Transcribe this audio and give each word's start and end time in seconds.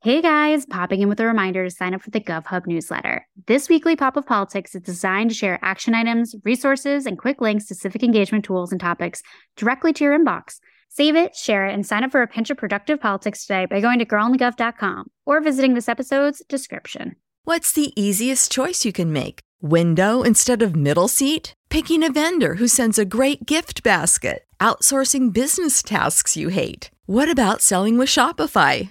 Hey 0.00 0.22
guys, 0.22 0.64
popping 0.64 1.00
in 1.00 1.08
with 1.08 1.18
a 1.18 1.26
reminder 1.26 1.64
to 1.64 1.70
sign 1.74 1.92
up 1.92 2.02
for 2.02 2.10
the 2.10 2.20
GovHub 2.20 2.68
newsletter. 2.68 3.26
This 3.48 3.68
weekly 3.68 3.96
pop 3.96 4.16
of 4.16 4.24
politics 4.26 4.76
is 4.76 4.82
designed 4.82 5.30
to 5.30 5.34
share 5.34 5.58
action 5.60 5.92
items, 5.92 6.36
resources, 6.44 7.04
and 7.04 7.18
quick 7.18 7.40
links 7.40 7.66
to 7.66 7.74
civic 7.74 8.04
engagement 8.04 8.44
tools 8.44 8.70
and 8.70 8.80
topics 8.80 9.22
directly 9.56 9.92
to 9.94 10.04
your 10.04 10.16
inbox. 10.16 10.60
Save 10.88 11.16
it, 11.16 11.34
share 11.34 11.66
it, 11.66 11.74
and 11.74 11.84
sign 11.84 12.04
up 12.04 12.12
for 12.12 12.22
a 12.22 12.28
pinch 12.28 12.48
of 12.48 12.56
productive 12.56 13.00
politics 13.00 13.44
today 13.44 13.66
by 13.66 13.80
going 13.80 13.98
to 13.98 14.06
girlonthegov.com 14.06 15.10
or 15.26 15.40
visiting 15.40 15.74
this 15.74 15.88
episode's 15.88 16.44
description. 16.48 17.16
What's 17.42 17.72
the 17.72 17.92
easiest 18.00 18.52
choice 18.52 18.84
you 18.84 18.92
can 18.92 19.12
make? 19.12 19.40
Window 19.60 20.22
instead 20.22 20.62
of 20.62 20.76
middle 20.76 21.08
seat? 21.08 21.54
Picking 21.70 22.04
a 22.04 22.12
vendor 22.12 22.54
who 22.54 22.68
sends 22.68 23.00
a 23.00 23.04
great 23.04 23.46
gift 23.46 23.82
basket? 23.82 24.44
Outsourcing 24.60 25.32
business 25.32 25.82
tasks 25.82 26.36
you 26.36 26.50
hate? 26.50 26.92
What 27.06 27.28
about 27.28 27.62
selling 27.62 27.98
with 27.98 28.08
Shopify? 28.08 28.90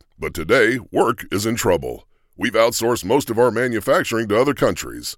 but 0.21 0.35
today 0.35 0.77
work 0.91 1.25
is 1.31 1.47
in 1.47 1.55
trouble. 1.55 2.07
We've 2.37 2.53
outsourced 2.53 3.03
most 3.03 3.31
of 3.31 3.39
our 3.39 3.49
manufacturing 3.49 4.27
to 4.27 4.39
other 4.39 4.53
countries, 4.53 5.17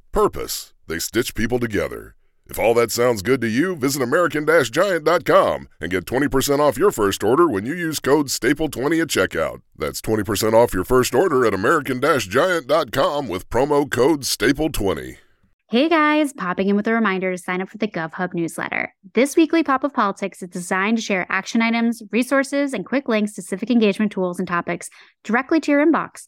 purpose. 0.11 0.73
They 0.87 0.99
stitch 0.99 1.35
people 1.35 1.59
together. 1.59 2.15
If 2.47 2.59
all 2.59 2.73
that 2.73 2.91
sounds 2.91 3.21
good 3.21 3.39
to 3.41 3.47
you, 3.47 3.75
visit 3.75 4.01
American-Giant.com 4.01 5.69
and 5.79 5.91
get 5.91 6.05
20% 6.05 6.59
off 6.59 6.77
your 6.77 6.91
first 6.91 7.23
order 7.23 7.47
when 7.47 7.65
you 7.65 7.73
use 7.73 7.99
code 7.99 8.27
STAPLE20 8.27 9.01
at 9.01 9.07
checkout. 9.07 9.61
That's 9.77 10.01
20% 10.01 10.53
off 10.53 10.73
your 10.73 10.83
first 10.83 11.15
order 11.15 11.45
at 11.45 11.53
American-Giant.com 11.53 13.27
with 13.29 13.49
promo 13.49 13.89
code 13.89 14.21
STAPLE20. 14.21 15.17
Hey 15.71 15.87
guys, 15.87 16.33
popping 16.33 16.67
in 16.67 16.75
with 16.75 16.87
a 16.87 16.93
reminder 16.93 17.31
to 17.31 17.37
sign 17.37 17.61
up 17.61 17.69
for 17.69 17.77
the 17.77 17.87
GovHub 17.87 18.33
newsletter. 18.33 18.93
This 19.13 19.37
weekly 19.37 19.63
pop 19.63 19.85
of 19.85 19.93
politics 19.93 20.43
is 20.43 20.49
designed 20.49 20.97
to 20.97 21.01
share 21.01 21.25
action 21.29 21.61
items, 21.61 22.03
resources, 22.11 22.73
and 22.73 22.85
quick 22.85 23.07
links 23.07 23.31
to 23.35 23.41
civic 23.41 23.71
engagement 23.71 24.11
tools 24.11 24.37
and 24.37 24.45
topics 24.45 24.89
directly 25.23 25.61
to 25.61 25.71
your 25.71 25.85
inbox. 25.85 26.27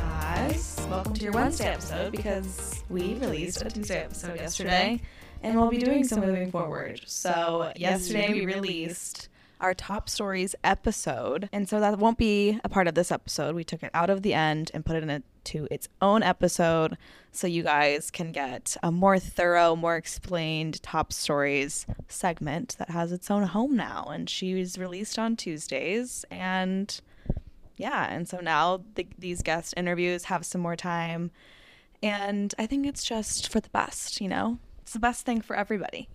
Welcome 0.31 1.13
to 1.15 1.23
your 1.23 1.33
Wednesday 1.33 1.65
episode 1.65 2.13
because 2.13 2.85
we 2.87 3.15
released 3.15 3.63
a 3.63 3.69
Tuesday 3.69 4.01
episode 4.01 4.39
yesterday 4.39 5.01
and 5.43 5.57
we'll 5.57 5.69
be 5.69 5.77
doing 5.77 6.05
so 6.05 6.21
moving 6.21 6.49
forward. 6.49 7.01
So, 7.05 7.73
yesterday 7.75 8.31
we 8.31 8.45
released 8.45 9.27
our 9.59 9.73
top 9.73 10.07
stories 10.07 10.55
episode. 10.63 11.49
And 11.51 11.67
so 11.67 11.81
that 11.81 11.99
won't 11.99 12.17
be 12.17 12.61
a 12.63 12.69
part 12.69 12.87
of 12.87 12.95
this 12.95 13.11
episode. 13.11 13.55
We 13.55 13.65
took 13.65 13.83
it 13.83 13.91
out 13.93 14.09
of 14.09 14.21
the 14.21 14.33
end 14.33 14.71
and 14.73 14.85
put 14.85 14.95
it 14.95 15.03
into 15.03 15.67
its 15.69 15.89
own 16.01 16.23
episode 16.23 16.97
so 17.33 17.45
you 17.45 17.63
guys 17.63 18.09
can 18.09 18.31
get 18.31 18.77
a 18.81 18.89
more 18.89 19.19
thorough, 19.19 19.75
more 19.75 19.97
explained 19.97 20.81
top 20.81 21.11
stories 21.11 21.85
segment 22.07 22.77
that 22.79 22.89
has 22.89 23.11
its 23.11 23.29
own 23.29 23.43
home 23.43 23.75
now. 23.75 24.05
And 24.05 24.29
she 24.29 24.53
was 24.53 24.77
released 24.77 25.19
on 25.19 25.35
Tuesdays. 25.35 26.23
And 26.31 27.01
yeah, 27.81 28.13
and 28.13 28.29
so 28.29 28.39
now 28.39 28.83
the, 28.93 29.07
these 29.17 29.41
guest 29.41 29.73
interviews 29.75 30.25
have 30.25 30.45
some 30.45 30.61
more 30.61 30.75
time. 30.75 31.31
And 32.03 32.53
I 32.59 32.67
think 32.67 32.85
it's 32.85 33.03
just 33.03 33.51
for 33.51 33.59
the 33.59 33.69
best, 33.69 34.21
you 34.21 34.27
know? 34.27 34.59
It's 34.83 34.93
the 34.93 34.99
best 34.99 35.25
thing 35.25 35.41
for 35.41 35.55
everybody. 35.55 36.07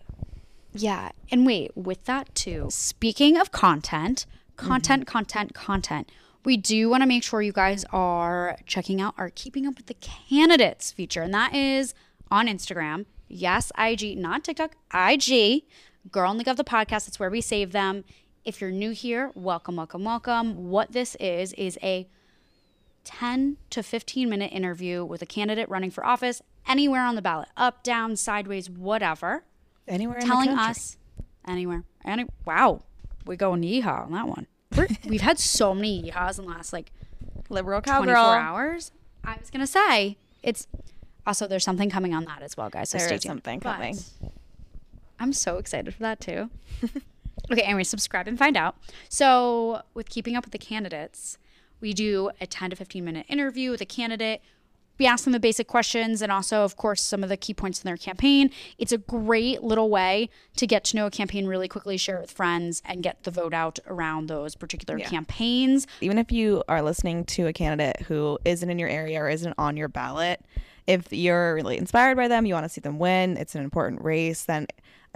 Yeah. 0.73 1.11
And 1.29 1.45
wait, 1.45 1.77
with 1.77 2.05
that 2.05 2.33
too, 2.37 2.69
speaking 2.71 3.37
of 3.37 3.51
content, 3.51 4.27
content, 4.57 5.07
mm-hmm. 5.07 5.13
content, 5.13 5.55
content, 5.55 6.13
we 6.45 6.57
do 6.57 6.89
want 6.89 7.03
to 7.03 7.07
make 7.09 7.25
sure 7.25 7.43
you 7.43 7.53
guys 7.53 7.85
are 7.91 8.57
checking 8.67 9.01
out 9.01 9.15
our 9.19 9.31
Keeping 9.35 9.67
Up 9.67 9.77
with 9.77 9.87
the 9.87 9.95
Candidates 9.95 10.93
feature. 10.93 11.23
And 11.23 11.35
that 11.35 11.53
is 11.53 11.95
on 12.31 12.47
Instagram. 12.47 13.07
Yes, 13.27 13.73
IG, 13.77 14.17
not 14.17 14.45
TikTok, 14.45 14.77
IG. 14.95 15.65
Girl 16.13 16.31
on 16.31 16.39
the 16.39 16.45
Gov, 16.45 16.55
the 16.55 16.63
podcast. 16.63 17.09
It's 17.09 17.19
where 17.19 17.31
we 17.31 17.41
save 17.41 17.73
them. 17.73 18.05
If 18.47 18.61
you're 18.61 18.71
new 18.71 18.93
here, 18.93 19.33
welcome, 19.35 19.75
welcome, 19.75 20.05
welcome. 20.05 20.69
What 20.71 20.93
this 20.93 21.17
is, 21.17 21.53
is 21.55 21.77
a 21.83 22.07
10 23.03 23.57
to 23.71 23.83
15 23.83 24.31
minute 24.31 24.53
interview 24.53 25.05
with 25.05 25.21
a 25.21 25.27
candidate 25.27 25.69
running 25.69 25.91
for 25.91 26.07
office 26.07 26.41
anywhere 26.69 27.03
on 27.03 27.17
the 27.17 27.23
ballot, 27.23 27.49
up, 27.57 27.83
down, 27.83 28.15
sideways, 28.15 28.71
whatever 28.71 29.43
Anywhere 29.89 30.21
telling 30.21 30.51
in 30.51 30.55
the 30.55 30.63
country. 30.63 30.71
us 30.71 30.97
anywhere. 31.47 31.83
Any 32.05 32.27
wow, 32.45 32.83
we 33.27 33.37
going 33.37 33.63
yeehaw 33.63 34.07
on 34.07 34.13
that 34.13 34.29
one. 34.29 34.47
We're, 34.77 34.87
we've 35.09 35.21
had 35.23 35.41
so 35.41 35.75
many 35.75 36.05
yeehaws 36.05 36.39
in 36.39 36.45
the 36.45 36.51
last 36.53 36.73
like 36.73 36.93
liberal 37.49 37.83
24 37.83 38.15
cowgirl. 38.15 38.25
hours. 38.31 38.93
I 39.25 39.39
was 39.41 39.51
gonna 39.51 39.67
say 39.67 40.19
it's 40.45 40.69
also 41.27 41.49
there's 41.49 41.65
something 41.65 41.91
coming 41.91 42.15
on 42.15 42.25
that 42.27 42.43
as 42.43 42.57
well, 42.57 42.71
guys. 42.71 42.91
So 42.91 42.99
There 42.99 43.09
stay 43.09 43.17
is 43.17 43.23
tuned. 43.23 43.31
something 43.31 43.59
But 43.59 43.75
coming. 43.75 43.97
I'm 45.19 45.33
so 45.33 45.59
excited 45.59 45.93
for 45.95 46.01
that 46.05 46.21
too. 46.21 46.49
okay, 47.51 47.63
anyway, 47.63 47.85
subscribe 47.85 48.29
and 48.29 48.39
find 48.39 48.57
out. 48.57 48.77
So 49.09 49.83
with 49.95 50.09
keeping 50.09 50.37
up 50.37 50.45
with 50.45 50.53
the 50.53 50.59
candidates, 50.59 51.39
we 51.81 51.93
do 51.93 52.31
a 52.41 52.47
10 52.47 52.71
to 52.71 52.77
15 52.77 53.05
minute 53.05 53.27
interview 53.29 53.71
with 53.71 53.81
a 53.81 53.87
candidate. 53.87 54.43
We 54.99 55.07
ask 55.07 55.25
them 55.25 55.35
the 55.35 55.41
basic 55.41 55.67
questions 55.67 56.23
and 56.23 56.33
also, 56.33 56.63
of 56.63 56.77
course, 56.77 57.03
some 57.03 57.23
of 57.23 57.29
the 57.29 57.37
key 57.37 57.53
points 57.53 57.83
in 57.83 57.87
their 57.87 57.99
campaign. 57.99 58.51
It's 58.79 58.93
a 58.93 58.99
great 58.99 59.63
little 59.63 59.91
way 59.91 60.31
to 60.57 60.67
get 60.67 60.85
to 60.85 60.97
know 60.97 61.05
a 61.05 61.11
campaign 61.11 61.47
really 61.47 61.69
quickly, 61.69 61.99
share 61.99 62.17
it 62.17 62.23
with 62.23 62.31
friends, 62.31 62.81
and 62.87 63.03
get 63.03 63.25
the 63.25 63.31
vote 63.31 63.53
out 63.53 63.79
around 63.87 64.29
those 64.29 64.55
particular 64.55 64.99
campaigns. 64.99 65.87
even 66.01 66.17
if 66.17 66.33
you 66.33 66.65
are 66.67 66.81
listening 66.81 67.25
to 67.25 67.47
a 67.47 67.53
candidate 67.53 68.07
who 68.07 68.39
isn't 68.47 68.71
in 68.71 68.79
your 68.79 68.89
area 68.89 69.21
or 69.21 69.29
isn't 69.29 69.55
on 69.59 69.77
your 69.77 69.89
ballot, 69.89 70.43
if 70.87 71.13
you're 71.13 71.55
really 71.55 71.77
inspired 71.77 72.17
by 72.17 72.29
them, 72.29 72.47
you 72.47 72.55
want 72.55 72.65
to 72.65 72.71
see 72.71 72.81
them 72.81 72.99
win, 72.99 73.37
it's 73.37 73.55
an 73.55 73.63
important 73.63 74.03
race, 74.03 74.45
then 74.45 74.67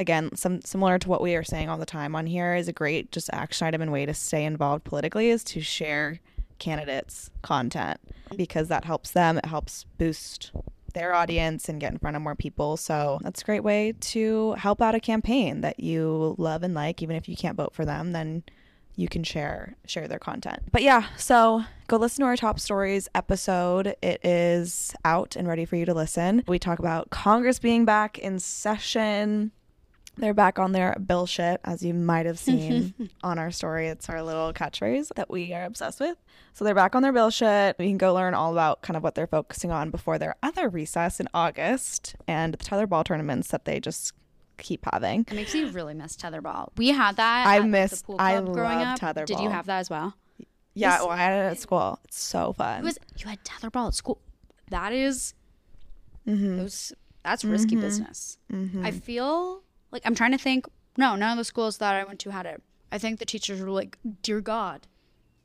again, 0.00 0.34
some 0.34 0.62
similar 0.62 0.98
to 0.98 1.08
what 1.08 1.20
we 1.20 1.36
are 1.36 1.44
saying 1.44 1.68
all 1.68 1.78
the 1.78 1.86
time 1.86 2.16
on 2.16 2.26
here 2.26 2.54
is 2.54 2.66
a 2.66 2.72
great 2.72 3.12
just 3.12 3.28
action 3.32 3.66
item 3.66 3.82
and 3.82 3.92
way 3.92 4.06
to 4.06 4.14
stay 4.14 4.44
involved 4.44 4.82
politically 4.84 5.28
is 5.28 5.44
to 5.44 5.60
share 5.60 6.18
candidates 6.58 7.30
content 7.42 8.00
because 8.36 8.68
that 8.68 8.84
helps 8.84 9.10
them, 9.10 9.38
it 9.38 9.46
helps 9.46 9.84
boost 9.98 10.52
their 10.94 11.14
audience 11.14 11.68
and 11.68 11.80
get 11.80 11.92
in 11.92 11.98
front 11.98 12.16
of 12.16 12.22
more 12.22 12.34
people. 12.34 12.76
So 12.76 13.18
that's 13.22 13.42
a 13.42 13.44
great 13.44 13.62
way 13.62 13.92
to 14.00 14.54
help 14.54 14.80
out 14.80 14.94
a 14.94 15.00
campaign 15.00 15.60
that 15.60 15.78
you 15.78 16.34
love 16.38 16.62
and 16.62 16.74
like 16.74 17.02
even 17.02 17.14
if 17.14 17.28
you 17.28 17.36
can't 17.36 17.56
vote 17.56 17.74
for 17.74 17.84
them, 17.84 18.12
then 18.12 18.42
you 18.96 19.08
can 19.08 19.22
share 19.22 19.76
share 19.86 20.08
their 20.08 20.18
content. 20.18 20.60
But 20.72 20.82
yeah, 20.82 21.06
so 21.16 21.62
go 21.88 21.96
listen 21.96 22.22
to 22.22 22.26
our 22.26 22.36
top 22.36 22.58
stories 22.58 23.08
episode. 23.14 23.94
It 24.02 24.24
is 24.24 24.94
out 25.04 25.36
and 25.36 25.46
ready 25.46 25.64
for 25.64 25.76
you 25.76 25.84
to 25.84 25.94
listen. 25.94 26.42
We 26.48 26.58
talk 26.58 26.78
about 26.78 27.10
Congress 27.10 27.58
being 27.58 27.84
back 27.84 28.18
in 28.18 28.38
session. 28.38 29.52
They're 30.20 30.34
back 30.34 30.58
on 30.58 30.72
their 30.72 30.94
bill 31.04 31.26
shit, 31.26 31.60
as 31.64 31.82
you 31.82 31.94
might 31.94 32.26
have 32.26 32.38
seen 32.38 32.94
on 33.22 33.38
our 33.38 33.50
story. 33.50 33.88
It's 33.88 34.08
our 34.08 34.22
little 34.22 34.52
catchphrase 34.52 35.08
that 35.16 35.30
we 35.30 35.52
are 35.52 35.64
obsessed 35.64 35.98
with. 36.00 36.16
So 36.52 36.64
they're 36.64 36.74
back 36.74 36.94
on 36.94 37.02
their 37.02 37.12
bill 37.12 37.30
shit. 37.30 37.76
We 37.78 37.88
can 37.88 37.98
go 37.98 38.12
learn 38.14 38.34
all 38.34 38.52
about 38.52 38.82
kind 38.82 38.96
of 38.96 39.02
what 39.02 39.14
they're 39.14 39.26
focusing 39.26 39.70
on 39.70 39.90
before 39.90 40.18
their 40.18 40.36
other 40.42 40.68
recess 40.68 41.20
in 41.20 41.28
August 41.34 42.16
and 42.28 42.52
the 42.54 42.58
tetherball 42.58 43.04
tournaments 43.04 43.48
that 43.48 43.64
they 43.64 43.80
just 43.80 44.12
keep 44.58 44.84
having. 44.92 45.20
It 45.28 45.34
makes 45.34 45.54
me 45.54 45.64
really 45.64 45.94
miss 45.94 46.16
tetherball. 46.16 46.68
We 46.76 46.88
had 46.88 47.16
that. 47.16 47.46
I 47.46 47.56
at, 47.56 47.58
like, 47.60 47.62
the 47.62 47.68
miss- 47.68 48.04
I 48.18 48.32
club 48.34 48.52
growing 48.52 48.78
love 48.78 49.02
up. 49.02 49.26
Did 49.26 49.40
you 49.40 49.48
have 49.48 49.66
that 49.66 49.78
as 49.78 49.88
well? 49.90 50.14
Yeah, 50.74 50.98
well, 51.00 51.10
I 51.10 51.16
had 51.16 51.32
it 51.32 51.50
at 51.52 51.58
school. 51.58 51.98
It's 52.04 52.20
so 52.20 52.52
fun. 52.52 52.80
It 52.80 52.84
was 52.84 52.98
you 53.16 53.26
had 53.28 53.42
tetherball 53.44 53.88
at 53.88 53.94
school. 53.94 54.20
That 54.68 54.92
is- 54.92 55.34
Mm-hmm. 56.28 56.58
those 56.58 56.92
that's 57.24 57.44
risky 57.44 57.76
business. 57.76 58.36
I 58.82 58.90
feel 58.90 59.62
like 59.92 60.02
I'm 60.04 60.14
trying 60.14 60.32
to 60.32 60.38
think. 60.38 60.66
No, 60.96 61.16
none 61.16 61.32
of 61.32 61.38
the 61.38 61.44
schools 61.44 61.78
that 61.78 61.94
I 61.94 62.04
went 62.04 62.18
to 62.20 62.30
had 62.30 62.46
it. 62.46 62.62
I 62.92 62.98
think 62.98 63.18
the 63.18 63.24
teachers 63.24 63.60
were 63.60 63.70
like, 63.70 63.98
"Dear 64.22 64.40
God, 64.40 64.86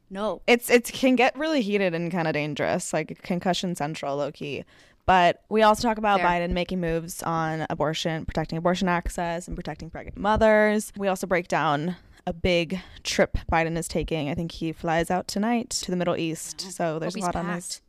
no." 0.09 0.41
it's 0.47 0.69
it 0.69 0.85
can 0.85 1.15
get 1.15 1.37
really 1.37 1.61
heated 1.61 1.93
and 1.93 2.11
kind 2.11 2.27
of 2.27 2.33
dangerous, 2.33 2.93
like 2.93 3.21
concussion 3.21 3.75
central, 3.75 4.17
low 4.17 4.31
key. 4.31 4.65
But 5.05 5.43
we 5.49 5.61
also 5.61 5.87
talk 5.87 5.99
about 5.99 6.19
Fair. 6.19 6.27
Biden 6.27 6.51
making 6.51 6.81
moves 6.81 7.21
on 7.21 7.67
abortion, 7.69 8.25
protecting 8.25 8.57
abortion 8.57 8.87
access, 8.87 9.47
and 9.47 9.55
protecting 9.55 9.91
pregnant 9.91 10.17
mothers. 10.17 10.91
We 10.97 11.07
also 11.07 11.27
break 11.27 11.47
down 11.47 11.95
a 12.27 12.33
big 12.33 12.79
trip 13.03 13.37
Biden 13.51 13.77
is 13.77 13.87
taking. 13.87 14.29
I 14.29 14.33
think 14.33 14.51
he 14.51 14.71
flies 14.71 15.11
out 15.11 15.27
tonight 15.27 15.69
to 15.69 15.91
the 15.91 15.97
Middle 15.97 16.17
East. 16.17 16.61
Uh-huh. 16.61 16.71
So 16.71 16.99
there's 16.99 17.15
a 17.15 17.19
lot 17.19 17.35
on 17.35 17.45
packed. 17.45 17.55
his. 17.55 17.81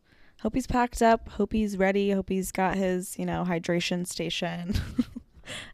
Hope 0.43 0.55
he's 0.55 0.67
packed 0.67 1.00
up. 1.00 1.31
Hope 1.31 1.53
he's 1.53 1.79
ready. 1.79 2.11
Hope 2.11 2.29
he's 2.29 2.53
got 2.53 2.76
his, 2.76 3.19
you 3.19 3.25
know, 3.25 3.44
hydration 3.49 4.06
station, 4.06 4.75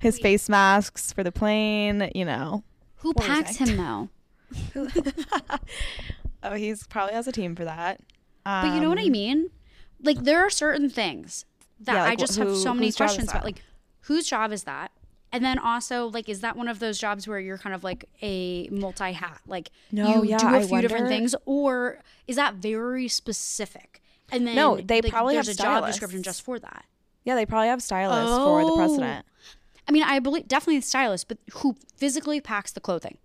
his 0.00 0.18
face 0.18 0.48
masks 0.48 1.12
for 1.12 1.22
the 1.22 1.32
plane. 1.32 2.10
You 2.14 2.24
know. 2.24 2.64
Who 2.96 3.14
packs 3.14 3.56
him 3.56 3.76
though? 3.76 4.08
Oh, 6.44 6.54
he's 6.54 6.86
probably 6.88 7.14
has 7.14 7.28
a 7.28 7.32
team 7.32 7.54
for 7.54 7.64
that. 7.64 8.00
But 8.44 8.74
you 8.74 8.80
know 8.80 8.88
what 8.88 8.98
I 8.98 9.04
Um, 9.06 9.12
mean? 9.12 9.50
Like 10.02 10.24
there 10.24 10.40
are 10.44 10.50
certain 10.50 10.90
things 10.90 11.44
that 11.80 11.94
Yeah, 11.94 12.04
I 12.04 12.16
just 12.16 12.36
have 12.36 12.56
so 12.56 12.74
many 12.74 12.86
whose 12.88 12.96
job 12.96 13.04
is 13.04 13.10
questions 13.14 13.30
about. 13.30 13.44
Like 13.44 13.62
whose 14.00 14.26
job 14.26 14.50
is 14.50 14.64
that? 14.64 14.90
And 15.30 15.44
then 15.44 15.58
also 15.58 16.08
like 16.08 16.28
is 16.28 16.40
that 16.40 16.56
one 16.56 16.66
of 16.66 16.80
those 16.80 16.98
jobs 16.98 17.28
where 17.28 17.38
you're 17.38 17.58
kind 17.58 17.74
of 17.76 17.84
like 17.84 18.06
a 18.22 18.68
multi 18.70 19.12
hat? 19.12 19.40
Like 19.46 19.70
No, 19.92 20.22
you 20.24 20.30
yeah, 20.30 20.38
do 20.38 20.46
a 20.48 20.58
I 20.58 20.66
few 20.66 20.80
different 20.80 21.06
things 21.08 21.34
or 21.46 22.00
is 22.26 22.34
that 22.36 22.54
very 22.56 23.06
specific? 23.06 24.02
And 24.32 24.44
then 24.44 24.56
No, 24.56 24.80
they 24.80 25.00
like, 25.00 25.12
probably 25.12 25.36
have 25.36 25.46
a 25.46 25.54
job 25.54 25.86
description 25.86 26.24
just 26.24 26.42
for 26.42 26.58
that. 26.58 26.84
Yeah, 27.24 27.36
they 27.36 27.46
probably 27.46 27.68
have 27.68 27.80
stylists 27.80 28.34
for 28.36 28.64
the 28.64 28.72
Oh. 28.72 28.76
president. 28.76 29.24
I 29.88 29.92
mean, 29.92 30.02
I 30.04 30.18
believe 30.20 30.48
definitely 30.48 30.78
the 30.78 30.86
stylist, 30.86 31.28
but 31.28 31.38
who 31.54 31.76
physically 31.96 32.40
packs 32.40 32.72
the 32.72 32.80
clothing? 32.80 33.18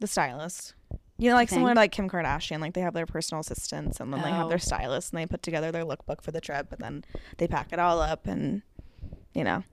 The 0.00 0.06
stylist. 0.06 0.74
You 1.18 1.28
know, 1.30 1.34
like 1.34 1.48
to 1.50 1.58
like 1.60 1.90
Kim 1.92 2.08
Kardashian, 2.08 2.60
like 2.60 2.74
they 2.74 2.80
have 2.80 2.94
their 2.94 3.06
personal 3.06 3.40
assistants 3.40 3.98
and 4.00 4.12
then 4.12 4.22
they 4.22 4.30
have 4.30 4.46
Oh. 4.46 4.48
their 4.48 4.58
stylist 4.58 5.12
and 5.12 5.20
they 5.20 5.26
put 5.26 5.42
together 5.42 5.72
their 5.72 5.84
lookbook 5.84 6.22
for 6.22 6.30
the 6.30 6.40
trip 6.40 6.70
and 6.72 6.80
then 6.80 7.04
they 7.38 7.48
pack 7.48 7.72
it 7.72 7.78
all 7.80 8.00
up 8.00 8.26
and 8.28 8.62
you 9.34 9.42
know. 9.44 9.64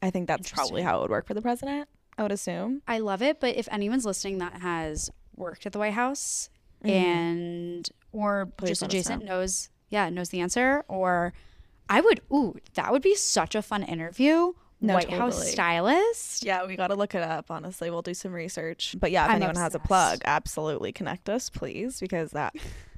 I 0.00 0.10
think 0.10 0.28
that's 0.28 0.50
probably 0.50 0.82
how 0.82 0.98
it 0.98 1.02
would 1.02 1.10
work 1.10 1.26
for 1.26 1.34
the 1.34 1.42
president, 1.42 1.88
I 2.18 2.22
would 2.22 2.32
assume. 2.32 2.82
I 2.88 2.98
love 3.00 3.20
it, 3.22 3.40
but 3.40 3.56
if 3.56 3.68
anyone's 3.70 4.04
listening 4.04 4.38
that 4.38 4.60
has 4.62 5.10
worked 5.36 5.66
at 5.66 5.72
the 5.72 5.78
White 5.78 5.94
House 5.94 6.48
Mm-hmm. 6.84 6.90
and 6.90 7.88
or 8.12 8.46
Please 8.56 8.70
just 8.70 8.82
adjacent 8.82 9.24
know. 9.24 9.36
knows 9.36 9.68
yeah, 9.88 10.08
knows 10.08 10.30
the 10.30 10.40
answer 10.40 10.84
or 10.88 11.32
I 11.88 12.00
would 12.00 12.20
ooh, 12.32 12.56
that 12.74 12.90
would 12.92 13.02
be 13.02 13.14
such 13.14 13.54
a 13.54 13.62
fun 13.62 13.82
interview. 13.84 14.52
No, 14.82 14.94
White 14.94 15.10
House 15.10 15.50
stylist. 15.50 16.44
Yeah, 16.44 16.66
we 16.66 16.74
got 16.74 16.88
to 16.88 16.96
look 16.96 17.14
it 17.14 17.22
up, 17.22 17.50
honestly. 17.50 17.88
We'll 17.88 18.02
do 18.02 18.14
some 18.14 18.32
research. 18.32 18.96
But 18.98 19.12
yeah, 19.12 19.24
if 19.24 19.30
I'm 19.30 19.36
anyone 19.36 19.54
has 19.54 19.76
a 19.76 19.78
plug, 19.78 20.22
absolutely 20.24 20.90
connect 20.92 21.28
us, 21.28 21.48
please, 21.48 22.00
because 22.00 22.32
that 22.32 22.54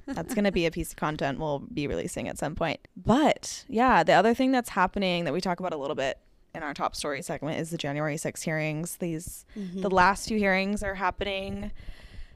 that's 0.07 0.33
going 0.33 0.45
to 0.45 0.51
be 0.51 0.65
a 0.65 0.71
piece 0.71 0.91
of 0.91 0.97
content 0.97 1.39
we'll 1.39 1.59
be 1.59 1.87
releasing 1.87 2.27
at 2.27 2.37
some 2.37 2.55
point. 2.55 2.79
But 2.97 3.65
yeah, 3.67 4.03
the 4.03 4.13
other 4.13 4.33
thing 4.33 4.51
that's 4.51 4.69
happening 4.69 5.25
that 5.25 5.33
we 5.33 5.41
talk 5.41 5.59
about 5.59 5.73
a 5.73 5.77
little 5.77 5.95
bit 5.95 6.19
in 6.55 6.63
our 6.63 6.73
top 6.73 6.95
story 6.95 7.21
segment 7.21 7.59
is 7.59 7.69
the 7.69 7.77
January 7.77 8.17
6 8.17 8.41
hearings. 8.41 8.97
These 8.97 9.45
mm-hmm. 9.57 9.81
the 9.81 9.89
last 9.89 10.27
two 10.27 10.37
hearings 10.37 10.81
are 10.81 10.95
happening 10.95 11.71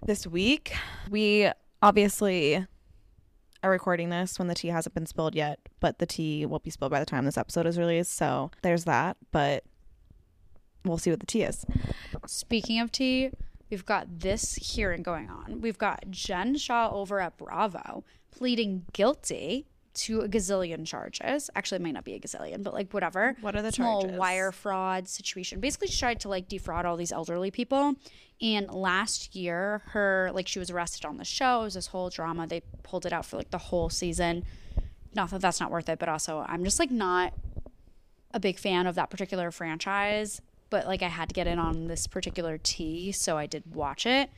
this 0.05 0.27
week. 0.27 0.73
We 1.09 1.49
obviously 1.81 2.67
are 3.63 3.69
recording 3.69 4.09
this 4.09 4.39
when 4.39 4.47
the 4.47 4.55
tea 4.55 4.69
hasn't 4.69 4.95
been 4.95 5.05
spilled 5.05 5.35
yet, 5.35 5.59
but 5.79 5.99
the 5.99 6.05
tea 6.05 6.45
will 6.45 6.59
be 6.59 6.69
spilled 6.69 6.91
by 6.91 6.99
the 6.99 7.05
time 7.05 7.25
this 7.25 7.37
episode 7.37 7.65
is 7.65 7.77
released. 7.77 8.15
So 8.15 8.51
there's 8.61 8.85
that, 8.85 9.17
but 9.31 9.63
we'll 10.85 10.97
see 10.97 11.09
what 11.09 11.19
the 11.19 11.25
tea 11.25 11.43
is. 11.43 11.65
Speaking 12.25 12.79
of 12.79 12.91
tea, 12.91 13.31
we've 13.69 13.85
got 13.85 14.19
this 14.19 14.55
hearing 14.55 15.03
going 15.03 15.29
on. 15.29 15.61
We've 15.61 15.77
got 15.77 16.09
Jen 16.09 16.55
Shah 16.55 16.89
over 16.91 17.19
at 17.19 17.37
Bravo 17.37 18.03
pleading 18.31 18.85
guilty 18.93 19.65
to 19.95 20.21
a 20.21 20.29
gazillion 20.29 20.85
charges. 20.85 21.49
Actually, 21.55 21.77
it 21.77 21.81
might 21.81 21.93
not 21.93 22.03
be 22.05 22.13
a 22.13 22.19
gazillion, 22.19 22.63
but 22.63 22.73
like 22.73 22.93
whatever. 22.93 23.35
What 23.41 23.55
are 23.55 23.61
the 23.61 23.71
Small 23.71 24.01
charges? 24.01 24.19
wire 24.19 24.51
fraud 24.51 25.07
situation. 25.07 25.59
Basically, 25.59 25.87
she 25.87 25.99
tried 25.99 26.19
to 26.21 26.29
like 26.29 26.47
defraud 26.47 26.85
all 26.85 26.97
these 26.97 27.11
elderly 27.11 27.51
people. 27.51 27.95
And 28.41 28.69
last 28.71 29.35
year, 29.35 29.81
her 29.87 30.31
like 30.33 30.47
she 30.47 30.59
was 30.59 30.69
arrested 30.69 31.05
on 31.05 31.17
the 31.17 31.25
show. 31.25 31.61
It 31.61 31.65
was 31.65 31.73
this 31.73 31.87
whole 31.87 32.09
drama. 32.09 32.47
They 32.47 32.61
pulled 32.83 33.05
it 33.05 33.13
out 33.13 33.25
for 33.25 33.37
like 33.37 33.51
the 33.51 33.57
whole 33.57 33.89
season. 33.89 34.43
Not 35.13 35.31
that 35.31 35.41
that's 35.41 35.59
not 35.59 35.71
worth 35.71 35.89
it, 35.89 35.99
but 35.99 36.07
also 36.07 36.45
I'm 36.47 36.63
just 36.63 36.79
like 36.79 36.91
not 36.91 37.33
a 38.31 38.39
big 38.39 38.59
fan 38.59 38.85
of 38.85 38.95
that 38.95 39.09
particular 39.09 39.49
franchise, 39.51 40.39
but 40.69 40.85
like 40.85 41.01
I 41.01 41.07
had 41.07 41.29
to 41.29 41.33
get 41.33 41.47
in 41.47 41.57
on 41.57 41.87
this 41.87 42.05
particular 42.05 42.59
tea, 42.59 43.11
so 43.11 43.37
I 43.37 43.47
did 43.47 43.73
watch 43.73 44.05
it. 44.05 44.29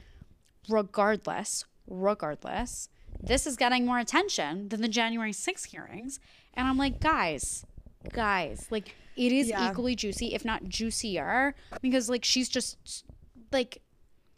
Regardless, 0.70 1.66
regardless, 1.88 2.88
this 3.24 3.46
is 3.48 3.56
getting 3.56 3.86
more 3.86 4.00
attention 4.00 4.70
than 4.70 4.82
the 4.82 4.88
January 4.88 5.32
6th 5.32 5.66
hearings. 5.68 6.20
And 6.54 6.68
I'm 6.68 6.78
like, 6.78 7.00
guys, 7.00 7.66
guys, 8.14 8.68
like 8.70 8.96
it 9.16 9.32
is 9.32 9.50
Yeah. 9.50 9.70
equally 9.70 9.96
juicy, 9.96 10.34
if 10.34 10.44
not 10.46 10.64
juicier, 10.68 11.54
because 11.82 12.10
like 12.10 12.24
she's 12.26 12.50
just 12.50 13.06
like 13.52 13.82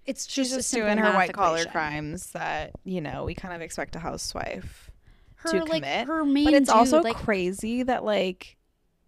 it's 0.05 0.27
She's 0.29 0.49
just, 0.49 0.71
just 0.71 0.73
doing 0.73 0.97
her 0.97 1.13
white 1.13 1.31
collar 1.33 1.63
crimes 1.65 2.31
that, 2.31 2.71
you 2.83 2.99
know, 2.99 3.23
we 3.23 3.33
kind 3.35 3.53
of 3.53 3.61
expect 3.61 3.95
a 3.95 3.99
housewife 3.99 4.91
Her 5.35 5.51
to 5.51 5.63
like 5.63 5.83
commit. 5.83 6.07
her 6.07 6.25
main 6.25 6.45
but 6.45 6.53
it's 6.55 6.69
also 6.69 7.01
like 7.01 7.15
crazy 7.15 7.83
that 7.83 8.03
like 8.03 8.57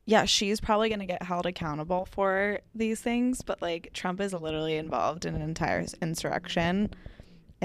yeah, 0.07 0.25
she's 0.25 0.61
probably 0.61 0.87
going 0.89 0.99
to 0.99 1.07
get 1.07 1.23
held 1.23 1.47
accountable 1.47 2.05
for 2.05 2.59
these 2.75 3.01
things, 3.01 3.41
but 3.41 3.59
like 3.61 3.89
Trump 3.91 4.21
is 4.21 4.33
literally 4.33 4.77
involved 4.77 5.25
in 5.25 5.33
an 5.33 5.41
entire 5.41 5.83
insurrection 5.99 6.91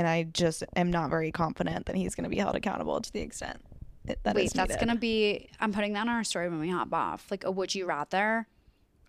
and 0.00 0.08
I 0.08 0.22
just 0.22 0.64
am 0.76 0.90
not 0.90 1.10
very 1.10 1.30
confident 1.30 1.84
that 1.84 1.94
he's 1.94 2.14
going 2.14 2.24
to 2.24 2.30
be 2.30 2.38
held 2.38 2.56
accountable 2.56 3.02
to 3.02 3.12
the 3.12 3.20
extent 3.20 3.60
that 4.24 4.34
Wait, 4.34 4.50
that's 4.54 4.76
gonna 4.76 4.96
be. 4.96 5.50
I'm 5.60 5.74
putting 5.74 5.92
that 5.92 6.00
on 6.00 6.08
our 6.08 6.24
story 6.24 6.48
when 6.48 6.58
we 6.58 6.70
hop 6.70 6.92
off. 6.94 7.30
Like 7.30 7.44
a 7.44 7.50
would 7.50 7.74
you 7.74 7.84
rather, 7.84 8.46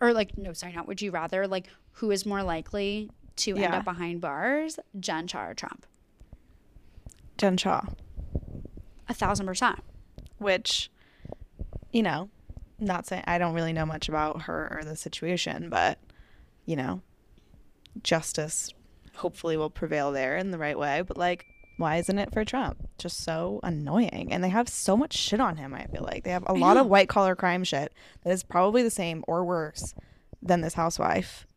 or 0.02 0.14
like 0.14 0.38
no, 0.38 0.52
sorry, 0.52 0.74
not 0.74 0.86
would 0.86 1.02
you 1.02 1.12
rather. 1.12 1.48
Like 1.48 1.68
who 1.94 2.12
is 2.12 2.26
more 2.26 2.44
likely 2.44 3.10
to 3.38 3.56
end 3.56 3.74
up 3.74 3.86
behind 3.86 4.20
bars, 4.20 4.80
Jen 5.00 5.28
Shah 5.28 5.46
or 5.48 5.54
Trump? 5.54 5.86
Jen 7.38 7.56
Shah, 7.56 7.86
A 9.08 9.14
thousand 9.14 9.46
percent. 9.46 9.80
which 10.40 10.92
you 11.94 12.04
know, 12.04 12.30
not 12.78 13.08
saying 13.08 13.24
I 13.26 13.38
don't 13.38 13.54
really 13.54 13.74
know 13.74 13.86
much 13.86 14.10
about 14.10 14.42
her 14.44 14.78
or 14.78 14.84
the 14.84 14.98
situation, 14.98 15.70
but 15.70 16.00
you 16.66 16.76
know, 16.76 17.02
justice 18.04 18.74
hopefully 19.16 19.58
will 19.58 19.70
prevail 19.70 20.12
there 20.12 20.38
in 20.38 20.52
the 20.52 20.58
right 20.58 20.78
way. 20.78 21.02
But 21.02 21.18
like, 21.18 21.46
why 21.78 21.98
isn't 21.98 22.20
it 22.20 22.32
for 22.32 22.46
Trump? 22.46 22.88
Just 22.98 23.24
so 23.24 23.60
annoying. 23.64 24.30
And 24.32 24.44
they 24.44 24.50
have 24.50 24.70
so 24.70 24.96
much 24.96 25.14
shit 25.14 25.40
on 25.40 25.58
him, 25.58 25.74
I 25.74 25.86
feel 25.88 26.04
like. 26.04 26.24
They 26.24 26.32
have 26.32 26.44
a 26.48 26.54
lot 26.54 26.78
of 26.78 26.88
white 26.88 27.10
collar 27.10 27.36
crime 27.36 27.64
shit 27.64 27.94
that 28.24 28.32
is 28.32 28.44
probably 28.44 28.84
the 28.84 28.92
same 28.92 29.24
or 29.28 29.44
worse 29.44 29.96
than 30.42 30.62
this 30.62 30.76
housewife. 30.76 31.48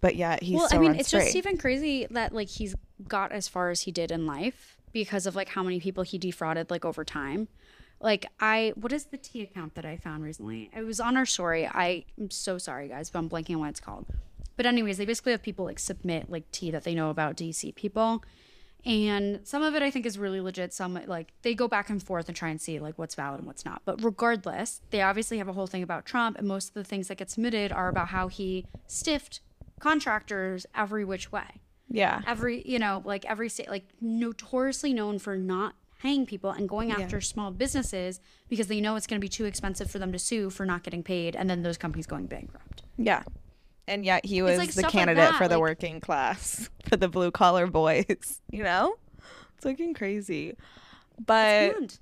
But 0.00 0.16
yet 0.16 0.42
he's 0.42 0.56
well, 0.56 0.68
I 0.70 0.78
mean, 0.78 0.94
it's 0.94 1.10
just 1.10 1.34
even 1.34 1.56
crazy 1.56 2.06
that 2.10 2.34
like 2.34 2.48
he's 2.48 2.74
got 3.08 3.32
as 3.32 3.48
far 3.48 3.70
as 3.70 3.82
he 3.82 3.92
did 3.92 4.10
in 4.10 4.26
life 4.26 4.76
because 4.92 5.26
of 5.26 5.34
like 5.34 5.48
how 5.48 5.62
many 5.62 5.80
people 5.80 6.02
he 6.02 6.18
defrauded 6.18 6.70
like 6.70 6.84
over 6.84 7.04
time. 7.04 7.48
Like 8.00 8.26
I, 8.38 8.74
what 8.76 8.92
is 8.92 9.06
the 9.06 9.16
T 9.16 9.40
account 9.40 9.76
that 9.76 9.86
I 9.86 9.96
found 9.96 10.22
recently? 10.22 10.70
It 10.76 10.82
was 10.82 11.00
on 11.00 11.16
our 11.16 11.24
story. 11.24 11.66
I 11.66 12.04
am 12.20 12.30
so 12.30 12.58
sorry, 12.58 12.88
guys, 12.88 13.08
but 13.08 13.18
I'm 13.20 13.30
blanking 13.30 13.54
on 13.54 13.60
what 13.60 13.70
it's 13.70 13.80
called. 13.80 14.06
But 14.56 14.66
anyways, 14.66 14.98
they 14.98 15.04
basically 15.04 15.32
have 15.32 15.42
people 15.42 15.64
like 15.64 15.78
submit 15.78 16.30
like 16.30 16.50
tea 16.50 16.70
that 16.70 16.84
they 16.84 16.94
know 16.94 17.10
about 17.10 17.36
DC 17.36 17.74
people, 17.74 18.22
and 18.84 19.40
some 19.44 19.62
of 19.62 19.74
it 19.74 19.82
I 19.82 19.90
think 19.90 20.06
is 20.06 20.18
really 20.18 20.40
legit. 20.40 20.72
Some 20.72 20.98
like 21.06 21.32
they 21.42 21.54
go 21.54 21.68
back 21.68 21.90
and 21.90 22.02
forth 22.02 22.28
and 22.28 22.36
try 22.36 22.50
and 22.50 22.60
see 22.60 22.78
like 22.78 22.98
what's 22.98 23.14
valid 23.14 23.38
and 23.38 23.46
what's 23.46 23.64
not. 23.64 23.82
But 23.84 24.02
regardless, 24.04 24.80
they 24.90 25.02
obviously 25.02 25.38
have 25.38 25.48
a 25.48 25.52
whole 25.52 25.66
thing 25.66 25.82
about 25.82 26.04
Trump, 26.06 26.38
and 26.38 26.46
most 26.46 26.68
of 26.68 26.74
the 26.74 26.84
things 26.84 27.08
that 27.08 27.16
get 27.18 27.30
submitted 27.30 27.72
are 27.72 27.88
about 27.88 28.08
how 28.08 28.28
he 28.28 28.66
stiffed 28.86 29.40
contractors 29.80 30.66
every 30.74 31.04
which 31.04 31.30
way. 31.32 31.60
Yeah. 31.90 32.22
every 32.26 32.62
you 32.66 32.78
know 32.78 33.02
like 33.04 33.24
every 33.26 33.48
state 33.48 33.68
like 33.68 33.84
notoriously 34.00 34.92
known 34.94 35.18
for 35.18 35.36
not 35.36 35.74
paying 36.00 36.24
people 36.26 36.50
and 36.50 36.68
going 36.68 36.90
after 36.90 37.20
small 37.20 37.50
businesses 37.50 38.20
because 38.48 38.66
they 38.66 38.80
know 38.80 38.96
it's 38.96 39.06
going 39.06 39.20
to 39.20 39.24
be 39.24 39.28
too 39.28 39.44
expensive 39.44 39.90
for 39.90 39.98
them 39.98 40.10
to 40.10 40.18
sue 40.18 40.48
for 40.50 40.64
not 40.66 40.82
getting 40.82 41.02
paid 41.02 41.36
and 41.36 41.48
then 41.48 41.62
those 41.62 41.76
companies 41.78 42.06
going 42.06 42.26
bankrupt 42.26 42.82
Yeah. 42.96 43.22
And 43.86 44.04
yet 44.04 44.24
he 44.24 44.42
was 44.42 44.58
like 44.58 44.68
the 44.68 44.72
stuff 44.80 44.84
like 44.84 44.92
candidate 44.92 45.34
for 45.34 45.48
the 45.48 45.56
like- 45.56 45.62
working 45.62 46.00
class, 46.00 46.70
for 46.88 46.96
the 46.96 47.08
blue 47.08 47.30
collar 47.30 47.66
boys, 47.66 48.40
you 48.50 48.62
know? 48.62 48.96
It's 49.56 49.64
looking 49.64 49.94
crazy. 49.94 50.54
But 51.24 51.98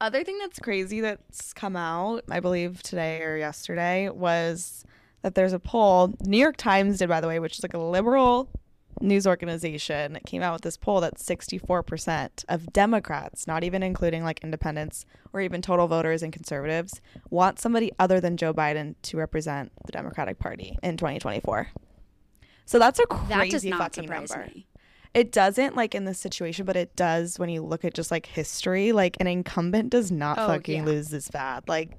other 0.00 0.22
thing 0.22 0.38
that's 0.38 0.58
crazy 0.58 1.00
that's 1.00 1.52
come 1.52 1.76
out, 1.76 2.24
I 2.30 2.40
believe 2.40 2.82
today 2.82 3.22
or 3.22 3.36
yesterday, 3.36 4.10
was 4.10 4.84
that 5.22 5.34
there's 5.34 5.52
a 5.52 5.58
poll 5.58 6.14
New 6.24 6.38
York 6.38 6.56
Times 6.56 6.98
did, 6.98 7.08
by 7.08 7.20
the 7.20 7.28
way, 7.28 7.38
which 7.40 7.58
is 7.58 7.62
like 7.62 7.74
a 7.74 7.78
liberal 7.78 8.48
news 9.00 9.26
organization, 9.26 10.18
came 10.26 10.42
out 10.42 10.54
with 10.54 10.62
this 10.62 10.76
poll 10.76 11.00
that 11.00 11.16
64% 11.16 12.44
of 12.48 12.72
Democrats, 12.72 13.46
not 13.46 13.64
even 13.64 13.82
including 13.82 14.24
like 14.24 14.40
independents 14.42 15.04
or 15.32 15.40
even 15.40 15.62
total 15.62 15.86
voters 15.86 16.22
and 16.22 16.32
conservatives, 16.32 17.00
want 17.30 17.58
somebody 17.58 17.92
other 17.98 18.20
than 18.20 18.36
Joe 18.36 18.54
Biden 18.54 18.94
to 19.02 19.16
represent 19.16 19.72
the 19.84 19.92
Democratic 19.92 20.38
Party 20.38 20.78
in 20.82 20.96
2024. 20.96 21.68
So 22.64 22.78
that's 22.78 22.98
a 22.98 23.04
that 23.28 23.36
crazy 23.38 23.50
does 23.50 23.64
not 23.64 23.78
fucking 23.94 24.08
number. 24.10 24.50
me 24.54 24.66
It 25.14 25.30
doesn't 25.30 25.76
like 25.76 25.94
in 25.94 26.04
this 26.04 26.18
situation, 26.18 26.64
but 26.64 26.76
it 26.76 26.96
does 26.96 27.38
when 27.38 27.48
you 27.48 27.62
look 27.62 27.84
at 27.84 27.94
just 27.94 28.10
like 28.10 28.26
history. 28.26 28.92
Like 28.92 29.16
an 29.20 29.26
incumbent 29.26 29.90
does 29.90 30.10
not 30.10 30.38
Oh, 30.38 30.48
fucking 30.48 30.78
yeah. 30.80 30.84
lose 30.84 31.08
this 31.08 31.30
bad. 31.30 31.68
Like 31.68 31.92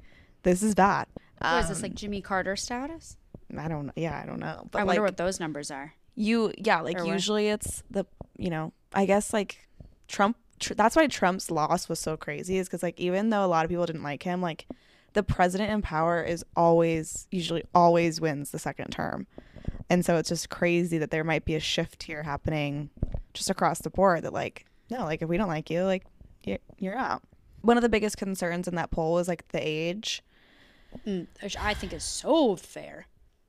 this 0.44 0.62
is 0.62 0.76
bad. 0.76 1.08
what 1.40 1.60
is 1.64 1.70
this 1.70 1.78
Um, 1.78 1.84
like 1.84 1.96
jimmy 1.96 2.22
carter 2.22 2.56
status 2.56 3.18
I 3.58 3.70
don't 3.70 3.86
know. 3.88 3.94
Yeah, 3.96 4.20
I 4.22 4.26
don't 4.26 4.40
know. 4.40 4.68
But 4.72 4.80
i 4.80 4.82
like 4.82 4.88
wonder 4.88 5.04
what 5.04 5.16
those 5.16 5.40
numbers 5.40 5.72
are 5.72 5.94
you, 6.18 6.52
yeah, 6.58 6.82
like 6.82 7.00
Or 7.00 7.06
what? 7.06 7.14
usually 7.14 7.48
it's 7.48 7.84
the 7.90 8.06
you 8.38 8.50
know 8.50 8.74
I 8.94 9.06
guess 9.06 9.32
like 9.32 9.68
Trump. 10.08 10.36
Tr- 10.60 10.74
that's 10.74 10.96
why 10.96 11.06
Trump's 11.08 11.52
loss 11.52 11.88
was 11.88 12.00
so 12.00 12.18
crazy 12.18 12.58
is 12.58 12.68
because 12.68 12.82
like 12.84 13.00
even 13.00 13.30
though 13.30 13.46
a 13.46 13.48
lot 13.48 13.64
of 13.64 13.70
people 13.70 13.86
didn't 13.86 14.04
like 14.04 14.24
him, 14.24 14.42
like 14.42 14.66
the 15.14 15.22
president 15.24 15.72
in 15.72 15.82
power 15.82 16.22
is 16.24 16.44
always 16.56 17.28
usually 17.32 17.64
always 17.76 18.20
wins 18.20 18.50
the 18.52 18.60
second 18.60 18.90
term. 18.90 19.28
And 19.90 20.04
so 20.04 20.18
it's 20.18 20.30
just 20.30 20.50
crazy 20.50 20.98
that 20.98 21.12
there 21.12 21.24
might 21.24 21.46
be 21.46 21.56
a 21.56 21.60
shift 21.60 22.04
here 22.04 22.24
happening 22.24 22.90
just 23.34 23.50
across 23.50 23.80
the 23.80 23.90
board 23.92 24.24
that 24.24 24.34
like 24.34 24.66
no, 24.90 25.04
like 25.06 25.22
if 25.22 25.30
we 25.30 25.38
don't 25.38 25.48
like 25.48 25.70
you, 25.70 25.84
like 25.84 26.04
you're, 26.44 26.58
you're 26.80 26.98
out. 26.98 27.22
One 27.62 27.78
of 27.78 27.84
the 27.84 27.90
biggest 27.90 28.18
concerns 28.18 28.68
in 28.68 28.76
that 28.76 28.90
poll 28.92 29.14
was 29.14 29.28
like 29.28 29.48
the 29.50 29.60
age, 29.60 30.24
Mm, 31.06 31.28
which 31.44 31.58
i 31.58 31.74
think 31.74 31.92
is 31.94 32.04
so 32.04 32.56
fair 32.56 33.06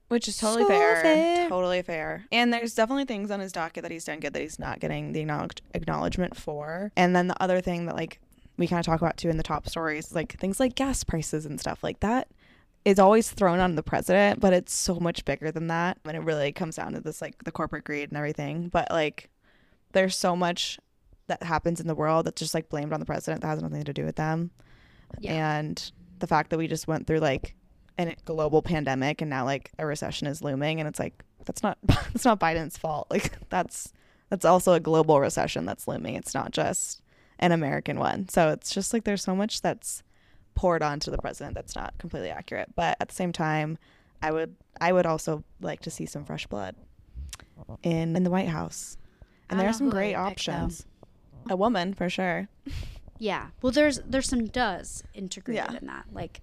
which 0.08 0.28
is 0.28 0.36
totally 0.38 0.62
So 0.62 0.68
fair. 0.68 1.02
fair. 1.02 1.48
Totally 1.48 1.82
fair. 1.82 2.24
And 2.32 2.52
there's 2.52 2.74
definitely 2.74 3.04
things 3.04 3.30
on 3.30 3.40
his 3.40 3.52
docket 3.52 3.82
that 3.82 3.90
he's 3.92 4.04
done 4.04 4.20
good 4.20 4.32
that 4.32 4.42
he's 4.42 4.58
not 4.58 4.80
getting 4.80 5.12
the 5.12 5.26
acknowledgement 5.74 6.36
for. 6.36 6.92
And 6.96 7.14
then 7.14 7.28
the 7.28 7.42
other 7.42 7.60
thing 7.60 7.86
that 7.86 7.94
like 7.94 8.20
we 8.56 8.66
kind 8.66 8.80
of 8.80 8.86
talk 8.86 9.00
about 9.00 9.16
too 9.16 9.28
in 9.30 9.36
the 9.36 9.42
top 9.42 9.68
stories, 9.68 10.14
like 10.14 10.38
things 10.38 10.58
like 10.58 10.74
gas 10.74 11.04
prices 11.04 11.46
and 11.46 11.60
stuff 11.60 11.82
like 11.82 12.00
that 12.00 12.28
is 12.84 12.98
always 12.98 13.30
thrown 13.30 13.60
on 13.60 13.74
the 13.74 13.82
president, 13.82 14.40
but 14.40 14.52
it's 14.52 14.72
so 14.72 14.98
much 14.98 15.24
bigger 15.24 15.50
than 15.50 15.66
that. 15.66 15.98
And 16.04 16.16
it 16.16 16.20
really 16.20 16.52
comes 16.52 16.76
down 16.76 16.92
to 16.92 17.00
this 17.00 17.20
like 17.20 17.44
the 17.44 17.52
corporate 17.52 17.84
greed 17.84 18.08
and 18.10 18.16
everything. 18.16 18.68
But 18.68 18.90
like 18.90 19.28
there's 19.92 20.16
so 20.16 20.34
much 20.34 20.78
that 21.26 21.42
happens 21.42 21.80
in 21.80 21.86
the 21.86 21.94
world 21.94 22.26
that's 22.26 22.40
just 22.40 22.54
like 22.54 22.68
blamed 22.70 22.92
on 22.92 23.00
the 23.00 23.06
president 23.06 23.42
that 23.42 23.48
has 23.48 23.62
nothing 23.62 23.84
to 23.84 23.92
do 23.92 24.04
with 24.04 24.16
them. 24.16 24.50
Yeah. 25.20 25.58
And 25.58 25.92
the 26.18 26.26
fact 26.26 26.50
that 26.50 26.58
we 26.58 26.66
just 26.66 26.88
went 26.88 27.06
through 27.06 27.20
like 27.20 27.54
a 27.98 28.14
global 28.24 28.62
pandemic 28.62 29.20
and 29.20 29.28
now 29.28 29.44
like 29.44 29.70
a 29.78 29.84
recession 29.86 30.28
is 30.28 30.42
looming 30.42 30.78
and 30.80 30.88
it's 30.88 31.00
like 31.00 31.24
that's 31.44 31.62
not 31.62 31.78
that's 31.82 32.24
not 32.24 32.38
Biden's 32.38 32.76
fault. 32.78 33.08
Like 33.10 33.32
that's 33.48 33.92
that's 34.28 34.44
also 34.44 34.74
a 34.74 34.80
global 34.80 35.20
recession 35.20 35.64
that's 35.64 35.88
looming. 35.88 36.14
It's 36.14 36.34
not 36.34 36.52
just 36.52 37.02
an 37.40 37.50
American 37.52 37.98
one. 37.98 38.28
So 38.28 38.50
it's 38.50 38.70
just 38.72 38.92
like 38.92 39.04
there's 39.04 39.22
so 39.22 39.34
much 39.34 39.62
that's 39.62 40.02
poured 40.54 40.82
onto 40.82 41.10
the 41.10 41.18
president 41.18 41.54
that's 41.54 41.74
not 41.74 41.94
completely 41.98 42.30
accurate. 42.30 42.74
But 42.76 42.96
at 43.00 43.08
the 43.08 43.14
same 43.14 43.32
time, 43.32 43.78
I 44.22 44.30
would 44.30 44.54
I 44.80 44.92
would 44.92 45.06
also 45.06 45.42
like 45.60 45.80
to 45.80 45.90
see 45.90 46.06
some 46.06 46.24
fresh 46.24 46.46
blood 46.46 46.76
in 47.82 48.14
in 48.16 48.22
the 48.24 48.30
White 48.30 48.48
House. 48.48 48.96
And 49.50 49.58
there 49.58 49.68
are 49.68 49.72
some 49.72 49.88
great 49.88 50.14
would 50.16 50.28
pick, 50.28 50.32
options. 50.32 50.84
A 51.48 51.56
woman 51.56 51.94
for 51.94 52.10
sure. 52.10 52.48
Yeah. 53.18 53.48
Well, 53.62 53.72
there's 53.72 54.00
there's 54.06 54.28
some 54.28 54.46
does 54.46 55.02
integrated 55.14 55.64
Yeah. 55.72 55.78
in 55.80 55.86
that. 55.86 56.06
Like, 56.12 56.42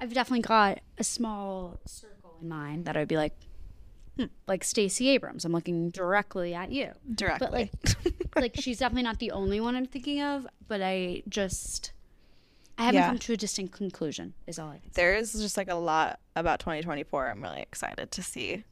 I've 0.00 0.12
definitely 0.12 0.42
got 0.42 0.80
a 0.98 1.04
small 1.04 1.78
circle 1.86 2.36
in 2.42 2.48
mind 2.48 2.84
that 2.86 2.96
I'd 2.96 3.08
be 3.08 3.16
like, 3.16 3.34
hmm, 4.18 4.26
like 4.46 4.64
Stacey 4.64 5.08
Abrams. 5.08 5.44
I'm 5.44 5.52
looking 5.52 5.90
directly 5.90 6.54
at 6.54 6.70
you. 6.72 6.90
Directly. 7.14 7.46
But 7.46 7.52
like, 7.52 7.70
like 8.36 8.56
she's 8.56 8.78
definitely 8.78 9.04
not 9.04 9.18
the 9.18 9.30
only 9.30 9.60
one 9.60 9.76
I'm 9.76 9.86
thinking 9.86 10.20
of. 10.22 10.46
But 10.68 10.80
I 10.82 11.22
just, 11.28 11.92
I 12.78 12.84
haven't 12.84 13.00
Yeah. 13.00 13.06
come 13.08 13.18
to 13.18 13.32
a 13.32 13.36
distinct 13.36 13.72
conclusion. 13.74 14.34
Is 14.46 14.58
all 14.58 14.68
I 14.70 14.78
can 14.78 14.92
say. 14.92 15.00
there 15.02 15.14
is 15.14 15.32
just 15.32 15.56
like 15.56 15.70
a 15.70 15.74
lot 15.74 16.18
about 16.36 16.58
2024 16.60 17.30
i'm 17.30 17.40
really 17.40 17.62
excited 17.62 18.10
to 18.10 18.20
see 18.20 18.64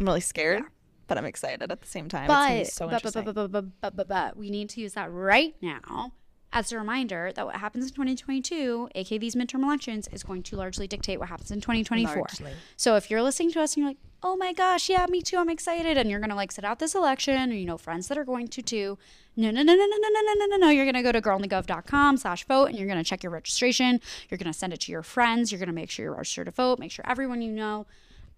i'm 0.00 0.04
really 0.06 0.20
scared 0.20 0.64
but 1.06 1.16
i'm 1.16 1.24
excited 1.24 1.70
at 1.70 1.80
the 1.80 1.86
same 1.86 2.08
time 2.08 2.26
But, 2.26 2.50
it's 2.52 2.72
so 2.74 2.86
but, 2.86 2.90
but, 2.90 3.14
interesting. 3.14 3.24
but, 3.24 3.34
but, 3.34 3.52
but, 3.52 3.80
but, 3.80 3.96
but, 3.96 4.08
but 4.08 4.36
we 4.36 4.50
need 4.50 4.68
to 4.70 4.80
use 4.80 4.94
that 4.94 5.12
right 5.12 5.54
now 5.62 6.10
as 6.54 6.70
a 6.70 6.78
reminder 6.78 7.32
that 7.34 7.44
what 7.44 7.56
happens 7.56 7.84
in 7.84 7.90
2022, 7.90 8.88
aka 8.94 9.18
these 9.18 9.34
midterm 9.34 9.64
elections, 9.64 10.08
is 10.12 10.22
going 10.22 10.42
to 10.44 10.56
largely 10.56 10.86
dictate 10.86 11.18
what 11.18 11.28
happens 11.28 11.50
in 11.50 11.60
2024. 11.60 12.14
Largely. 12.14 12.52
So 12.76 12.94
if 12.94 13.10
you're 13.10 13.22
listening 13.22 13.50
to 13.52 13.60
us 13.60 13.74
and 13.74 13.82
you're 13.82 13.90
like, 13.90 13.98
oh 14.22 14.36
my 14.36 14.52
gosh, 14.52 14.88
yeah, 14.88 15.04
me 15.10 15.20
too, 15.20 15.36
I'm 15.36 15.50
excited, 15.50 15.98
and 15.98 16.08
you're 16.08 16.20
gonna 16.20 16.36
like 16.36 16.52
sit 16.52 16.64
out 16.64 16.78
this 16.78 16.94
election, 16.94 17.50
or 17.50 17.54
you 17.54 17.66
know 17.66 17.76
friends 17.76 18.08
that 18.08 18.16
are 18.16 18.24
going 18.24 18.48
to 18.48 18.62
too, 18.62 18.96
no, 19.36 19.50
no, 19.50 19.62
no, 19.62 19.74
no, 19.74 19.84
no, 19.84 19.96
no, 19.98 20.08
no, 20.08 20.32
no, 20.34 20.46
no, 20.46 20.56
no, 20.56 20.68
you're 20.70 20.86
gonna 20.86 21.02
go 21.02 21.12
to 21.12 21.20
girlonthegov.com 21.20 22.16
slash 22.16 22.46
vote, 22.46 22.66
and 22.66 22.78
you're 22.78 22.88
gonna 22.88 23.04
check 23.04 23.22
your 23.22 23.32
registration. 23.32 24.00
You're 24.30 24.38
gonna 24.38 24.54
send 24.54 24.72
it 24.72 24.80
to 24.80 24.92
your 24.92 25.02
friends. 25.02 25.50
You're 25.50 25.58
gonna 25.58 25.72
make 25.72 25.90
sure 25.90 26.04
you're 26.04 26.14
registered 26.14 26.46
to 26.46 26.52
vote. 26.52 26.78
Make 26.78 26.92
sure 26.92 27.04
everyone 27.06 27.42
you 27.42 27.52
know. 27.52 27.86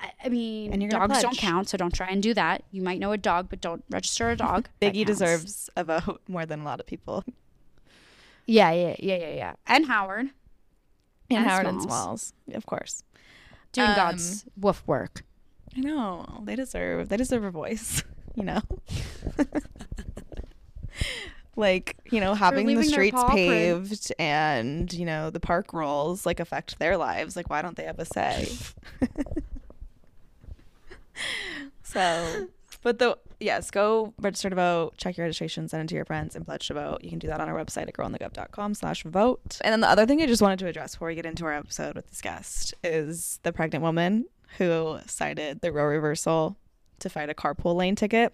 I, 0.01 0.11
I 0.25 0.29
mean, 0.29 0.73
And 0.73 0.91
dogs 0.91 1.23
don't 1.23 1.39
count, 1.39 1.69
so 1.69 1.79
don't 1.79 1.95
try 1.95 2.09
and 2.09 2.23
do 2.23 2.35
that. 2.35 2.65
You 2.71 2.83
might 2.83 2.99
know 2.99 3.13
a 3.13 3.17
dog, 3.17 3.49
but 3.49 3.61
don't 3.61 3.83
register 3.89 4.31
a 4.31 4.37
dog. 4.37 4.69
Biggie 4.83 5.07
deserves 5.07 5.71
a 5.77 5.85
vote 5.85 6.21
more 6.29 6.45
than 6.45 6.61
a 6.61 6.65
lot 6.65 6.81
of 6.81 6.87
people. 6.87 7.25
Yeah, 8.47 8.71
yeah, 8.71 8.97
yeah, 8.99 9.17
yeah, 9.17 9.35
yeah. 9.35 9.53
And 9.67 9.87
Howard 9.87 10.31
And, 11.31 11.39
And 11.39 11.47
Howard 11.47 11.67
and 11.67 11.83
Smalls. 11.83 12.33
Smalls, 12.47 12.57
of 12.57 12.67
course. 12.67 13.03
doing 13.73 13.89
Um, 13.89 13.97
God's 13.97 14.45
woof 14.57 14.83
work. 14.87 15.25
I 15.77 15.81
know 15.81 16.43
they 16.45 16.57
deserve 16.57 17.09
they 17.09 17.17
deserve 17.17 17.45
a 17.45 17.51
voice, 17.51 18.03
you 18.35 18.45
know. 18.45 18.63
like 21.57 21.97
you 22.11 22.21
know, 22.21 22.35
having 22.35 22.67
the 22.67 22.85
streets 22.85 23.15
paw 23.15 23.31
print. 23.31 23.49
paved 23.49 24.13
and 24.19 24.93
you 24.93 25.05
know 25.05 25.31
the 25.31 25.41
park 25.41 25.73
rules 25.73 26.25
like 26.25 26.41
affect 26.41 26.79
their 26.79 26.97
lives. 26.97 27.37
Like, 27.37 27.51
why 27.51 27.63
don't 27.63 27.77
they 27.77 27.85
have 27.85 27.99
a 27.99 28.05
say? 28.05 28.49
so, 31.83 32.49
but 32.83 32.99
the 32.99 33.19
yes, 33.41 33.71
go 33.71 34.15
register 34.21 34.51
to 34.51 34.57
vote, 34.57 34.97
check 34.97 35.17
your 35.17 35.27
registration, 35.27 35.69
send 35.69 35.85
it 35.85 35.89
to 35.89 35.95
your 35.95 36.05
friends, 36.05 36.37
and 36.37 36.45
pledge 36.45 36.67
to 36.69 36.75
vote. 36.75 37.03
You 37.03 37.11
can 37.11 37.19
do 37.19 37.27
that 37.29 37.41
on 37.41 37.49
our 37.49 37.55
website 37.55 37.89
at 37.89 37.95
girlonthegov.com 37.95 38.75
slash 38.75 39.03
vote. 39.05 39.59
And 39.63 39.73
then 39.73 39.81
the 39.81 39.89
other 39.89 40.07
thing 40.07 40.23
I 40.23 40.27
just 40.27 40.43
wanted 40.43 40.59
to 40.61 40.67
address 40.67 40.95
before 40.95 41.09
we 41.09 41.15
get 41.15 41.27
into 41.27 41.45
our 41.45 41.53
episode 41.53 41.97
with 41.97 42.09
this 42.09 42.21
guest 42.21 42.75
is 42.83 43.41
the 43.43 43.53
pregnant 43.53 43.83
woman 43.83 44.27
who 44.59 44.99
cited 45.07 45.61
the 45.61 45.73
Roe 45.73 45.85
reversal 45.85 46.57
to 47.01 47.09
fight 47.09 47.31
a 47.31 47.35
carpool 47.35 47.77
lane 47.77 47.97
ticket, 47.97 48.33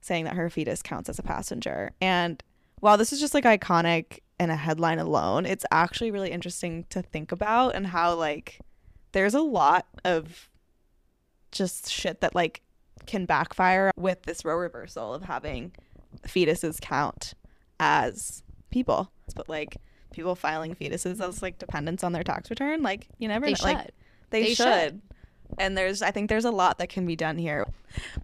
saying 0.00 0.24
that 0.24 0.34
her 0.34 0.50
fetus 0.50 0.82
counts 0.82 1.08
as 1.08 1.18
a 1.18 1.22
passenger. 1.22 1.92
And 2.00 2.42
while 2.80 2.98
this 2.98 3.12
is 3.12 3.20
just 3.20 3.34
like 3.34 3.44
iconic 3.44 4.20
in 4.38 4.50
a 4.50 4.56
headline 4.56 4.98
alone, 4.98 5.46
it's 5.46 5.64
actually 5.70 6.10
really 6.10 6.30
interesting 6.30 6.84
to 6.90 7.00
think 7.00 7.32
about 7.32 7.74
and 7.74 7.86
how 7.86 8.14
like 8.14 8.60
there's 9.12 9.34
a 9.34 9.40
lot 9.40 9.86
of 10.04 10.50
just 11.50 11.88
shit 11.88 12.20
that 12.20 12.34
like 12.34 12.60
can 13.06 13.26
backfire 13.26 13.90
with 13.96 14.22
this 14.22 14.44
Roe 14.44 14.56
reversal 14.56 15.14
of 15.14 15.22
having 15.22 15.72
fetuses 16.26 16.80
count 16.80 17.34
as 17.80 18.42
people. 18.70 19.10
But 19.34 19.48
like 19.48 19.76
people 20.12 20.34
filing 20.34 20.74
fetuses 20.74 21.20
as 21.26 21.42
like 21.42 21.58
dependents 21.58 22.04
on 22.04 22.12
their 22.12 22.22
tax 22.22 22.50
return, 22.50 22.82
like 22.82 23.08
you 23.18 23.28
never 23.28 23.46
They 23.46 23.52
know. 23.52 23.58
Like 23.62 23.90
they, 24.30 24.42
They 24.42 24.54
should. 24.54 24.66
should. 24.66 25.02
And 25.58 25.76
there's 25.76 26.02
I 26.02 26.10
think 26.10 26.28
there's 26.28 26.44
a 26.44 26.50
lot 26.50 26.78
that 26.78 26.88
can 26.88 27.06
be 27.06 27.16
done 27.16 27.38
here. 27.38 27.66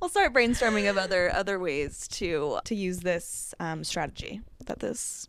We'll 0.01 0.11
start 0.11 0.33
brainstorming 0.33 0.89
of 0.91 0.97
other 0.99 1.33
other 1.33 1.59
ways 1.59 2.09
to 2.09 2.59
to 2.65 2.75
use 2.75 3.01
this 3.01 3.55
um, 3.61 3.85
strategy 3.85 4.41
that 4.67 4.81
this 4.81 5.29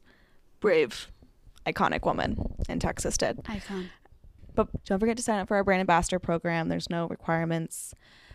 brave 0.60 1.12
iconic 1.66 2.06
woman 2.06 2.56
in 2.70 2.80
Texas 2.80 3.18
did. 3.18 3.40
Icon. 3.48 3.90
But 4.56 4.68
don't 4.86 5.00
forget 5.00 5.18
to 5.18 5.24
sign 5.24 5.40
up 5.40 5.48
for 5.48 5.56
our 5.56 5.64
brand 5.64 5.82
ambassador 5.82 6.20
program. 6.20 6.70
There's 6.70 6.90
no 6.90 7.08
requirements. 7.08 7.94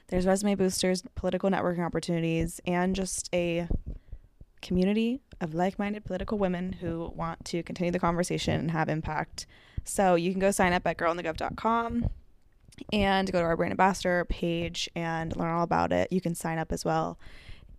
There's 0.08 0.26
resume 0.26 0.54
boosters, 0.54 1.02
political 1.14 1.50
networking 1.50 1.84
opportunities, 1.84 2.60
and 2.66 2.94
just 2.94 3.28
a 3.34 3.68
community 4.62 5.20
of 5.40 5.54
like-minded 5.54 6.04
political 6.04 6.38
women 6.38 6.72
who 6.72 7.12
want 7.14 7.44
to 7.46 7.62
continue 7.62 7.90
the 7.90 7.98
conversation 7.98 8.58
and 8.58 8.70
have 8.70 8.88
impact. 8.88 9.46
So 9.84 10.14
you 10.14 10.30
can 10.30 10.40
go 10.40 10.50
sign 10.50 10.72
up 10.72 10.86
at 10.86 10.96
girlonthegov.com. 10.96 12.08
and 12.92 13.32
go 13.32 13.40
to 13.40 13.44
our 13.44 13.56
brand 13.56 13.72
ambassador 13.72 14.26
page 14.26 14.88
and 14.94 15.34
learn 15.36 15.50
all 15.54 15.62
about 15.62 15.92
it. 15.92 16.12
You 16.12 16.20
can 16.20 16.34
sign 16.34 16.58
up 16.58 16.72
as 16.72 16.84
well. 16.84 17.18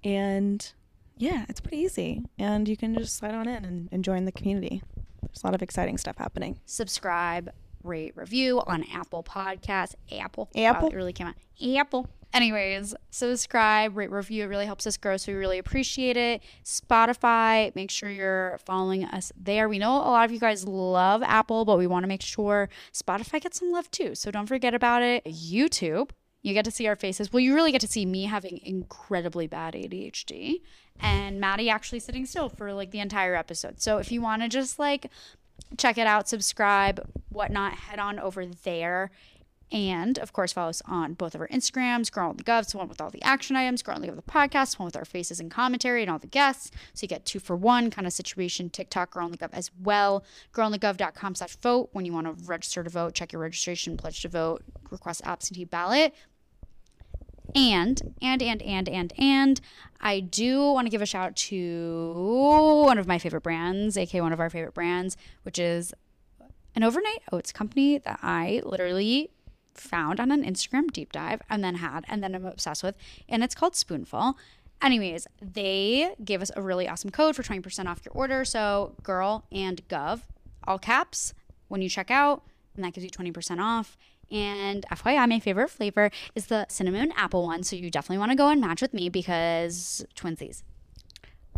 And 0.04 0.74
yeah, 1.18 1.46
it's 1.50 1.60
pretty 1.60 1.78
easy. 1.78 2.24
And 2.40 2.68
you 2.68 2.76
can 2.78 2.96
just 2.96 3.16
slide 3.16 3.36
on 3.36 3.48
in 3.48 3.64
and, 3.64 3.90
and 3.92 4.04
join 4.04 4.26
the 4.26 4.32
community. 4.32 4.82
There's 5.22 5.44
a 5.44 5.48
lot 5.48 5.56
of 5.56 5.62
exciting 5.62 5.98
stuff 5.98 6.18
happening. 6.18 6.60
Subscribe, 6.66 7.52
rate, 7.84 8.14
review 8.16 8.62
on 8.66 8.86
Apple 8.92 9.24
Podcasts. 9.24 9.96
Apple. 10.12 10.50
Apple? 10.56 10.88
Wow, 10.88 10.94
it 10.94 10.96
really 10.96 11.14
came 11.14 11.28
out. 11.28 11.36
Apple. 11.76 12.08
Anyways, 12.34 12.94
subscribe, 13.10 13.96
rate, 13.98 14.12
review. 14.12 14.44
It 14.44 14.48
really 14.48 14.66
helps 14.66 14.86
us 14.86 14.98
grow, 14.98 15.18
so 15.18 15.32
we 15.32 15.38
really 15.38 15.58
appreciate 15.58 16.18
it. 16.18 16.44
Spotify, 16.64 17.74
make 17.76 17.90
sure 17.90 18.10
you're 18.10 18.60
following 18.66 19.06
us 19.06 19.32
there. 19.36 19.70
We 19.70 19.80
know 19.80 19.94
a 19.94 20.12
lot 20.12 20.26
of 20.26 20.32
you 20.32 20.40
guys 20.40 20.68
love 20.68 21.24
Apple, 21.24 21.66
but 21.66 21.78
we 21.78 21.88
want 21.88 22.04
to 22.04 22.08
make 22.08 22.22
sure 22.22 22.70
Spotify 22.94 23.42
gets 23.42 23.60
some 23.60 23.72
love 23.72 23.90
too. 23.92 24.14
So 24.14 24.30
don't 24.30 24.46
forget 24.46 24.74
about 24.74 25.02
it. 25.04 25.24
YouTube, 25.26 26.12
you 26.44 26.54
get 26.54 26.66
to 26.66 26.72
see 26.72 26.88
our 26.88 26.96
faces. 26.96 27.32
Well, 27.32 27.40
you 27.40 27.56
really 27.56 27.72
get 27.72 27.82
to 27.82 27.88
see 27.88 28.06
me 28.06 28.26
having 28.26 28.60
incredibly 28.64 29.48
bad 29.48 29.74
ADHD 29.74 30.62
and 31.00 31.40
Maddie 31.40 31.70
actually 31.70 32.00
sitting 32.00 32.26
still 32.26 32.50
for 32.50 32.74
like 32.74 32.92
the 32.92 33.00
entire 33.00 33.36
episode. 33.36 33.82
So 33.82 33.98
if 33.98 34.12
you 34.12 34.22
want 34.22 34.42
to 34.42 34.50
just 34.50 34.80
like 34.80 35.10
check 35.78 35.98
it 35.98 36.08
out, 36.08 36.30
subscribe, 36.30 37.10
whatnot, 37.30 37.74
head 37.74 38.00
on 38.00 38.20
over 38.20 38.46
there. 38.46 39.12
And 39.72 40.18
of 40.20 40.32
course, 40.32 40.54
follow 40.54 40.70
us 40.70 40.82
on 40.86 41.14
both 41.14 41.36
of 41.36 41.42
our 41.42 41.48
Instagrams, 41.50 42.10
Girl 42.10 42.30
on 42.30 42.38
the 42.38 42.44
Govs, 42.44 42.74
one 42.74 42.88
with 42.88 43.02
all 43.02 43.10
the 43.10 43.22
action 43.22 43.56
items, 43.58 43.82
Girl 43.82 43.96
on 43.96 44.02
the 44.02 44.08
Gov, 44.08 44.16
the 44.16 44.22
podcast, 44.22 44.80
one 44.80 44.86
with 44.86 44.96
our 44.96 45.04
faces 45.04 45.42
and 45.42 45.52
commentary 45.52 46.02
and 46.02 46.10
all 46.10 46.20
the 46.20 46.28
guests. 46.28 46.72
So 46.94 47.04
you 47.04 47.10
get 47.10 47.26
two 47.26 47.40
for 47.40 47.56
one 47.56 47.90
kind 47.90 48.08
of 48.08 48.14
situation. 48.14 48.70
TikTok, 48.70 49.12
Girl 49.12 49.26
on 49.26 49.32
the 49.32 49.38
Gov 49.38 49.50
as 49.52 49.70
well. 49.82 50.24
Girl 50.54 50.66
on 50.66 50.72
the 50.72 50.80
Girlonthegov.com 50.80 51.36
slash 51.36 51.58
vote. 51.58 51.90
When 51.92 52.06
you 52.06 52.14
want 52.14 52.28
to 52.28 52.46
register 52.46 52.84
to 52.84 52.90
vote, 52.90 53.14
check 53.14 53.34
your 53.34 53.42
registration, 53.42 53.98
pledge 53.98 54.22
to 54.22 54.30
vote, 54.30 54.64
request 54.90 55.22
absentee 55.26 55.66
ballot. 55.66 56.14
And, 57.56 58.16
and, 58.22 58.42
and, 58.42 58.62
and, 58.62 58.90
and, 58.90 59.14
and, 59.18 59.62
I 60.00 60.20
do 60.20 60.62
want 60.74 60.86
to 60.86 60.92
give 60.92 61.02
a 61.02 61.06
shout 61.06 61.28
out 61.28 61.36
to 61.36 62.14
one 62.86 62.98
of 63.00 63.08
my 63.08 63.18
favorite 63.18 63.42
brands, 63.42 63.98
aka 63.98 64.22
one 64.22 64.32
of 64.32 64.40
our 64.40 64.50
favorite 64.50 64.74
brands, 64.74 65.18
which 65.42 65.58
is 65.58 65.94
an 66.76 66.84
overnight 66.84 67.24
oats 67.32 67.52
company 67.52 67.98
that 67.98 68.20
I 68.22 68.62
literally 68.64 69.32
found 69.80 70.20
on 70.20 70.32
an 70.32 70.44
Instagram 70.44 70.92
deep 70.92 71.12
dive 71.12 71.42
and 71.50 71.64
then 71.64 71.76
had 71.76 72.06
and 72.08 72.24
then 72.24 72.36
I'm 72.36 72.46
obsessed 72.46 72.84
with. 72.84 72.96
And 73.28 73.44
it's 73.44 73.56
called 73.56 73.76
Spoonful. 73.76 74.38
Anyways, 74.82 75.28
they 75.42 76.14
gave 76.24 76.42
us 76.42 76.52
a 76.56 76.62
really 76.62 76.88
awesome 76.88 77.10
code 77.10 77.36
for 77.36 77.42
20% 77.42 77.88
off 77.88 78.02
your 78.06 78.14
order. 78.14 78.46
So, 78.46 78.94
girl 79.02 79.46
and 79.52 79.88
gov, 79.88 80.22
all 80.68 80.78
caps, 80.78 81.34
when 81.68 81.82
you 81.82 81.90
check 81.90 82.12
out, 82.12 82.44
and 82.76 82.86
that 82.86 82.94
gives 82.94 83.04
you 83.04 83.10
20% 83.10 83.60
off. 83.60 83.98
And 84.30 84.86
FYI, 84.92 85.28
my 85.28 85.40
favorite 85.40 85.70
flavor 85.70 86.12
is 86.36 86.48
the 86.48 86.66
cinnamon 86.70 87.12
apple 87.16 87.44
one. 87.44 87.64
So 87.64 87.76
you 87.76 87.90
definitely 87.90 88.20
want 88.20 88.32
to 88.32 88.38
go 88.38 88.50
and 88.50 88.62
match 88.62 88.82
with 88.82 88.94
me 88.94 89.10
because 89.10 90.06
twinsies. 90.16 90.64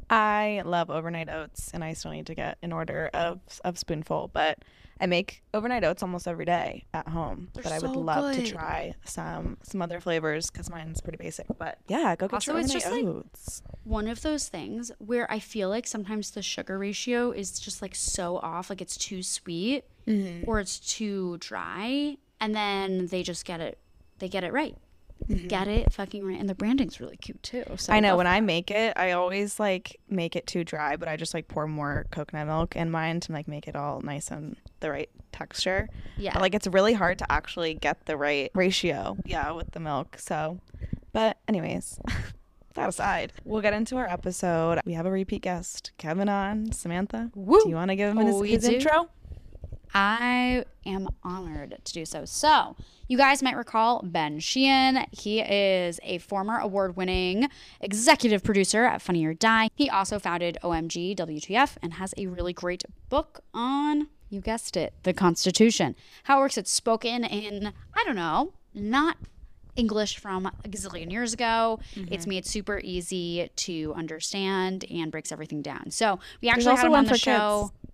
I 0.09 0.63
love 0.65 0.89
overnight 0.89 1.29
oats, 1.29 1.71
and 1.73 1.83
I 1.83 1.93
still 1.93 2.11
need 2.11 2.25
to 2.27 2.35
get 2.35 2.57
an 2.63 2.71
order 2.71 3.09
of 3.13 3.41
of 3.63 3.77
spoonful. 3.77 4.31
But 4.33 4.59
I 5.01 5.05
make 5.05 5.43
overnight 5.53 5.83
oats 5.83 6.03
almost 6.03 6.27
every 6.27 6.45
day 6.45 6.85
at 6.93 7.07
home. 7.07 7.49
They're 7.53 7.63
but 7.63 7.71
I 7.71 7.79
would 7.79 7.93
so 7.93 7.99
love 7.99 8.35
good. 8.35 8.45
to 8.45 8.51
try 8.51 8.93
some 9.05 9.57
some 9.63 9.81
other 9.81 9.99
flavors 9.99 10.49
because 10.49 10.69
mine's 10.69 10.99
pretty 11.01 11.17
basic. 11.17 11.45
But 11.57 11.79
yeah, 11.87 12.15
go 12.15 12.27
get 12.27 12.33
Also, 12.33 12.51
your 12.51 12.61
it's 12.61 12.73
overnight 12.73 12.83
just, 12.83 12.91
like, 12.91 13.05
oats. 13.05 13.61
One 13.83 14.07
of 14.07 14.21
those 14.21 14.49
things 14.49 14.91
where 14.99 15.31
I 15.31 15.39
feel 15.39 15.69
like 15.69 15.87
sometimes 15.87 16.31
the 16.31 16.41
sugar 16.41 16.77
ratio 16.77 17.31
is 17.31 17.59
just 17.59 17.81
like 17.81 17.95
so 17.95 18.37
off, 18.37 18.69
like 18.69 18.81
it's 18.81 18.97
too 18.97 19.23
sweet 19.23 19.85
mm-hmm. 20.05 20.49
or 20.49 20.59
it's 20.59 20.79
too 20.79 21.37
dry, 21.39 22.17
and 22.41 22.55
then 22.55 23.07
they 23.07 23.23
just 23.23 23.45
get 23.45 23.61
it, 23.61 23.77
they 24.19 24.27
get 24.27 24.43
it 24.43 24.51
right. 24.51 24.75
They 25.27 25.35
mm-hmm. 25.35 25.47
Get 25.47 25.67
it 25.67 25.91
fucking 25.93 26.25
right, 26.25 26.39
and 26.39 26.49
the 26.49 26.55
branding's 26.55 26.99
really 26.99 27.17
cute 27.17 27.43
too. 27.43 27.63
So 27.75 27.91
I 27.91 27.99
know 27.99 28.15
when 28.15 28.25
for 28.25 28.31
I 28.31 28.39
make 28.39 28.71
it, 28.71 28.93
I 28.95 29.11
always 29.11 29.59
like 29.59 29.99
make 30.09 30.35
it 30.35 30.47
too 30.47 30.63
dry, 30.63 30.95
but 30.95 31.07
I 31.09 31.17
just 31.17 31.33
like 31.33 31.47
pour 31.47 31.67
more 31.67 32.05
coconut 32.09 32.47
milk 32.47 32.75
in 32.75 32.89
mine 32.89 33.19
to 33.21 33.33
like 33.33 33.47
make 33.47 33.67
it 33.67 33.75
all 33.75 34.01
nice 34.01 34.31
and 34.31 34.55
the 34.79 34.89
right 34.91 35.09
texture. 35.31 35.87
yeah, 36.17 36.37
like 36.39 36.53
it's 36.55 36.67
really 36.67 36.93
hard 36.93 37.19
to 37.19 37.31
actually 37.31 37.73
get 37.73 38.05
the 38.05 38.17
right 38.17 38.51
ratio, 38.55 39.17
yeah, 39.25 39.51
with 39.51 39.71
the 39.71 39.79
milk. 39.79 40.17
So, 40.19 40.59
but 41.13 41.37
anyways, 41.47 41.99
that 42.75 42.89
aside, 42.89 43.33
we'll 43.45 43.61
get 43.61 43.73
into 43.73 43.97
our 43.97 44.07
episode. 44.07 44.79
We 44.85 44.93
have 44.93 45.05
a 45.05 45.11
repeat 45.11 45.41
guest, 45.41 45.91
Kevin 45.97 46.29
on 46.29 46.71
Samantha. 46.71 47.31
Woo! 47.35 47.61
Do 47.63 47.69
you 47.69 47.75
want 47.75 47.89
to 47.89 47.95
give 47.95 48.09
him 48.11 48.17
Oh, 48.19 48.41
his, 48.43 48.63
his 48.65 48.73
intro? 48.73 49.09
I 49.91 50.65
am 50.85 51.07
honored 51.23 51.79
to 51.83 51.93
do 51.93 52.05
so. 52.05 52.23
So, 52.25 52.75
you 53.07 53.17
guys 53.17 53.41
might 53.41 53.55
recall 53.57 54.01
Ben 54.03 54.39
Sheehan. 54.39 55.07
He 55.11 55.41
is 55.41 55.99
a 56.03 56.19
former 56.19 56.59
award 56.59 56.95
winning 56.95 57.49
executive 57.81 58.43
producer 58.43 58.83
at 58.83 59.01
Funny 59.01 59.25
or 59.25 59.33
Die. 59.33 59.69
He 59.75 59.89
also 59.89 60.19
founded 60.19 60.59
OMG 60.63 61.15
WTF 61.15 61.77
and 61.81 61.93
has 61.95 62.13
a 62.17 62.27
really 62.27 62.53
great 62.53 62.83
book 63.09 63.39
on, 63.51 64.09
you 64.29 64.41
guessed 64.41 64.77
it, 64.77 64.93
the 65.03 65.13
Constitution. 65.13 65.95
How 66.23 66.37
it 66.39 66.41
works, 66.41 66.57
it's 66.57 66.71
spoken 66.71 67.23
in, 67.23 67.73
I 67.93 68.03
don't 68.05 68.15
know, 68.15 68.53
not 68.73 69.17
English 69.75 70.17
from 70.19 70.45
a 70.45 70.51
gazillion 70.67 71.11
years 71.11 71.33
ago. 71.33 71.79
It's 71.95 72.23
Mm-hmm. 72.25 72.29
made 72.29 72.45
super 72.45 72.79
easy 72.83 73.49
to 73.55 73.93
understand 73.95 74.85
and 74.89 75.11
breaks 75.11 75.31
everything 75.31 75.61
down. 75.61 75.91
So, 75.91 76.19
we 76.41 76.49
actually 76.49 76.65
There's 76.65 76.67
also 76.73 76.81
had 76.83 76.89
one 76.91 76.99
on 76.99 77.05
the 77.05 77.11
for 77.11 77.17
show. 77.17 77.71
kids. 77.71 77.91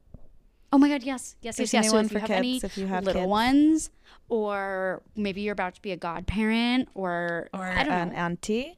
Oh 0.74 0.78
my 0.78 0.89
God, 0.89 1.04
yes, 1.04 1.36
yes, 1.41 1.56
There's 1.58 1.74
yes, 1.74 1.86
yes. 1.86 1.91
So 1.91 2.00
if 2.00 2.12
you 2.12 2.15
for 2.15 2.19
have 2.19 2.28
kids, 2.28 2.38
any 2.38 2.58
if 2.58 2.78
you 2.78 2.88
have 2.88 3.06
little 3.06 3.21
kids. 3.21 3.30
ones, 3.30 3.89
or 4.28 5.02
maybe 5.15 5.41
you're 5.41 5.54
about 5.54 5.76
to 5.76 5.82
be 5.82 5.91
a 5.91 5.98
godparent, 5.98 6.89
or, 6.95 7.50
Or 7.54 7.63
I 7.63 7.84
don't 7.84 7.93
an 7.93 8.10
know, 8.10 8.15
auntie? 8.15 8.78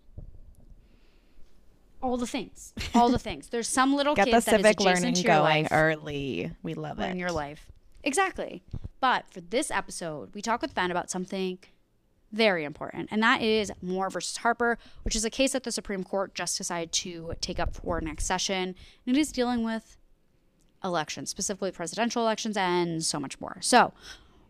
All 2.02 2.18
the 2.18 2.28
things, 2.28 2.74
all 2.94 3.10
the 3.10 3.20
things. 3.20 3.50
There's 3.50 3.68
some 3.68 3.96
little 3.96 4.16
Get 4.16 4.26
kid 4.26 4.34
the 4.36 4.40
that 4.40 4.54
is 4.54 4.58
civic 4.58 4.80
adjacent 4.80 5.02
learning 5.02 5.14
to 5.16 5.22
your 5.22 5.36
going 5.36 5.64
life 5.64 5.68
early. 5.72 6.52
We 6.64 6.74
love 6.74 7.00
it. 7.00 7.10
in 7.12 7.18
your 7.18 7.32
life. 7.32 7.68
Exactly. 8.04 8.64
But 9.00 9.26
for 9.32 9.42
this 9.42 9.72
episode, 9.72 10.34
we 10.34 10.42
talk 10.42 10.62
with 10.62 10.74
Ben 10.74 10.92
about 10.92 11.10
something 11.10 11.60
very 12.32 12.64
important, 12.66 13.10
and 13.12 13.24
that 13.24 13.42
is 13.42 13.72
Moore 13.82 14.10
versus 14.10 14.38
Harper, 14.38 14.78
which 15.04 15.16
is 15.16 15.24
a 15.24 15.30
case 15.30 15.54
that 15.54 15.64
the 15.64 15.72
Supreme 15.72 16.04
Court 16.04 16.36
just 16.36 16.58
decided 16.58 16.92
to 16.94 17.34
take 17.42 17.60
up 17.60 17.76
for 17.76 18.02
next 18.02 18.26
session. 18.26 18.76
And 19.06 19.16
it 19.16 19.20
is 19.20 19.32
dealing 19.32 19.64
with 19.64 19.98
elections, 20.84 21.30
specifically 21.30 21.72
presidential 21.72 22.22
elections, 22.22 22.58
and 22.58 23.04
so 23.04 23.20
much 23.20 23.40
more. 23.40 23.58
So 23.62 23.94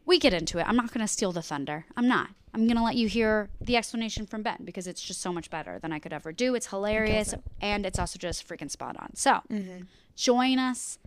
we 0.05 0.19
get 0.19 0.33
into 0.33 0.57
it. 0.57 0.67
I'm 0.67 0.75
not 0.75 0.93
going 0.93 1.05
to 1.05 1.11
steal 1.11 1.31
the 1.31 1.41
thunder. 1.41 1.85
I'm 1.95 2.07
not. 2.07 2.29
I'm 2.57 2.65
going 2.65 2.77
to 2.77 2.83
let 2.83 2.95
you 2.95 3.07
hear 3.07 3.49
the 3.61 3.77
explanation 3.77 4.25
from 4.25 4.41
Ben 4.41 4.57
because 4.63 4.87
it's 4.87 4.99
just 4.99 5.21
so 5.21 5.31
much 5.31 5.51
better 5.51 5.77
than 5.77 5.93
I 5.93 5.99
could 5.99 6.11
ever 6.11 6.31
do. 6.31 6.55
It's 6.55 6.65
hilarious 6.65 7.35
and 7.61 7.85
it's 7.85 7.99
also 7.99 8.17
just 8.17 8.47
freaking 8.47 8.71
spot 8.71 8.97
on. 8.97 9.15
So 9.15 9.41
mm-hmm. 9.47 9.83
join 10.15 10.57
us, 10.57 10.97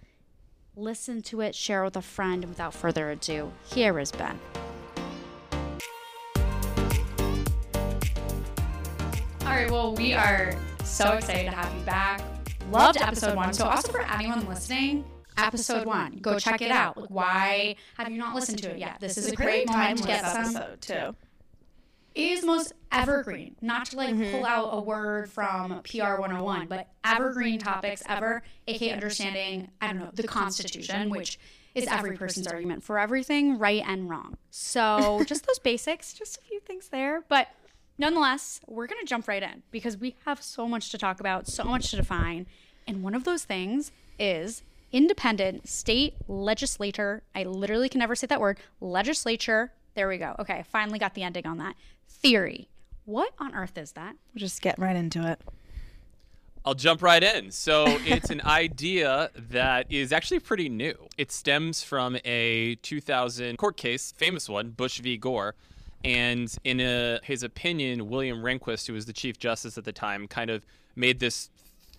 listen 0.77 1.23
to 1.23 1.41
it, 1.41 1.57
share 1.57 1.83
with 1.83 1.97
a 1.97 2.03
friend. 2.03 2.45
And 2.45 2.51
without 2.51 2.73
further 2.73 3.11
ado, 3.11 3.51
here 3.65 3.99
is 3.99 4.13
Ben. 4.13 4.39
All 9.41 9.49
right, 9.49 9.69
well, 9.69 9.97
we 9.97 10.13
are 10.13 10.55
so 10.85 11.15
excited 11.15 11.47
to 11.47 11.51
have 11.51 11.75
you 11.75 11.81
back. 11.85 12.23
Loved 12.71 12.99
episode 13.03 13.35
one. 13.35 13.53
So, 13.55 13.65
also 13.65 13.91
for 13.91 14.03
anyone 14.03 14.47
listening, 14.47 15.05
episode 15.37 15.85
one, 15.85 16.19
go 16.23 16.39
check 16.39 16.63
it 16.63 16.71
out. 16.71 16.97
Like, 16.97 17.11
why 17.11 17.77
have 17.97 18.09
you 18.09 18.19
not 18.19 18.37
listened 18.37 18.59
to 18.59 18.71
it 18.71 18.79
yet? 18.79 19.01
This 19.01 19.19
is 19.19 19.27
a 19.27 19.35
great 19.35 19.67
time 19.67 19.97
to 19.97 20.07
get 20.07 20.25
some. 20.25 20.57
episode 20.57 20.81
too. 20.81 21.17
Is 22.15 22.45
most 22.45 22.73
evergreen, 22.91 23.57
not 23.61 23.87
to 23.87 23.97
like 23.97 24.17
pull 24.33 24.45
out 24.45 24.71
a 24.73 24.81
word 24.81 25.31
from 25.31 25.81
PR 25.83 26.19
101, 26.19 26.67
but 26.67 26.89
evergreen 27.05 27.59
topics 27.59 28.03
ever, 28.09 28.43
aka 28.67 28.93
understanding, 28.93 29.71
I 29.81 29.89
don't 29.89 29.99
know, 29.99 30.11
the 30.13 30.27
Constitution, 30.27 31.11
which 31.11 31.39
is 31.75 31.87
every 31.87 32.17
person's 32.17 32.47
argument 32.47 32.83
for 32.83 32.99
everything, 32.99 33.59
right 33.59 33.83
and 33.87 34.11
wrong. 34.11 34.37
So 34.51 35.23
just 35.27 35.47
those 35.47 35.59
basics, 35.59 36.13
just 36.13 36.39
a 36.39 36.41
few 36.41 36.61
things 36.61 36.89
there. 36.89 37.23
But 37.29 37.49
nonetheless, 37.99 38.61
we're 38.67 38.87
going 38.87 39.01
to 39.01 39.07
jump 39.07 39.29
right 39.29 39.43
in 39.43 39.63
because 39.71 39.97
we 39.97 40.17
have 40.27 40.43
so 40.43 40.67
much 40.67 40.91
to 40.91 40.99
talk 40.99 41.21
about, 41.21 41.47
so 41.47 41.65
much 41.65 41.91
to 41.91 41.97
define. 41.97 42.47
And 42.87 43.03
one 43.03 43.15
of 43.15 43.25
those 43.25 43.45
things 43.45 43.93
is 44.19 44.63
independent 44.93 45.69
state 45.69 46.15
legislator. 46.27 47.23
I 47.35 47.45
literally 47.45 47.89
can 47.89 48.01
never 48.01 48.17
say 48.17 48.27
that 48.27 48.41
word. 48.41 48.59
Legislature. 48.81 49.73
There 49.95 50.09
we 50.09 50.19
go. 50.19 50.37
Okay, 50.39 50.55
I 50.55 50.63
finally 50.63 50.99
got 50.99 51.15
the 51.15 51.23
ending 51.23 51.47
on 51.47 51.59
that. 51.59 51.75
Theory. 52.09 52.69
What 53.05 53.33
on 53.39 53.55
earth 53.55 53.77
is 53.77 53.93
that? 53.93 54.15
We'll 54.35 54.41
just 54.41 54.63
get 54.63 54.79
right 54.79 54.97
into 54.97 55.27
it. 55.27 55.41
I'll 56.65 56.75
jump 56.75 57.03
right 57.03 57.23
in. 57.23 57.51
So 57.51 57.87
it's 58.05 58.31
an 58.31 58.41
idea 58.45 59.31
that 59.51 59.91
is 59.91 60.13
actually 60.13 60.41
pretty 60.41 60.69
new. 60.69 60.95
It 61.17 61.33
stems 61.33 61.83
from 61.83 62.19
a 62.25 62.77
2000 62.77 63.57
court 63.57 63.77
case, 63.77 64.13
famous 64.13 64.49
one, 64.49 64.71
Bush 64.71 65.01
v. 65.01 65.17
Gore. 65.17 65.55
And 66.05 66.55
in 66.65 66.81
a, 66.81 67.21
his 67.23 67.43
opinion, 67.43 68.09
William 68.09 68.39
Rehnquist, 68.43 68.87
who 68.87 68.93
was 68.93 69.07
the 69.07 69.13
Chief 69.13 69.39
Justice 69.39 69.77
at 69.77 69.85
the 69.85 69.93
time, 69.93 70.29
kind 70.29 70.51
of 70.51 70.65
made 70.97 71.21
this 71.21 71.51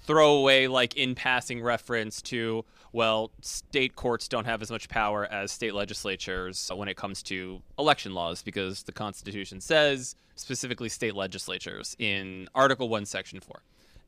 throwaway, 0.02 0.68
like 0.68 0.96
in 0.96 1.16
passing 1.16 1.62
reference 1.62 2.22
to, 2.24 2.66
well, 2.94 3.32
state 3.42 3.96
courts 3.96 4.28
don't 4.28 4.46
have 4.46 4.62
as 4.62 4.72
much 4.72 4.90
power 4.90 5.26
as 5.32 5.52
state 5.52 5.74
legislatures 5.74 6.70
when 6.74 6.88
it 6.88 6.98
comes 6.98 7.24
to 7.24 7.62
election 7.78 8.14
laws 8.14 8.42
because 8.42 8.84
the 8.84 8.92
Constitution 8.92 9.62
says 9.62 10.16
specifically 10.36 10.90
state 10.90 11.16
legislatures 11.16 11.96
in 12.00 12.48
Article 12.56 12.90
1, 12.90 13.06
Section 13.06 13.40
4. 13.40 13.62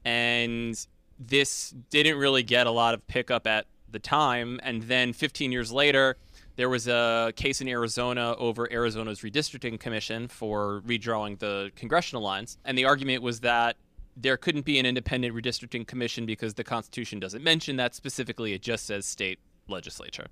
And 0.06 0.88
this 1.20 1.74
didn't 1.90 2.18
really 2.18 2.44
get 2.44 2.68
a 2.68 2.72
lot 2.72 2.94
of 2.94 3.06
pickup 3.08 3.48
at 3.48 3.68
the 3.92 4.00
time. 4.00 4.60
And 4.64 4.84
then 4.84 5.14
15 5.14 5.52
years 5.52 5.72
later, 5.72 6.18
there 6.56 6.70
was 6.70 6.88
a 6.88 7.32
case 7.36 7.62
in 7.62 7.68
Arizona 7.68 8.36
over 8.38 8.72
Arizona's 8.72 9.22
redistricting 9.22 9.80
commission 9.80 10.28
for 10.28 10.82
redrawing 10.86 11.40
the 11.40 11.72
congressional 11.76 12.22
lines. 12.22 12.58
And 12.66 12.78
the 12.78 12.86
argument 12.86 13.24
was 13.24 13.40
that 13.42 13.78
there 14.16 14.38
couldn't 14.38 14.66
be 14.66 14.80
an 14.80 14.86
independent 14.86 15.36
redistricting 15.36 15.88
commission 15.88 16.26
because 16.26 16.54
the 16.54 16.64
Constitution 16.64 17.20
doesn't 17.20 17.44
mention 17.44 17.78
that 17.78 17.96
specifically. 17.96 18.54
It 18.54 18.62
just 18.62 18.86
says 18.86 19.06
state 19.06 19.40
legislature. 19.68 20.28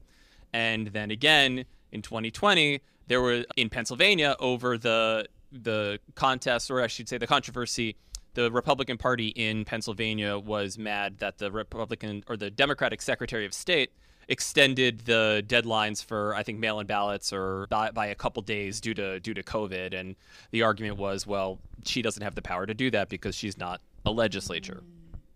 And 0.54 0.88
then 0.88 1.12
again 1.12 1.66
in 1.92 2.02
2020, 2.02 2.82
there 3.08 3.22
were 3.22 3.44
in 3.58 3.70
Pennsylvania 3.70 4.36
over 4.40 4.78
the 4.78 5.28
the 5.52 6.00
contest, 6.16 6.72
or 6.72 6.82
I 6.82 6.88
should 6.88 7.10
say, 7.10 7.18
the 7.18 7.28
controversy. 7.28 7.98
The 8.34 8.50
Republican 8.50 8.98
Party 8.98 9.28
in 9.28 9.66
Pennsylvania 9.66 10.38
was 10.38 10.78
mad 10.78 11.18
that 11.18 11.38
the 11.38 11.52
Republican 11.52 12.24
or 12.30 12.38
the 12.38 12.50
Democratic 12.50 13.02
Secretary 13.02 13.46
of 13.46 13.54
State 13.54 13.92
extended 14.28 15.02
the 15.02 15.44
deadlines 15.48 16.04
for 16.04 16.36
I 16.36 16.44
think 16.44 16.60
mail-in 16.60 16.88
ballots 16.88 17.34
or 17.34 17.68
by, 17.70 17.92
by, 17.92 18.08
a 18.08 18.16
couple 18.16 18.42
days 18.42 18.80
due 18.80 18.94
to 18.94 19.20
due 19.20 19.34
to 19.34 19.44
COVID, 19.44 19.94
and 19.94 20.16
the 20.52 20.64
argument 20.64 20.98
was, 20.98 21.28
well, 21.28 21.60
she 21.86 22.02
doesn't 22.02 22.24
have 22.24 22.36
the 22.36 22.42
power 22.42 22.66
to 22.66 22.74
do 22.74 22.92
that 22.92 23.10
because 23.10 23.36
she's 23.36 23.58
not 23.58 23.82
a 24.06 24.12
legislature. 24.12 24.84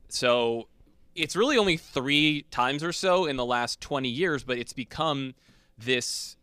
So 0.09 0.67
it's 1.15 1.35
really 1.35 1.57
only 1.57 1.77
three 1.77 2.45
times 2.51 2.83
or 2.83 2.91
so 2.91 3.25
in 3.25 3.37
the 3.37 3.45
last 3.45 3.81
20 3.81 4.09
years, 4.09 4.43
but 4.43 4.57
it's 4.57 4.73
become 4.73 5.33
this, 5.77 6.35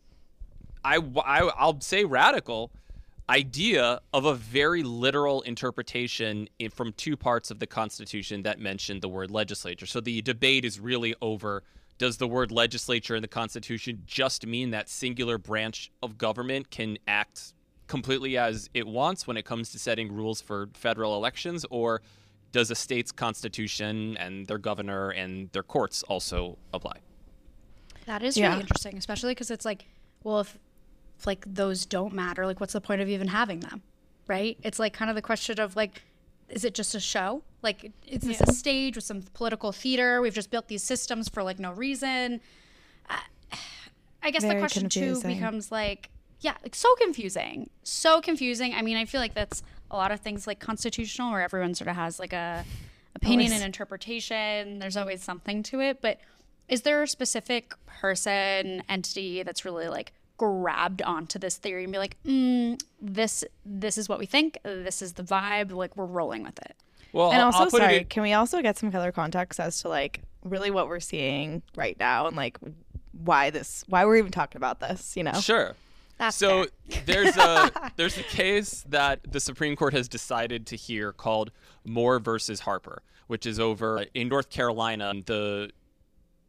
I, 0.84 0.96
I 0.96 1.50
I'll 1.56 1.80
say 1.80 2.04
radical 2.04 2.70
idea 3.28 4.00
of 4.12 4.24
a 4.24 4.34
very 4.34 4.82
literal 4.82 5.42
interpretation 5.42 6.48
in, 6.58 6.70
from 6.70 6.92
two 6.94 7.16
parts 7.16 7.50
of 7.50 7.58
the 7.58 7.66
Constitution 7.66 8.42
that 8.42 8.58
mentioned 8.58 9.00
the 9.00 9.08
word 9.08 9.30
legislature. 9.30 9.86
So 9.86 10.00
the 10.00 10.22
debate 10.22 10.64
is 10.64 10.80
really 10.80 11.14
over 11.22 11.62
does 11.98 12.16
the 12.16 12.26
word 12.26 12.50
legislature 12.50 13.14
in 13.14 13.22
the 13.22 13.28
Constitution 13.28 14.02
just 14.06 14.46
mean 14.46 14.70
that 14.70 14.88
singular 14.88 15.38
branch 15.38 15.90
of 16.02 16.18
government 16.18 16.70
can 16.70 16.98
act 17.06 17.54
completely 17.86 18.36
as 18.38 18.70
it 18.74 18.86
wants 18.86 19.26
when 19.26 19.36
it 19.36 19.44
comes 19.44 19.70
to 19.70 19.78
setting 19.78 20.12
rules 20.12 20.40
for 20.40 20.68
federal 20.74 21.14
elections, 21.14 21.66
or 21.70 22.00
does 22.50 22.70
a 22.70 22.74
state's 22.74 23.12
constitution 23.12 24.16
and 24.18 24.46
their 24.46 24.58
governor 24.58 25.10
and 25.10 25.50
their 25.52 25.62
courts 25.62 26.02
also 26.04 26.58
apply? 26.72 26.98
That 28.06 28.22
is 28.22 28.36
yeah. 28.36 28.48
really 28.48 28.62
interesting, 28.62 28.96
especially 28.96 29.32
because 29.32 29.50
it's 29.50 29.64
like, 29.64 29.86
well, 30.22 30.40
if, 30.40 30.58
if 31.18 31.26
like 31.26 31.44
those 31.46 31.86
don't 31.86 32.14
matter, 32.14 32.46
like 32.46 32.60
what's 32.60 32.72
the 32.72 32.80
point 32.80 33.00
of 33.00 33.08
even 33.08 33.28
having 33.28 33.60
them, 33.60 33.82
right? 34.26 34.56
It's 34.62 34.78
like 34.78 34.92
kind 34.92 35.10
of 35.10 35.14
the 35.14 35.22
question 35.22 35.60
of 35.60 35.76
like, 35.76 36.02
is 36.52 36.64
it 36.64 36.74
just 36.74 36.94
a 36.94 37.00
show? 37.00 37.42
Like, 37.62 37.92
is 38.06 38.22
this 38.22 38.40
yeah. 38.40 38.46
a 38.48 38.52
stage 38.52 38.96
with 38.96 39.04
some 39.04 39.22
political 39.34 39.72
theater? 39.72 40.20
We've 40.20 40.34
just 40.34 40.50
built 40.50 40.68
these 40.68 40.82
systems 40.82 41.28
for 41.28 41.42
like 41.42 41.58
no 41.58 41.72
reason. 41.72 42.40
I, 43.08 43.22
I 44.22 44.30
guess 44.30 44.42
Very 44.42 44.54
the 44.54 44.60
question 44.60 44.82
confusing. 44.82 45.22
too 45.22 45.34
becomes 45.34 45.72
like, 45.72 46.10
yeah, 46.40 46.54
like 46.62 46.74
so 46.74 46.94
confusing, 46.96 47.70
so 47.82 48.20
confusing. 48.20 48.74
I 48.74 48.82
mean, 48.82 48.96
I 48.96 49.04
feel 49.04 49.20
like 49.20 49.34
that's 49.34 49.62
a 49.90 49.96
lot 49.96 50.12
of 50.12 50.20
things 50.20 50.46
like 50.46 50.60
constitutional, 50.60 51.30
where 51.30 51.42
everyone 51.42 51.74
sort 51.74 51.88
of 51.88 51.96
has 51.96 52.18
like 52.18 52.32
a 52.32 52.64
opinion 53.14 53.50
always. 53.50 53.60
and 53.60 53.64
interpretation. 53.64 54.78
There's 54.78 54.96
always 54.96 55.22
something 55.22 55.62
to 55.64 55.80
it, 55.80 56.00
but 56.00 56.18
is 56.68 56.82
there 56.82 57.02
a 57.02 57.08
specific 57.08 57.74
person, 57.86 58.82
entity 58.88 59.42
that's 59.42 59.64
really 59.64 59.88
like 59.88 60.12
grabbed 60.42 61.02
onto 61.02 61.38
this 61.38 61.56
theory 61.56 61.84
and 61.84 61.92
be 61.92 62.00
like, 62.00 62.16
mm, 62.24 62.80
this 63.00 63.44
this 63.64 63.96
is 63.96 64.08
what 64.08 64.18
we 64.18 64.26
think, 64.26 64.58
this 64.64 65.00
is 65.00 65.12
the 65.12 65.22
vibe, 65.22 65.70
like 65.70 65.96
we're 65.96 66.04
rolling 66.04 66.42
with 66.42 66.58
it. 66.58 66.74
Well, 67.12 67.30
and 67.30 67.40
also, 67.40 67.68
sorry, 67.68 67.98
in- 67.98 68.04
can 68.06 68.24
we 68.24 68.32
also 68.32 68.60
get 68.60 68.76
some 68.76 68.90
color 68.90 69.12
context 69.12 69.60
as 69.60 69.80
to 69.82 69.88
like 69.88 70.22
really 70.42 70.72
what 70.72 70.88
we're 70.88 70.98
seeing 70.98 71.62
right 71.76 71.96
now 72.00 72.26
and 72.26 72.36
like 72.36 72.58
why 73.12 73.50
this, 73.50 73.84
why 73.86 74.04
we're 74.04 74.16
even 74.16 74.32
talking 74.32 74.56
about 74.56 74.80
this? 74.80 75.16
You 75.16 75.22
know? 75.22 75.34
Sure. 75.34 75.76
That's 76.18 76.36
so 76.36 76.66
there's 77.06 77.36
a 77.36 77.70
there's 77.96 78.18
a 78.18 78.24
case 78.24 78.84
that 78.88 79.20
the 79.30 79.38
Supreme 79.38 79.76
Court 79.76 79.94
has 79.94 80.08
decided 80.08 80.66
to 80.68 80.76
hear 80.76 81.12
called 81.12 81.52
Moore 81.84 82.18
versus 82.18 82.60
Harper, 82.60 83.02
which 83.28 83.46
is 83.46 83.60
over 83.60 84.06
in 84.12 84.26
North 84.26 84.50
Carolina. 84.50 85.12
The 85.24 85.70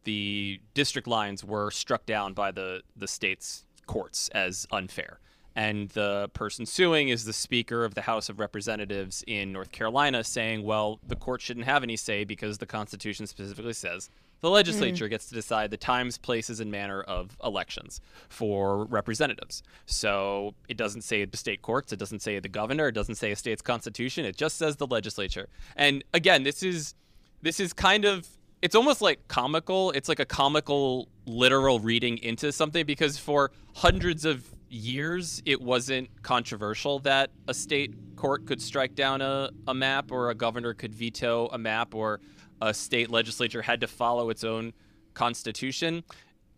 the 0.04 0.60
district 0.74 1.08
lines 1.08 1.44
were 1.44 1.70
struck 1.70 2.08
down 2.08 2.34
by 2.34 2.50
the 2.50 2.82
the 2.96 3.08
state's 3.08 3.66
courts 3.86 4.30
as 4.30 4.68
unfair. 4.72 5.20
And 5.56 5.90
the 5.90 6.30
person 6.34 6.66
suing 6.66 7.10
is 7.10 7.26
the 7.26 7.34
Speaker 7.34 7.86
of 7.86 7.94
the 7.94 8.02
House 8.02 8.28
of 8.28 8.40
Representatives 8.40 9.24
in 9.28 9.52
North 9.52 9.72
Carolina, 9.72 10.24
saying, 10.24 10.64
well, 10.64 11.00
the 11.08 11.16
court 11.16 11.42
shouldn't 11.42 11.68
have 11.68 11.84
any 11.84 11.96
say 11.96 12.24
because 12.24 12.58
the 12.58 12.66
Constitution 12.66 13.28
specifically 13.28 13.74
says 13.74 14.10
the 14.44 14.50
legislature 14.50 15.08
mm. 15.08 15.10
gets 15.12 15.28
to 15.28 15.36
decide 15.36 15.72
the 15.72 15.78
times, 15.78 16.18
places, 16.18 16.60
and 16.60 16.70
manner 16.70 17.02
of 17.02 17.38
elections 17.44 18.02
for 18.28 18.84
representatives. 18.86 19.64
So 19.86 20.54
it 20.68 20.76
doesn't 20.76 21.04
say 21.04 21.24
the 21.24 21.38
state 21.38 21.62
courts, 21.62 21.94
it 21.94 22.00
doesn't 22.00 22.20
say 22.20 22.38
the 22.40 22.50
governor, 22.50 22.90
it 22.90 22.92
doesn't 22.92 23.16
say 23.16 23.32
a 23.32 23.38
state's 23.38 23.62
constitution, 23.62 24.26
it 24.26 24.36
just 24.36 24.58
says 24.58 24.76
the 24.76 24.88
legislature. 24.88 25.48
And 25.78 26.04
again, 26.14 26.44
this 26.44 26.62
is 26.62 26.94
this 27.42 27.60
is 27.62 27.72
kind 27.72 28.04
of 28.04 28.28
it's 28.64 28.76
almost 28.76 29.02
like 29.02 29.28
comical. 29.28 29.92
It's 29.92 30.08
like 30.08 30.22
a 30.22 30.26
comical 30.26 31.10
literal 31.26 31.82
reading 31.82 32.18
into 32.20 32.50
something 32.54 32.86
because 32.86 33.18
for 33.18 33.52
hundreds 33.76 34.24
of 34.24 34.50
years 34.70 35.42
it 35.46 35.62
wasn't 35.62 36.10
controversial 36.24 37.00
that 37.00 37.30
a 37.50 37.54
state 37.54 37.94
court 38.16 38.46
could 38.46 38.62
strike 38.62 38.96
down 38.96 39.22
a, 39.22 39.50
a 39.68 39.74
map 39.74 40.14
or 40.14 40.30
a 40.30 40.36
governor 40.36 40.74
could 40.74 40.96
veto 40.96 41.50
a 41.52 41.58
map 41.58 41.94
or 41.94 42.22
a 42.62 42.74
state 42.74 43.10
legislature 43.10 43.62
had 43.62 43.82
to 43.82 43.88
follow 43.88 44.30
its 44.30 44.46
own 44.46 44.72
constitution. 45.14 46.02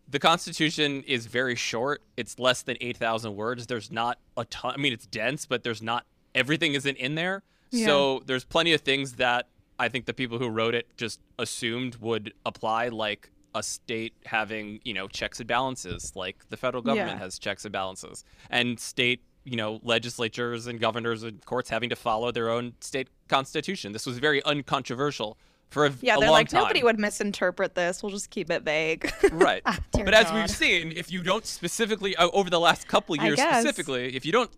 The 0.07 0.19
Constitution 0.19 1.01
is 1.07 1.25
very 1.25 1.55
short. 1.55 2.03
It's 2.15 2.37
less 2.37 2.61
than 2.61 2.77
8,000 2.79 3.35
words. 3.35 3.65
There's 3.65 3.91
not 3.91 4.19
a 4.37 4.45
ton. 4.45 4.75
I 4.75 4.77
mean, 4.77 4.93
it's 4.93 5.07
dense, 5.07 5.47
but 5.47 5.63
there's 5.63 5.81
not 5.81 6.05
everything 6.35 6.75
isn't 6.75 6.97
in 6.97 7.15
there. 7.15 7.41
Yeah. 7.71 7.87
So 7.87 8.21
there's 8.27 8.45
plenty 8.45 8.73
of 8.73 8.81
things 8.81 9.13
that 9.13 9.47
I 9.79 9.89
think 9.89 10.05
the 10.05 10.13
people 10.13 10.39
who 10.39 10.49
wrote 10.49 10.75
it 10.75 10.87
just 10.97 11.19
assumed 11.37 11.95
would 11.97 12.33
apply, 12.45 12.89
like 12.89 13.29
a 13.53 13.63
state 13.63 14.13
having, 14.25 14.79
you 14.83 14.93
know, 14.93 15.07
checks 15.07 15.39
and 15.39 15.47
balances, 15.47 16.13
like 16.15 16.47
the 16.49 16.57
federal 16.57 16.83
government 16.83 17.11
yeah. 17.11 17.23
has 17.23 17.39
checks 17.39 17.65
and 17.65 17.71
balances, 17.71 18.23
and 18.49 18.79
state 18.79 19.21
you 19.45 19.55
know 19.55 19.79
legislatures 19.83 20.67
and 20.67 20.79
governors 20.79 21.23
and 21.23 21.45
courts 21.45 21.69
having 21.69 21.89
to 21.89 21.95
follow 21.95 22.31
their 22.31 22.49
own 22.49 22.73
state 22.81 23.07
constitution. 23.27 23.91
This 23.91 24.05
was 24.05 24.17
very 24.17 24.43
uncontroversial 24.43 25.37
for 25.69 25.85
a, 25.85 25.93
yeah, 26.01 26.17
a 26.17 26.19
they're 26.19 26.31
like 26.31 26.49
time. 26.49 26.61
nobody 26.61 26.83
would 26.83 26.99
misinterpret 26.99 27.75
this. 27.75 28.03
We'll 28.03 28.11
just 28.11 28.29
keep 28.29 28.49
it 28.49 28.63
vague. 28.63 29.11
right. 29.31 29.61
Ah, 29.65 29.79
but 29.91 30.05
God. 30.05 30.13
as 30.13 30.33
we've 30.33 30.49
seen, 30.49 30.91
if 30.95 31.11
you 31.11 31.23
don't 31.23 31.45
specifically 31.45 32.15
uh, 32.15 32.29
over 32.33 32.49
the 32.49 32.59
last 32.59 32.87
couple 32.87 33.15
years 33.15 33.39
specifically, 33.39 34.15
if 34.15 34.25
you 34.25 34.31
don't 34.31 34.51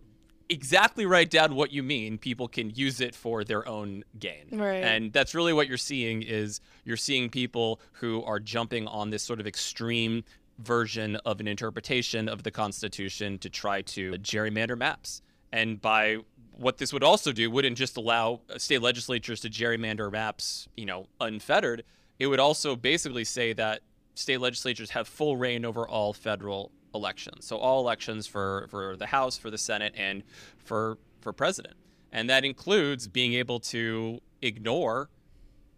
exactly 0.48 1.06
write 1.06 1.30
down 1.30 1.54
what 1.54 1.72
you 1.72 1.82
mean, 1.82 2.18
people 2.18 2.48
can 2.48 2.70
use 2.70 3.00
it 3.00 3.14
for 3.14 3.44
their 3.44 3.66
own 3.68 4.04
gain. 4.18 4.48
Right. 4.52 4.82
And 4.82 5.12
that's 5.12 5.34
really 5.34 5.52
what 5.52 5.68
you're 5.68 5.76
seeing 5.76 6.22
is 6.22 6.60
you're 6.84 6.96
seeing 6.96 7.28
people 7.28 7.80
who 7.92 8.22
are 8.24 8.40
jumping 8.40 8.86
on 8.86 9.10
this 9.10 9.22
sort 9.22 9.40
of 9.40 9.46
extreme 9.46 10.24
version 10.58 11.16
of 11.16 11.40
an 11.40 11.48
interpretation 11.48 12.28
of 12.28 12.42
the 12.42 12.50
Constitution 12.50 13.38
to 13.38 13.50
try 13.50 13.82
to 13.82 14.12
gerrymander 14.12 14.76
maps. 14.76 15.22
And 15.52 15.80
by 15.80 16.18
what 16.56 16.78
this 16.78 16.92
would 16.92 17.04
also 17.04 17.32
do 17.32 17.50
wouldn't 17.50 17.78
just 17.78 17.96
allow 17.96 18.40
state 18.56 18.82
legislatures 18.82 19.40
to 19.40 19.48
gerrymander 19.48 20.10
maps, 20.10 20.68
you 20.76 20.86
know, 20.86 21.06
unfettered. 21.20 21.84
It 22.18 22.26
would 22.26 22.40
also 22.40 22.74
basically 22.74 23.24
say 23.24 23.52
that 23.52 23.80
state 24.14 24.40
legislatures 24.40 24.90
have 24.90 25.06
full 25.06 25.36
reign 25.36 25.64
over 25.64 25.86
all 25.86 26.12
federal 26.12 26.72
elections. 26.94 27.46
So 27.46 27.56
all 27.56 27.80
elections 27.80 28.26
for 28.26 28.66
for 28.70 28.96
the 28.96 29.06
House, 29.06 29.38
for 29.38 29.50
the 29.50 29.58
Senate, 29.58 29.94
and 29.96 30.22
for 30.58 30.98
for 31.20 31.32
president. 31.32 31.74
And 32.12 32.30
that 32.30 32.44
includes 32.44 33.06
being 33.06 33.34
able 33.34 33.60
to 33.60 34.20
ignore 34.40 35.10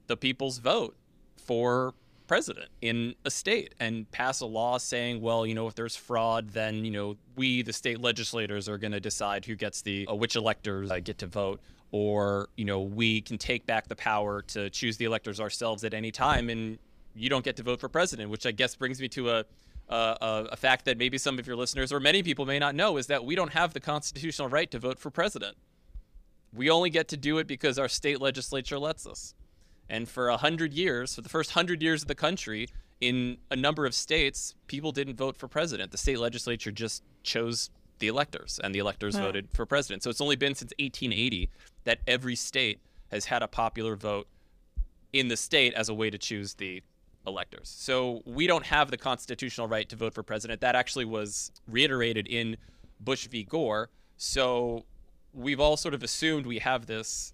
the 0.06 0.16
people's 0.16 0.58
vote 0.58 0.96
for 1.36 1.94
president 2.26 2.68
in 2.80 3.14
a 3.24 3.30
state 3.30 3.74
and 3.80 4.08
pass 4.12 4.40
a 4.40 4.46
law 4.46 4.78
saying, 4.78 5.20
well, 5.20 5.44
you 5.44 5.54
know, 5.54 5.66
if 5.66 5.74
there's 5.74 5.96
fraud, 5.96 6.50
then, 6.50 6.84
you 6.84 6.90
know, 6.92 7.16
we, 7.34 7.62
the 7.62 7.72
state 7.72 8.00
legislators, 8.00 8.68
are 8.68 8.78
going 8.78 8.92
to 8.92 9.00
decide 9.00 9.44
who 9.44 9.56
gets 9.56 9.82
the, 9.82 10.06
uh, 10.08 10.14
which 10.14 10.36
electors 10.36 10.92
uh, 10.92 11.00
get 11.00 11.18
to 11.18 11.26
vote. 11.26 11.60
Or, 11.90 12.48
you 12.56 12.64
know, 12.64 12.82
we 12.82 13.20
can 13.20 13.36
take 13.36 13.66
back 13.66 13.88
the 13.88 13.96
power 13.96 14.42
to 14.42 14.70
choose 14.70 14.96
the 14.96 15.06
electors 15.06 15.40
ourselves 15.40 15.82
at 15.82 15.92
any 15.92 16.12
time 16.12 16.48
and 16.50 16.78
you 17.16 17.28
don't 17.28 17.44
get 17.44 17.56
to 17.56 17.64
vote 17.64 17.80
for 17.80 17.88
president, 17.88 18.30
which 18.30 18.46
I 18.46 18.52
guess 18.52 18.76
brings 18.76 19.00
me 19.00 19.08
to 19.08 19.30
a, 19.30 19.44
a, 19.90 20.46
a 20.52 20.56
fact 20.56 20.84
that 20.84 20.96
maybe 20.98 21.18
some 21.18 21.38
of 21.38 21.46
your 21.46 21.56
listeners 21.56 21.92
or 21.92 22.00
many 22.00 22.22
people 22.22 22.46
may 22.46 22.58
not 22.58 22.74
know 22.74 22.96
is 22.96 23.06
that 23.08 23.24
we 23.24 23.34
don't 23.34 23.52
have 23.52 23.72
the 23.74 23.80
constitutional 23.80 24.48
right 24.48 24.70
to 24.70 24.78
vote 24.78 24.98
for 24.98 25.10
president. 25.10 25.56
We 26.54 26.70
only 26.70 26.90
get 26.90 27.08
to 27.08 27.16
do 27.16 27.38
it 27.38 27.46
because 27.46 27.78
our 27.78 27.88
state 27.88 28.20
legislature 28.20 28.78
lets 28.78 29.06
us. 29.06 29.34
And 29.88 30.08
for 30.08 30.28
a 30.28 30.36
hundred 30.36 30.72
years, 30.72 31.14
for 31.16 31.20
the 31.20 31.28
first 31.28 31.52
hundred 31.52 31.82
years 31.82 32.02
of 32.02 32.08
the 32.08 32.14
country, 32.14 32.68
in 33.00 33.38
a 33.50 33.56
number 33.56 33.86
of 33.86 33.94
states, 33.94 34.54
people 34.66 34.92
didn't 34.92 35.16
vote 35.16 35.36
for 35.36 35.48
president. 35.48 35.90
The 35.90 35.98
state 35.98 36.18
legislature 36.18 36.70
just 36.70 37.02
chose 37.22 37.70
the 37.98 38.08
electors, 38.08 38.60
and 38.62 38.74
the 38.74 38.78
electors 38.78 39.14
Wow. 39.14 39.26
voted 39.26 39.48
for 39.52 39.66
president. 39.66 40.02
So 40.02 40.10
it's 40.10 40.20
only 40.20 40.36
been 40.36 40.54
since 40.54 40.72
1880 40.78 41.50
that 41.84 41.98
every 42.06 42.34
state 42.36 42.78
has 43.10 43.26
had 43.26 43.42
a 43.42 43.48
popular 43.48 43.94
vote 43.96 44.26
in 45.12 45.28
the 45.28 45.36
state 45.36 45.74
as 45.74 45.88
a 45.88 45.94
way 45.94 46.08
to 46.10 46.16
choose 46.18 46.54
the 46.54 46.82
electors. 47.26 47.68
So 47.68 48.22
we 48.24 48.46
don't 48.46 48.64
have 48.66 48.90
the 48.90 48.96
constitutional 48.96 49.68
right 49.68 49.88
to 49.88 49.96
vote 49.96 50.14
for 50.14 50.22
president. 50.22 50.60
That 50.60 50.74
actually 50.74 51.04
was 51.04 51.50
reiterated 51.68 52.26
in 52.26 52.56
Bush 53.00 53.26
v. 53.28 53.44
Gore. 53.44 53.90
So 54.16 54.84
we've 55.32 55.60
all 55.60 55.76
sort 55.76 55.94
of 55.94 56.02
assumed 56.02 56.46
we 56.46 56.58
have 56.58 56.86
this 56.86 57.32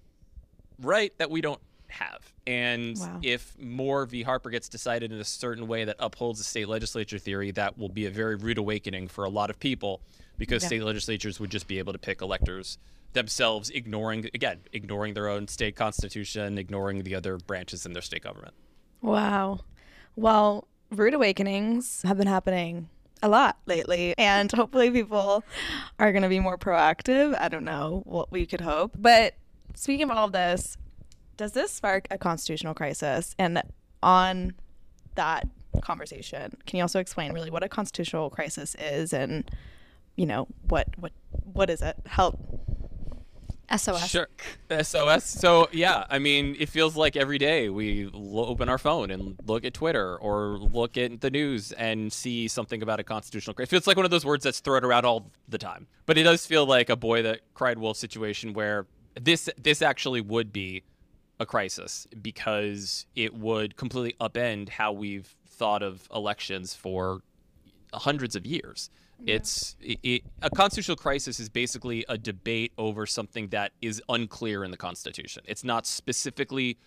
right 0.80 1.12
that 1.18 1.30
we 1.30 1.40
don't 1.40 1.60
have. 1.88 2.32
And 2.46 2.98
Wow. 2.98 3.20
if 3.22 3.56
Moore 3.58 4.06
v. 4.06 4.22
Harper 4.22 4.50
gets 4.50 4.68
decided 4.68 5.12
in 5.12 5.18
a 5.18 5.24
certain 5.24 5.66
way 5.66 5.84
that 5.84 5.96
upholds 5.98 6.38
the 6.38 6.44
state 6.44 6.68
legislature 6.68 7.18
theory, 7.18 7.50
that 7.52 7.78
will 7.78 7.88
be 7.88 8.06
a 8.06 8.10
very 8.10 8.36
rude 8.36 8.58
awakening 8.58 9.08
for 9.08 9.24
a 9.24 9.28
lot 9.28 9.50
of 9.50 9.58
people 9.58 10.00
because 10.36 10.64
state 10.64 10.82
legislatures 10.82 11.40
would 11.40 11.50
just 11.50 11.66
be 11.66 11.78
able 11.78 11.92
to 11.92 11.98
pick 11.98 12.20
electors 12.20 12.76
themselves, 13.14 13.70
ignoring, 13.70 14.28
again, 14.34 14.58
ignoring 14.72 15.14
their 15.14 15.28
own 15.28 15.48
state 15.48 15.74
constitution, 15.74 16.58
ignoring 16.58 17.02
the 17.02 17.14
other 17.14 17.38
branches 17.38 17.86
in 17.86 17.94
their 17.94 18.02
state 18.02 18.22
government. 18.22 18.52
Wow. 19.00 19.60
Well, 20.16 20.66
rude 20.90 21.14
awakenings 21.14 22.02
have 22.02 22.16
been 22.18 22.26
happening 22.26 22.88
a 23.22 23.28
lot 23.28 23.58
lately, 23.66 24.14
and 24.18 24.50
hopefully 24.50 24.90
people 24.90 25.44
are 25.98 26.12
going 26.12 26.22
to 26.22 26.28
be 26.28 26.40
more 26.40 26.58
proactive. 26.58 27.36
I 27.38 27.48
don't 27.48 27.64
know 27.64 28.02
what 28.04 28.32
we 28.32 28.46
could 28.46 28.60
hope. 28.60 28.92
But 28.98 29.34
speaking 29.74 30.10
of 30.10 30.16
all 30.16 30.26
of 30.26 30.32
this, 30.32 30.76
does 31.36 31.52
this 31.52 31.70
spark 31.70 32.06
a 32.10 32.18
constitutional 32.18 32.74
crisis? 32.74 33.34
And 33.38 33.62
on 34.02 34.54
that 35.16 35.46
conversation, 35.82 36.56
can 36.66 36.78
you 36.78 36.82
also 36.82 37.00
explain 37.00 37.32
really 37.32 37.50
what 37.50 37.62
a 37.62 37.68
constitutional 37.68 38.30
crisis 38.30 38.74
is 38.76 39.12
and 39.12 39.50
you 40.16 40.24
know 40.24 40.48
what 40.68 40.88
what 40.98 41.12
what 41.52 41.68
is 41.68 41.82
it? 41.82 41.96
Help. 42.06 42.38
SOS. 43.74 44.08
Sure. 44.08 44.28
SOS. 44.82 45.24
So 45.24 45.68
yeah, 45.72 46.04
I 46.08 46.18
mean, 46.18 46.56
it 46.58 46.68
feels 46.68 46.96
like 46.96 47.16
every 47.16 47.38
day 47.38 47.68
we 47.68 48.08
lo- 48.12 48.46
open 48.46 48.68
our 48.68 48.78
phone 48.78 49.10
and 49.10 49.36
look 49.46 49.64
at 49.64 49.74
Twitter 49.74 50.16
or 50.16 50.58
look 50.58 50.96
at 50.96 51.20
the 51.20 51.30
news 51.30 51.72
and 51.72 52.12
see 52.12 52.48
something 52.48 52.82
about 52.82 53.00
a 53.00 53.04
constitutional 53.04 53.54
crisis. 53.54 53.68
It 53.68 53.76
feels 53.76 53.86
like 53.86 53.96
one 53.96 54.04
of 54.04 54.10
those 54.10 54.24
words 54.24 54.44
that's 54.44 54.60
thrown 54.60 54.84
around 54.84 55.04
all 55.04 55.30
the 55.48 55.58
time. 55.58 55.86
But 56.06 56.18
it 56.18 56.22
does 56.22 56.46
feel 56.46 56.66
like 56.66 56.90
a 56.90 56.96
boy 56.96 57.22
that 57.22 57.40
cried 57.54 57.78
wolf 57.78 57.96
situation 57.96 58.52
where 58.52 58.86
this 59.20 59.48
this 59.60 59.82
actually 59.82 60.20
would 60.20 60.52
be 60.52 60.84
a 61.40 61.46
crisis 61.46 62.06
because 62.22 63.06
it 63.14 63.34
would 63.34 63.76
completely 63.76 64.14
upend 64.20 64.68
how 64.68 64.92
we've 64.92 65.34
thought 65.48 65.82
of 65.82 66.08
elections 66.14 66.74
for 66.74 67.20
hundreds 67.92 68.36
of 68.36 68.46
years. 68.46 68.90
It's 69.24 69.76
it, 69.80 69.98
it, 70.02 70.22
a 70.42 70.50
constitutional 70.50 70.96
crisis 70.96 71.40
is 71.40 71.48
basically 71.48 72.04
a 72.08 72.18
debate 72.18 72.72
over 72.76 73.06
something 73.06 73.48
that 73.48 73.72
is 73.80 74.02
unclear 74.08 74.62
in 74.64 74.70
the 74.70 74.76
Constitution. 74.76 75.42
It's 75.46 75.64
not 75.64 75.86
specifically 75.86 76.78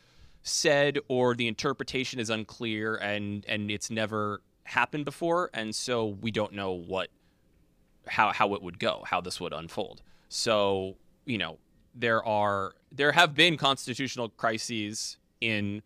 said, 0.44 1.00
or 1.08 1.36
the 1.36 1.48
interpretation 1.48 2.20
is 2.20 2.30
unclear, 2.30 2.96
and 2.96 3.46
and 3.48 3.72
it's 3.72 3.90
never 3.90 4.42
happened 4.64 5.06
before, 5.06 5.50
and 5.54 5.74
so 5.74 6.06
we 6.06 6.32
don't 6.32 6.54
know 6.54 6.72
what 6.72 7.10
how 8.08 8.32
how 8.32 8.54
it 8.54 8.62
would 8.62 8.80
go, 8.80 9.04
how 9.06 9.22
this 9.22 9.40
would 9.40 9.54
unfold. 9.54 10.02
So 10.30 10.98
you 11.26 11.38
know 11.38 11.58
there 11.96 12.24
are 12.24 12.74
there 12.92 13.12
have 13.12 13.34
been 13.36 13.58
constitutional 13.58 14.30
crises 14.30 15.18
in 15.42 15.82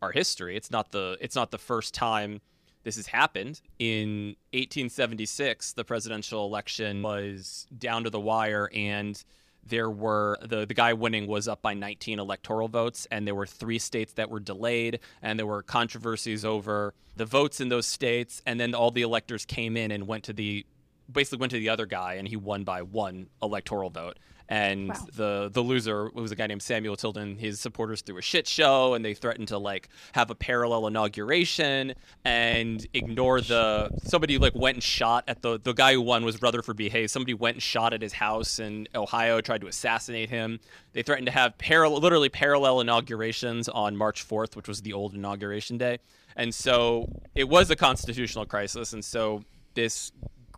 our 0.00 0.12
history. 0.12 0.56
It's 0.56 0.70
not 0.70 0.92
the 0.92 1.16
it's 1.20 1.36
not 1.36 1.50
the 1.50 1.58
first 1.58 1.94
time 1.94 2.40
this 2.84 2.96
has 2.96 3.06
happened. 3.06 3.60
In 3.78 4.36
1876, 4.52 5.72
the 5.72 5.84
presidential 5.84 6.44
election 6.46 7.02
was 7.02 7.66
down 7.76 8.04
to 8.04 8.10
the 8.10 8.20
wire, 8.20 8.70
and 8.74 9.22
there 9.64 9.90
were 9.90 10.38
the 10.42 10.66
the 10.66 10.74
guy 10.74 10.92
winning 10.92 11.26
was 11.26 11.46
up 11.46 11.62
by 11.62 11.74
19 11.74 12.18
electoral 12.18 12.68
votes, 12.68 13.06
and 13.10 13.26
there 13.26 13.34
were 13.34 13.46
three 13.46 13.78
states 13.78 14.14
that 14.14 14.30
were 14.30 14.40
delayed, 14.40 15.00
and 15.22 15.38
there 15.38 15.46
were 15.46 15.62
controversies 15.62 16.44
over 16.44 16.94
the 17.16 17.26
votes 17.26 17.60
in 17.60 17.68
those 17.68 17.86
states, 17.86 18.42
and 18.46 18.58
then 18.58 18.74
all 18.74 18.90
the 18.90 19.02
electors 19.02 19.44
came 19.44 19.76
in 19.76 19.90
and 19.90 20.06
went 20.06 20.24
to 20.24 20.32
the 20.32 20.66
basically 21.10 21.38
went 21.38 21.50
to 21.52 21.58
the 21.58 21.68
other 21.68 21.86
guy, 21.86 22.14
and 22.14 22.28
he 22.28 22.36
won 22.36 22.64
by 22.64 22.82
one 22.82 23.28
electoral 23.42 23.90
vote. 23.90 24.18
And 24.48 24.94
the 25.14 25.48
the 25.50 25.62
loser 25.62 26.10
was 26.10 26.30
a 26.30 26.36
guy 26.36 26.46
named 26.46 26.62
Samuel 26.62 26.94
Tilden. 26.96 27.36
His 27.36 27.58
supporters 27.58 28.02
threw 28.02 28.18
a 28.18 28.22
shit 28.22 28.46
show, 28.46 28.92
and 28.92 29.02
they 29.02 29.14
threatened 29.14 29.48
to 29.48 29.56
like 29.56 29.88
have 30.12 30.30
a 30.30 30.34
parallel 30.34 30.86
inauguration 30.88 31.94
and 32.24 32.86
ignore 32.92 33.40
the 33.40 33.88
somebody 34.02 34.36
like 34.36 34.54
went 34.54 34.76
and 34.76 34.82
shot 34.82 35.24
at 35.26 35.40
the 35.40 35.58
the 35.58 35.72
guy 35.72 35.94
who 35.94 36.02
won 36.02 36.24
was 36.24 36.42
Rutherford 36.42 36.76
B. 36.76 36.90
Hayes. 36.90 37.12
Somebody 37.12 37.32
went 37.32 37.56
and 37.56 37.62
shot 37.62 37.94
at 37.94 38.02
his 38.02 38.12
house 38.12 38.58
in 38.58 38.88
Ohio, 38.94 39.40
tried 39.40 39.62
to 39.62 39.68
assassinate 39.68 40.28
him. 40.28 40.60
They 40.92 41.02
threatened 41.02 41.26
to 41.26 41.32
have 41.32 41.56
parallel, 41.56 42.00
literally 42.00 42.28
parallel 42.28 42.80
inaugurations 42.80 43.70
on 43.70 43.96
March 43.96 44.28
4th, 44.28 44.54
which 44.54 44.68
was 44.68 44.82
the 44.82 44.92
old 44.92 45.14
inauguration 45.14 45.78
day. 45.78 45.98
And 46.36 46.54
so 46.54 47.08
it 47.34 47.48
was 47.48 47.70
a 47.70 47.76
constitutional 47.76 48.44
crisis. 48.44 48.92
And 48.92 49.04
so 49.04 49.44
this 49.74 50.12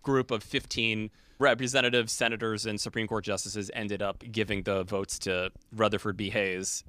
group 0.04 0.30
of 0.30 0.42
15 0.44 1.10
representatives, 1.38 2.12
senators, 2.12 2.64
and 2.64 2.80
Supreme 2.80 3.08
Court 3.08 3.24
justices 3.24 3.70
ended 3.74 4.02
up 4.02 4.22
giving 4.30 4.62
the 4.62 4.84
votes 4.84 5.18
to 5.20 5.50
Rutherford 5.72 6.16
B. 6.16 6.30
Hayes. 6.30 6.84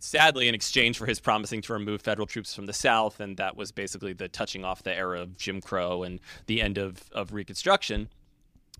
Sadly, 0.00 0.48
in 0.48 0.54
exchange 0.54 0.96
for 0.96 1.06
his 1.06 1.20
promising 1.20 1.60
to 1.62 1.72
remove 1.72 2.00
federal 2.00 2.26
troops 2.26 2.54
from 2.54 2.66
the 2.66 2.72
South, 2.72 3.20
and 3.20 3.36
that 3.36 3.56
was 3.56 3.72
basically 3.72 4.12
the 4.12 4.28
touching 4.28 4.64
off 4.64 4.82
the 4.82 4.94
era 4.94 5.20
of 5.20 5.36
Jim 5.36 5.60
Crow 5.60 6.04
and 6.04 6.20
the 6.46 6.62
end 6.62 6.78
of, 6.78 7.02
of 7.12 7.32
Reconstruction. 7.32 8.08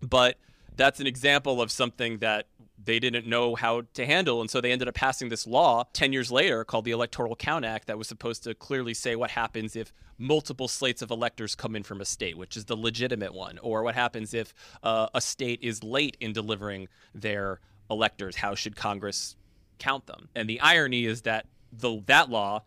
But 0.01 0.39
that's 0.77 1.01
an 1.01 1.09
example 1.09 1.61
of 1.61 1.73
something 1.73 2.19
that 2.19 2.47
they 2.83 2.99
didn't 2.99 3.27
know 3.27 3.55
how 3.55 3.83
to 3.95 4.07
handle. 4.07 4.41
And 4.41 4.51
so 4.51 4.61
they 4.61 4.73
ended 4.73 4.89
up 4.89 4.95
passing 4.95 5.29
this 5.29 5.47
law 5.47 5.85
10 5.93 6.13
years 6.13 6.31
later 6.31 6.65
called 6.65 6.85
the 6.85 6.93
Electoral 6.93 7.35
Count 7.35 7.65
Act 7.65 7.87
that 7.89 7.99
was 7.99 8.07
supposed 8.07 8.45
to 8.45 8.55
clearly 8.55 8.95
say 8.95 9.17
what 9.17 9.31
happens 9.31 9.75
if 9.75 9.93
multiple 10.17 10.69
slates 10.69 11.03
of 11.03 11.11
electors 11.11 11.55
come 11.55 11.75
in 11.75 11.83
from 11.83 12.01
a 12.01 12.05
state, 12.05 12.37
which 12.37 12.57
is 12.57 12.67
the 12.67 12.77
legitimate 12.77 13.35
one, 13.35 13.59
or 13.59 13.83
what 13.83 13.95
happens 13.95 14.33
if 14.33 14.55
uh, 14.83 15.09
a 15.15 15.21
state 15.21 15.59
is 15.63 15.83
late 15.83 16.17
in 16.21 16.33
delivering 16.33 16.89
their 17.15 17.61
electors. 17.91 18.37
How 18.37 18.55
should 18.55 18.77
Congress 18.77 19.37
count 19.79 20.07
them? 20.07 20.29
And 20.35 20.49
the 20.49 20.61
irony 20.61 21.05
is 21.05 21.23
that 21.23 21.47
the, 21.73 22.03
that 22.07 22.31
law 22.31 22.65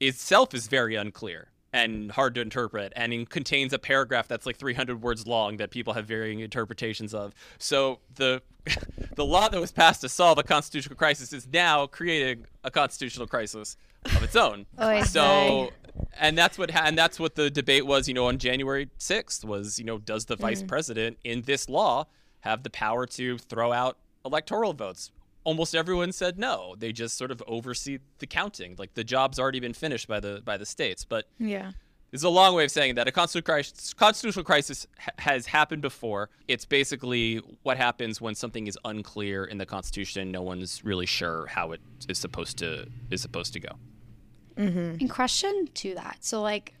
itself 0.00 0.54
is 0.54 0.66
very 0.66 0.94
unclear 0.94 1.48
and 1.74 2.12
hard 2.12 2.36
to 2.36 2.40
interpret 2.40 2.92
and 2.94 3.12
it 3.12 3.28
contains 3.28 3.72
a 3.72 3.78
paragraph 3.80 4.28
that's 4.28 4.46
like 4.46 4.56
300 4.56 5.02
words 5.02 5.26
long 5.26 5.56
that 5.56 5.72
people 5.72 5.92
have 5.92 6.06
varying 6.06 6.38
interpretations 6.38 7.12
of. 7.12 7.34
So 7.58 7.98
the 8.14 8.42
the 9.16 9.24
law 9.24 9.48
that 9.48 9.60
was 9.60 9.72
passed 9.72 10.00
to 10.02 10.08
solve 10.08 10.38
a 10.38 10.44
constitutional 10.44 10.94
crisis 10.94 11.32
is 11.32 11.48
now 11.52 11.86
creating 11.88 12.46
a 12.62 12.70
constitutional 12.70 13.26
crisis 13.26 13.76
of 14.04 14.22
its 14.22 14.36
own. 14.36 14.66
Oh, 14.78 14.88
Oy 14.88 15.02
so 15.02 15.70
and 16.18 16.38
that's 16.38 16.58
what 16.58 16.70
ha- 16.70 16.84
and 16.84 16.96
that's 16.96 17.18
what 17.18 17.34
the 17.34 17.50
debate 17.50 17.86
was 17.86 18.06
you 18.06 18.14
know 18.14 18.26
on 18.26 18.38
January 18.38 18.88
6th 18.98 19.44
was 19.44 19.78
you 19.78 19.84
know 19.84 19.98
does 19.98 20.26
the 20.26 20.36
vice 20.36 20.62
mm. 20.62 20.68
president 20.68 21.18
in 21.24 21.42
this 21.42 21.68
law 21.68 22.06
have 22.40 22.62
the 22.62 22.70
power 22.70 23.04
to 23.06 23.38
throw 23.38 23.72
out 23.72 23.98
electoral 24.24 24.72
votes 24.74 25.10
almost 25.44 25.74
everyone 25.74 26.10
said 26.12 26.38
no 26.38 26.74
they 26.78 26.90
just 26.92 27.16
sort 27.16 27.30
of 27.30 27.42
oversee 27.46 27.98
the 28.18 28.26
counting 28.26 28.74
like 28.78 28.94
the 28.94 29.04
job's 29.04 29.38
already 29.38 29.60
been 29.60 29.74
finished 29.74 30.08
by 30.08 30.18
the 30.20 30.42
by 30.44 30.56
the 30.56 30.66
states 30.66 31.04
but 31.04 31.26
Yeah. 31.38 31.72
it's 32.12 32.22
a 32.24 32.28
long 32.28 32.54
way 32.54 32.64
of 32.64 32.70
saying 32.70 32.94
that 32.94 33.06
a 33.08 33.12
constitutional 33.12 33.54
crisis, 33.54 33.92
constitutional 33.94 34.44
crisis 34.44 34.86
ha- 34.98 35.10
has 35.18 35.46
happened 35.46 35.82
before. 35.82 36.30
It's 36.48 36.64
basically 36.64 37.42
what 37.64 37.76
happens 37.76 38.20
when 38.20 38.34
something 38.36 38.66
is 38.68 38.78
unclear 38.84 39.44
in 39.44 39.58
the 39.58 39.66
Constitution. 39.66 40.30
No 40.30 40.40
one's 40.42 40.84
really 40.84 41.06
sure 41.06 41.46
how 41.46 41.72
it 41.72 41.80
is 42.08 42.18
supposed 42.18 42.56
to 42.58 42.86
is 43.10 43.20
supposed 43.20 43.52
to 43.54 43.60
go. 43.60 43.72
Mm-hmm. 44.56 44.96
In 45.00 45.08
question 45.08 45.66
to 45.74 45.94
that, 45.96 46.18
so 46.20 46.40
like, 46.40 46.74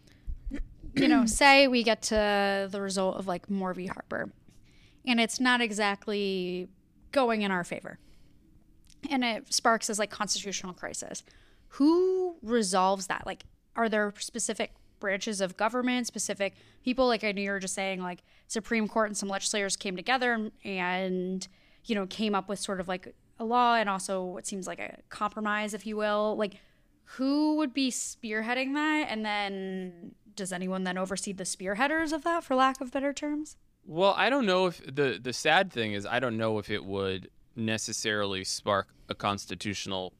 you 0.94 1.08
know, 1.08 1.26
say 1.26 1.66
we 1.66 1.82
get 1.82 2.00
to 2.02 2.68
the 2.70 2.80
result 2.80 3.16
of 3.16 3.26
like 3.26 3.50
Moore 3.50 3.74
v. 3.74 3.86
Harper, 3.86 4.30
and 5.04 5.18
it's 5.20 5.40
not 5.40 5.60
exactly 5.60 6.68
going 7.10 7.42
in 7.42 7.50
our 7.50 7.64
favor, 7.64 7.98
and 9.10 9.24
it 9.24 9.52
sparks 9.52 9.88
this 9.88 9.98
like 9.98 10.10
constitutional 10.10 10.72
crisis. 10.72 11.22
Who 11.68 12.36
resolves 12.42 13.08
that? 13.08 13.26
Like, 13.26 13.44
are 13.76 13.88
there 13.88 14.12
specific 14.18 14.72
branches 15.00 15.40
of 15.40 15.56
government, 15.56 16.06
specific 16.06 16.54
people? 16.84 17.06
Like 17.06 17.24
I 17.24 17.32
know 17.32 17.42
you 17.42 17.50
were 17.50 17.60
just 17.60 17.74
saying, 17.74 18.02
like 18.02 18.22
Supreme 18.46 18.88
Court 18.88 19.08
and 19.08 19.16
some 19.16 19.28
legislators 19.28 19.76
came 19.76 19.96
together 19.96 20.50
and 20.64 21.48
you 21.84 21.94
know 21.94 22.06
came 22.06 22.34
up 22.34 22.48
with 22.48 22.58
sort 22.58 22.80
of 22.80 22.88
like 22.88 23.14
a 23.38 23.44
law 23.44 23.74
and 23.74 23.88
also 23.88 24.22
what 24.22 24.46
seems 24.46 24.66
like 24.66 24.78
a 24.78 24.98
compromise, 25.08 25.74
if 25.74 25.86
you 25.86 25.96
will. 25.96 26.36
Like, 26.36 26.54
who 27.04 27.56
would 27.56 27.74
be 27.74 27.90
spearheading 27.90 28.74
that, 28.74 29.08
and 29.10 29.24
then 29.24 30.14
does 30.34 30.52
anyone 30.52 30.84
then 30.84 30.98
oversee 30.98 31.32
the 31.32 31.44
spearheaders 31.44 32.12
of 32.12 32.24
that, 32.24 32.44
for 32.44 32.54
lack 32.54 32.80
of 32.80 32.92
better 32.92 33.12
terms? 33.12 33.56
Well, 33.86 34.14
I 34.16 34.30
don't 34.30 34.46
know 34.46 34.66
if 34.66 34.80
the 34.84 35.18
the 35.22 35.32
sad 35.32 35.72
thing 35.72 35.92
is 35.92 36.06
I 36.06 36.20
don't 36.20 36.36
know 36.36 36.58
if 36.58 36.70
it 36.70 36.84
would 36.84 37.30
necessarily 37.56 38.44
spark 38.44 38.88
a 39.08 39.14
constitutional 39.14 40.12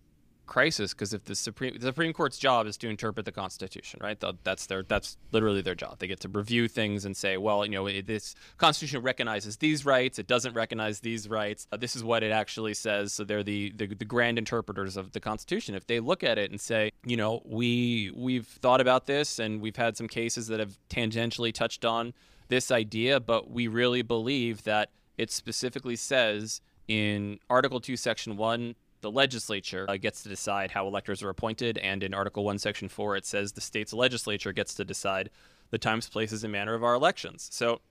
crisis 0.46 0.92
because 0.92 1.14
if 1.14 1.24
the 1.24 1.34
Supreme 1.34 1.74
the 1.78 1.86
Supreme 1.86 2.12
Court's 2.12 2.38
job 2.38 2.66
is 2.66 2.76
to 2.78 2.88
interpret 2.88 3.24
the 3.24 3.32
Constitution, 3.32 4.00
right? 4.02 4.22
That's 4.42 4.66
their 4.66 4.82
that's 4.82 5.16
literally 5.32 5.62
their 5.62 5.74
job. 5.74 5.98
They 5.98 6.06
get 6.06 6.20
to 6.20 6.28
review 6.28 6.68
things 6.68 7.04
and 7.04 7.16
say, 7.16 7.36
well, 7.36 7.64
you 7.64 7.72
know, 7.72 7.88
this 8.02 8.34
Constitution 8.58 9.02
recognizes 9.02 9.56
these 9.56 9.84
rights, 9.84 10.18
it 10.18 10.26
doesn't 10.26 10.54
recognize 10.54 11.00
these 11.00 11.28
rights. 11.28 11.66
Uh, 11.72 11.76
this 11.76 11.96
is 11.96 12.04
what 12.04 12.22
it 12.22 12.30
actually 12.30 12.74
says. 12.74 13.12
So 13.12 13.24
they're 13.24 13.42
the, 13.42 13.72
the 13.76 13.86
the 13.94 14.04
grand 14.04 14.38
interpreters 14.38 14.96
of 14.96 15.12
the 15.12 15.20
Constitution. 15.20 15.74
If 15.74 15.86
they 15.86 16.00
look 16.00 16.22
at 16.22 16.38
it 16.38 16.50
and 16.50 16.60
say, 16.60 16.92
you 17.04 17.16
know, 17.16 17.42
we 17.44 18.12
we've 18.14 18.46
thought 18.46 18.80
about 18.80 19.06
this 19.06 19.38
and 19.38 19.60
we've 19.60 19.76
had 19.76 19.96
some 19.96 20.08
cases 20.08 20.48
that 20.48 20.60
have 20.60 20.78
tangentially 20.88 21.52
touched 21.52 21.84
on 21.84 22.12
this 22.48 22.70
idea, 22.70 23.20
but 23.20 23.50
we 23.50 23.68
really 23.68 24.02
believe 24.02 24.64
that 24.64 24.90
it 25.16 25.30
specifically 25.30 25.96
says 25.96 26.60
in 26.88 27.38
Article 27.48 27.80
2, 27.80 27.96
Section 27.96 28.36
1 28.36 28.74
the 29.04 29.10
legislature 29.10 29.84
uh, 29.86 29.98
gets 29.98 30.22
to 30.22 30.30
decide 30.30 30.70
how 30.70 30.86
electors 30.86 31.22
are 31.22 31.28
appointed, 31.28 31.76
and 31.76 32.02
in 32.02 32.14
Article 32.14 32.42
1, 32.42 32.58
Section 32.58 32.88
4, 32.88 33.16
it 33.16 33.26
says 33.26 33.52
the 33.52 33.60
state's 33.60 33.92
legislature 33.92 34.50
gets 34.50 34.72
to 34.74 34.84
decide 34.84 35.28
the 35.70 35.76
times, 35.76 36.08
places, 36.08 36.42
and 36.42 36.50
manner 36.50 36.72
of 36.72 36.82
our 36.82 36.94
elections. 36.94 37.46
So 37.52 37.82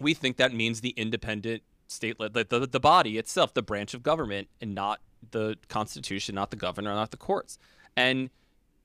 we 0.00 0.14
think 0.14 0.38
that 0.38 0.54
means 0.54 0.80
the 0.80 0.94
independent 0.96 1.62
state, 1.88 2.16
the, 2.18 2.46
the, 2.48 2.66
the 2.66 2.80
body 2.80 3.18
itself, 3.18 3.52
the 3.52 3.62
branch 3.62 3.92
of 3.92 4.02
government, 4.02 4.48
and 4.62 4.74
not 4.74 5.00
the 5.30 5.56
Constitution, 5.68 6.36
not 6.36 6.50
the 6.50 6.56
governor, 6.56 6.94
not 6.94 7.10
the 7.10 7.18
courts. 7.18 7.58
And 7.94 8.30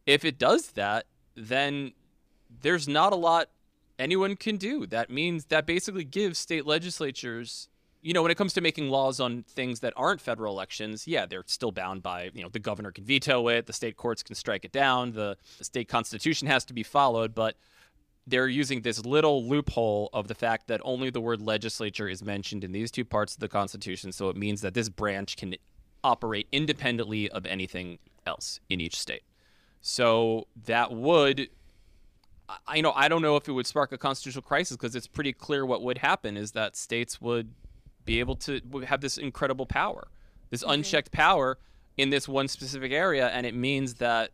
if 0.05 0.25
it 0.25 0.37
does 0.37 0.71
that, 0.71 1.05
then 1.35 1.93
there's 2.61 2.85
not 2.85 3.13
a 3.13 3.15
lot 3.15 3.49
anyone 3.97 4.35
can 4.35 4.57
do. 4.57 4.85
That 4.85 5.09
means 5.09 5.45
that 5.45 5.65
basically 5.65 6.03
gives 6.03 6.37
state 6.37 6.65
legislatures 6.65 7.69
you 8.05 8.13
know, 8.13 8.21
when 8.21 8.29
it 8.29 8.35
comes 8.35 8.53
to 8.53 8.61
making 8.61 8.89
laws 8.89 9.19
on 9.19 9.41
things 9.49 9.79
that 9.79 9.91
aren't 9.97 10.21
federal 10.21 10.53
elections, 10.53 11.07
yeah, 11.07 11.25
they're 11.25 11.43
still 11.47 11.71
bound 11.71 12.03
by, 12.03 12.29
you 12.35 12.43
know, 12.43 12.49
the 12.49 12.59
governor 12.59 12.91
can 12.91 13.03
veto 13.03 13.47
it, 13.47 13.65
the 13.65 13.73
state 13.73 13.97
courts 13.97 14.21
can 14.21 14.35
strike 14.35 14.63
it 14.63 14.71
down, 14.71 15.13
the, 15.13 15.35
the 15.57 15.63
state 15.63 15.87
constitution 15.87 16.47
has 16.47 16.63
to 16.65 16.73
be 16.73 16.83
followed, 16.83 17.33
but 17.33 17.55
they're 18.27 18.47
using 18.47 18.81
this 18.81 19.03
little 19.03 19.43
loophole 19.49 20.11
of 20.13 20.27
the 20.27 20.35
fact 20.35 20.67
that 20.67 20.81
only 20.83 21.09
the 21.09 21.19
word 21.19 21.41
legislature 21.41 22.07
is 22.07 22.23
mentioned 22.23 22.63
in 22.63 22.71
these 22.71 22.91
two 22.91 23.03
parts 23.03 23.33
of 23.33 23.39
the 23.39 23.47
Constitution. 23.47 24.11
So 24.11 24.29
it 24.29 24.37
means 24.37 24.61
that 24.61 24.75
this 24.75 24.87
branch 24.87 25.35
can 25.35 25.55
operate 26.03 26.47
independently 26.51 27.27
of 27.31 27.47
anything 27.47 27.97
else 28.27 28.59
in 28.69 28.81
each 28.81 28.99
state. 28.99 29.23
So 29.81 30.45
that 30.65 30.91
would, 30.91 31.49
I 32.67 32.75
you 32.75 32.83
know, 32.83 32.91
I 32.91 33.07
don't 33.07 33.23
know 33.23 33.35
if 33.35 33.47
it 33.47 33.51
would 33.51 33.65
spark 33.65 33.91
a 33.91 33.97
constitutional 33.97 34.43
crisis 34.43 34.77
because 34.77 34.95
it's 34.95 35.07
pretty 35.07 35.33
clear 35.33 35.65
what 35.65 35.81
would 35.81 35.97
happen 35.97 36.37
is 36.37 36.51
that 36.51 36.75
states 36.75 37.19
would 37.19 37.49
be 38.05 38.19
able 38.19 38.35
to 38.35 38.61
have 38.87 39.01
this 39.01 39.17
incredible 39.17 39.65
power, 39.65 40.07
this 40.49 40.61
mm-hmm. 40.61 40.71
unchecked 40.71 41.11
power 41.11 41.57
in 41.97 42.09
this 42.09 42.27
one 42.27 42.47
specific 42.47 42.91
area. 42.91 43.27
And 43.29 43.45
it 43.45 43.55
means 43.55 43.95
that 43.95 44.31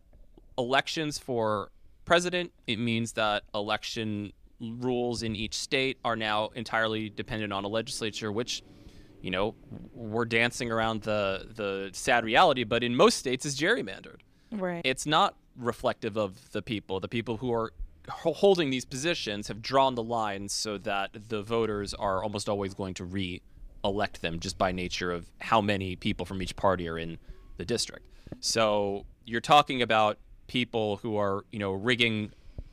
elections 0.58 1.18
for 1.18 1.70
president, 2.04 2.52
it 2.66 2.78
means 2.78 3.12
that 3.12 3.44
election 3.54 4.32
rules 4.60 5.22
in 5.22 5.34
each 5.34 5.54
state 5.54 5.98
are 6.04 6.16
now 6.16 6.48
entirely 6.54 7.08
dependent 7.08 7.52
on 7.52 7.64
a 7.64 7.68
legislature, 7.68 8.30
which, 8.30 8.62
you 9.20 9.30
know, 9.30 9.54
we're 9.94 10.24
dancing 10.24 10.70
around 10.70 11.02
the, 11.02 11.48
the 11.54 11.90
sad 11.92 12.24
reality, 12.24 12.64
but 12.64 12.84
in 12.84 12.94
most 12.94 13.18
states 13.18 13.44
is 13.44 13.58
gerrymandered. 13.58 14.20
Right. 14.52 14.82
It's 14.84 15.06
not 15.06 15.36
reflective 15.56 16.16
of 16.16 16.52
the 16.52 16.62
people. 16.62 17.00
The 17.00 17.08
people 17.08 17.38
who 17.38 17.52
are 17.52 17.72
holding 18.08 18.70
these 18.70 18.84
positions 18.84 19.48
have 19.48 19.62
drawn 19.62 19.94
the 19.94 20.02
lines 20.02 20.52
so 20.52 20.78
that 20.78 21.10
the 21.28 21.42
voters 21.42 21.94
are 21.94 22.22
almost 22.22 22.48
always 22.48 22.74
going 22.74 22.94
to 22.94 23.04
re 23.04 23.40
elect 23.84 24.22
them 24.22 24.38
just 24.40 24.58
by 24.58 24.72
nature 24.72 25.10
of 25.10 25.30
how 25.40 25.60
many 25.60 25.96
people 25.96 26.26
from 26.26 26.40
each 26.42 26.54
party 26.56 26.88
are 26.88 26.98
in 26.98 27.18
the 27.56 27.64
district. 27.64 28.06
So 28.40 29.04
you're 29.24 29.40
talking 29.40 29.82
about 29.82 30.18
people 30.46 30.98
who 30.98 31.16
are, 31.16 31.44
you 31.50 31.58
know, 31.58 31.72
rigging 31.72 32.32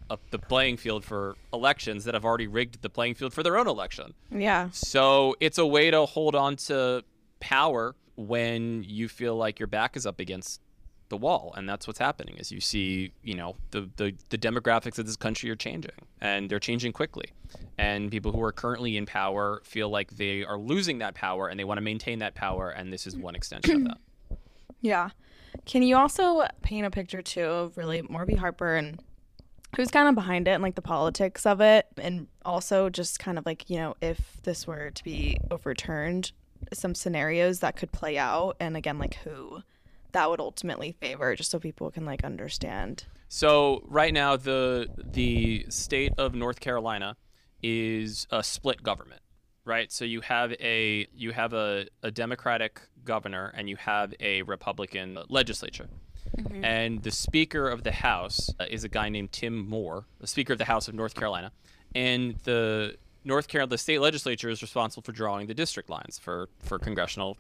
up 0.10 0.22
the 0.32 0.40
playing 0.40 0.78
field 0.78 1.06
for 1.06 1.36
elections 1.54 2.04
that 2.06 2.14
have 2.14 2.26
already 2.26 2.48
rigged 2.48 2.82
the 2.82 2.90
playing 2.90 3.14
field 3.14 3.34
for 3.34 3.44
their 3.44 3.58
own 3.58 3.68
election. 3.68 4.14
Yeah. 4.32 4.70
So 4.72 5.36
it's 5.40 5.58
a 5.58 5.66
way 5.66 5.92
to 5.92 6.06
hold 6.06 6.36
on 6.36 6.56
to 6.56 7.04
power 7.40 7.96
when 8.16 8.84
you 8.84 9.08
feel 9.08 9.36
like 9.36 9.60
your 9.60 9.68
back 9.68 9.96
is 9.96 10.06
up 10.06 10.20
against 10.20 10.62
the 11.10 11.18
wall 11.18 11.54
and 11.58 11.68
that's 11.68 11.88
what's 11.88 12.00
happening 12.00 12.36
is 12.38 12.52
you 12.52 12.62
see 12.62 13.12
you 13.24 13.36
know 13.36 13.56
the, 13.72 13.90
the 13.98 14.14
the 14.30 14.38
demographics 14.38 14.98
of 15.00 15.06
this 15.06 15.16
country 15.16 15.50
are 15.50 15.56
changing 15.56 15.92
and 16.22 16.50
they're 16.50 16.60
changing 16.60 16.94
quickly. 16.94 17.32
And 17.78 18.12
people 18.12 18.32
who 18.32 18.42
are 18.44 18.52
currently 18.52 18.98
in 18.98 19.06
power 19.06 19.62
feel 19.64 19.90
like 19.90 20.12
they 20.18 20.44
are 20.44 20.58
losing 20.58 21.00
that 21.00 21.16
power 21.16 21.48
and 21.48 21.60
they 21.60 21.64
want 21.64 21.78
to 21.78 21.82
maintain 21.82 22.20
that 22.20 22.36
power 22.36 22.70
and 22.70 22.92
this 22.92 23.08
is 23.08 23.16
one 23.16 23.36
extension 23.36 23.82
of 23.82 23.84
that. 23.90 23.98
Yeah. 24.82 25.10
Can 25.66 25.84
you 25.84 25.98
also 25.98 26.48
paint 26.62 26.86
a 26.86 26.90
picture 26.90 27.22
too 27.22 27.44
of 27.44 27.78
really 27.78 28.02
Moore 28.02 28.24
v. 28.24 28.36
Harper 28.36 28.76
and 28.76 28.98
who's 29.76 29.92
kind 29.92 30.08
of 30.08 30.16
behind 30.16 30.48
it 30.48 30.52
and 30.52 30.64
like 30.64 30.76
the 30.76 30.82
politics 30.82 31.46
of 31.46 31.60
it 31.60 31.86
and 31.98 32.28
also 32.46 32.90
just 32.90 33.20
kind 33.20 33.38
of 33.38 33.46
like 33.46 33.70
you 33.70 33.78
know 33.78 33.96
if 34.02 34.42
this 34.44 34.66
were 34.66 34.90
to 34.92 35.04
be 35.04 35.38
overturned 35.52 36.32
some 36.74 36.96
scenarios 36.96 37.60
that 37.60 37.76
could 37.76 37.92
play 37.92 38.18
out 38.18 38.56
and 38.60 38.76
again 38.76 38.98
like 38.98 39.16
who 39.16 39.62
that 40.12 40.30
would 40.30 40.40
ultimately 40.40 40.92
favor 41.00 41.36
just 41.36 41.52
so 41.52 41.60
people 41.60 41.92
can 41.92 42.06
like 42.06 42.24
understand. 42.24 43.06
So 43.28 43.84
right 43.88 44.14
now 44.14 44.38
the 44.38 44.90
the 44.98 45.66
state 45.70 46.14
of 46.18 46.34
north 46.34 46.60
carolina 46.60 47.16
is 47.62 48.26
a 48.32 48.44
split 48.44 48.82
government 48.82 49.22
right? 49.70 49.92
So 49.92 50.04
you 50.04 50.22
have 50.22 50.52
a 50.54 51.08
you 51.14 51.32
have 51.32 51.54
a, 51.54 51.86
a 52.02 52.10
democratic 52.10 52.82
governor 53.06 53.54
and 53.56 53.70
you 53.70 53.76
have 53.78 54.14
a 54.20 54.42
republican 54.44 55.18
legislature. 55.30 55.88
Mm-hmm. 56.38 56.64
and 56.64 57.02
the 57.02 57.10
speaker 57.10 57.68
of 57.68 57.82
the 57.84 57.92
house 57.92 58.52
uh, 58.60 58.66
is 58.70 58.84
a 58.84 58.88
guy 58.88 59.10
named 59.10 59.32
tim 59.32 59.68
moore 59.68 60.06
the 60.20 60.28
speaker 60.28 60.54
of 60.54 60.60
the 60.60 60.66
house 60.66 60.88
of 60.88 60.94
north 60.94 61.16
carolina. 61.16 61.52
And 61.96 62.36
the 62.44 62.96
north 63.24 63.48
carolina 63.48 63.70
the 63.70 63.78
state 63.78 64.00
legislature 64.00 64.50
is 64.50 64.62
responsible 64.62 65.04
for 65.04 65.12
drawing 65.12 65.48
the 65.48 65.54
district 65.54 65.90
lines 65.90 66.20
for 66.20 66.50
for 66.60 66.78
congressional 66.78 67.38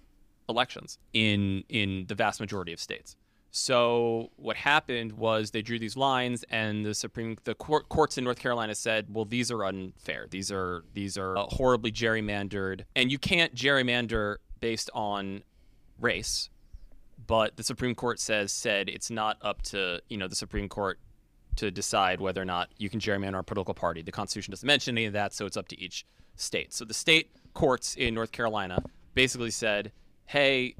elections 0.50 0.98
in 1.14 1.64
in 1.70 2.06
the 2.08 2.16
vast 2.16 2.40
majority 2.40 2.74
of 2.74 2.80
states. 2.80 3.16
So 3.52 4.30
what 4.36 4.56
happened 4.56 5.14
was 5.14 5.52
they 5.52 5.64
drew 5.64 5.80
these 5.80 5.98
lines, 5.98 6.46
and 6.50 6.86
the 6.86 6.94
Supreme 6.94 7.38
the 7.46 7.56
court, 7.56 7.90
courts 7.90 8.18
in 8.18 8.24
North 8.24 8.40
Carolina 8.40 8.76
said, 8.76 9.08
"Well, 9.10 9.26
these 9.26 9.50
are 9.50 9.66
unfair. 9.66 10.28
These 10.30 10.52
are 10.52 10.84
these 10.94 11.18
are 11.18 11.38
uh, 11.38 11.44
horribly 11.50 11.92
gerrymandered, 11.92 12.86
and 12.96 13.12
you 13.12 13.18
can't 13.18 13.56
gerrymander 13.56 14.38
based 14.60 14.90
on 14.94 15.44
race." 16.00 16.50
But 17.26 17.58
the 17.58 17.64
Supreme 17.64 17.96
Court 17.96 18.20
says 18.20 18.52
said 18.52 18.88
it's 18.88 19.10
not 19.10 19.38
up 19.42 19.64
to 19.64 20.02
you 20.10 20.18
know 20.18 20.28
the 20.28 20.36
Supreme 20.36 20.70
Court 20.70 21.00
to 21.56 21.72
decide 21.72 22.22
whether 22.22 22.42
or 22.42 22.46
not 22.46 22.70
you 22.78 22.90
can 22.90 23.00
gerrymander 23.00 23.40
a 23.40 23.44
political 23.44 23.74
party. 23.74 24.02
The 24.04 24.12
Constitution 24.12 24.52
doesn't 24.52 24.68
mention 24.68 24.96
any 24.96 25.08
of 25.08 25.14
that, 25.14 25.34
so 25.34 25.46
it's 25.46 25.58
up 25.58 25.68
to 25.70 25.80
each 25.80 26.06
state. 26.36 26.72
So 26.72 26.86
the 26.86 26.94
state 26.94 27.32
courts 27.54 27.96
in 27.96 28.14
North 28.14 28.32
Carolina 28.32 28.82
basically 29.16 29.52
said 29.52 29.92
hey, 30.30 30.76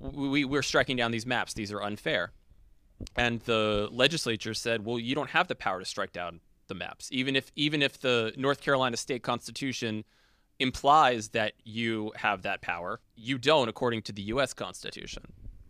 we, 0.00 0.46
we're 0.46 0.62
striking 0.62 0.96
down 0.96 1.10
these 1.10 1.26
maps. 1.26 1.52
These 1.52 1.70
are 1.70 1.82
unfair. 1.82 2.32
And 3.16 3.38
the 3.40 3.86
legislature 3.92 4.54
said, 4.54 4.82
well, 4.82 4.98
you 4.98 5.14
don't 5.14 5.28
have 5.28 5.46
the 5.46 5.54
power 5.54 5.78
to 5.78 5.84
strike 5.84 6.12
down 6.12 6.40
the 6.68 6.74
maps. 6.74 7.10
Even 7.12 7.36
if 7.36 7.52
even 7.54 7.82
if 7.82 8.00
the 8.00 8.32
North 8.38 8.62
Carolina 8.62 8.96
state 8.96 9.22
constitution 9.22 10.04
implies 10.58 11.28
that 11.30 11.52
you 11.64 12.12
have 12.16 12.40
that 12.42 12.62
power, 12.62 12.98
you 13.14 13.36
don't 13.36 13.68
according 13.68 14.00
to 14.02 14.12
the 14.12 14.22
US 14.22 14.54
Constitution. 14.54 15.24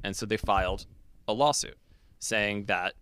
And 0.05 0.14
so 0.14 0.27
they 0.27 0.37
filed 0.37 0.87
a 1.27 1.33
lawsuit 1.33 1.77
saying 2.20 2.66
that 2.66 2.94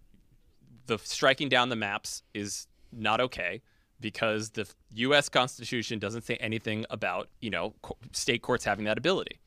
the 0.87 0.99
striking 0.99 1.51
down 1.51 1.68
the 1.68 1.77
maps 1.77 2.23
is 2.33 2.68
not 2.90 3.21
okay 3.21 3.61
because 4.01 4.51
the 4.51 4.66
US 4.95 5.29
Constitution 5.29 5.99
doesn't 5.99 6.23
say 6.23 6.37
anything 6.37 6.87
about, 6.88 7.29
you 7.40 7.51
know, 7.51 7.75
state 8.12 8.40
courts 8.40 8.64
having 8.64 8.87
that 8.87 8.97
ability. 8.97 9.41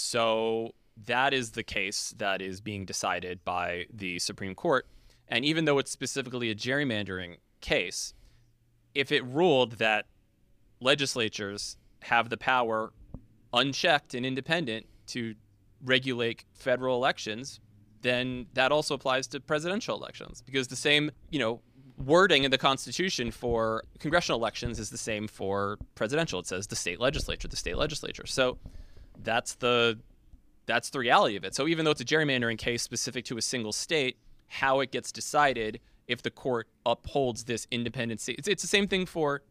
So 0.00 0.74
that 1.06 1.34
is 1.34 1.50
the 1.50 1.64
case 1.64 2.14
that 2.18 2.40
is 2.40 2.60
being 2.60 2.84
decided 2.84 3.44
by 3.44 3.86
the 3.92 4.20
Supreme 4.20 4.54
Court. 4.54 4.86
And 5.26 5.44
even 5.44 5.64
though 5.64 5.78
it's 5.78 5.90
specifically 5.90 6.50
a 6.50 6.54
gerrymandering 6.54 7.38
case, 7.60 8.14
if 8.94 9.10
it 9.10 9.24
ruled 9.24 9.72
that 9.72 10.06
legislatures 10.80 11.76
have 12.02 12.28
the 12.28 12.36
power, 12.36 12.92
unchecked 13.52 14.14
and 14.14 14.24
independent, 14.24 14.86
to 15.08 15.34
regulate 15.84 16.44
federal 16.54 16.94
elections, 16.94 17.58
then 18.02 18.46
that 18.54 18.70
also 18.70 18.94
applies 18.94 19.26
to 19.26 19.40
presidential 19.40 19.96
elections 19.96 20.42
because 20.42 20.68
the 20.68 20.76
same, 20.76 21.10
you 21.30 21.40
know, 21.40 21.60
wording 21.96 22.44
in 22.44 22.52
the 22.52 22.58
Constitution 22.58 23.32
for 23.32 23.82
congressional 23.98 24.38
elections 24.38 24.78
is 24.78 24.90
the 24.90 24.98
same 24.98 25.26
for 25.26 25.76
presidential. 25.96 26.38
It 26.38 26.46
says 26.46 26.68
the 26.68 26.76
state 26.76 27.00
legislature, 27.00 27.48
the 27.48 27.56
state 27.56 27.76
legislature. 27.76 28.26
So 28.26 28.58
that's 29.22 29.54
the 29.56 29.98
that's 30.66 30.90
the 30.90 30.98
reality 30.98 31.36
of 31.36 31.44
it. 31.44 31.54
So 31.54 31.66
even 31.66 31.84
though 31.84 31.92
it's 31.92 32.00
a 32.00 32.04
gerrymandering 32.04 32.58
case 32.58 32.82
specific 32.82 33.24
to 33.26 33.38
a 33.38 33.42
single 33.42 33.72
state, 33.72 34.18
how 34.48 34.80
it 34.80 34.92
gets 34.92 35.10
decided 35.10 35.80
if 36.06 36.22
the 36.22 36.30
court 36.30 36.68
upholds 36.84 37.44
this 37.44 37.66
independent 37.70 38.20
state, 38.20 38.36
it's, 38.38 38.48
it's 38.48 38.62
the 38.62 38.68
same 38.68 38.86
thing 38.86 39.06
for 39.06 39.42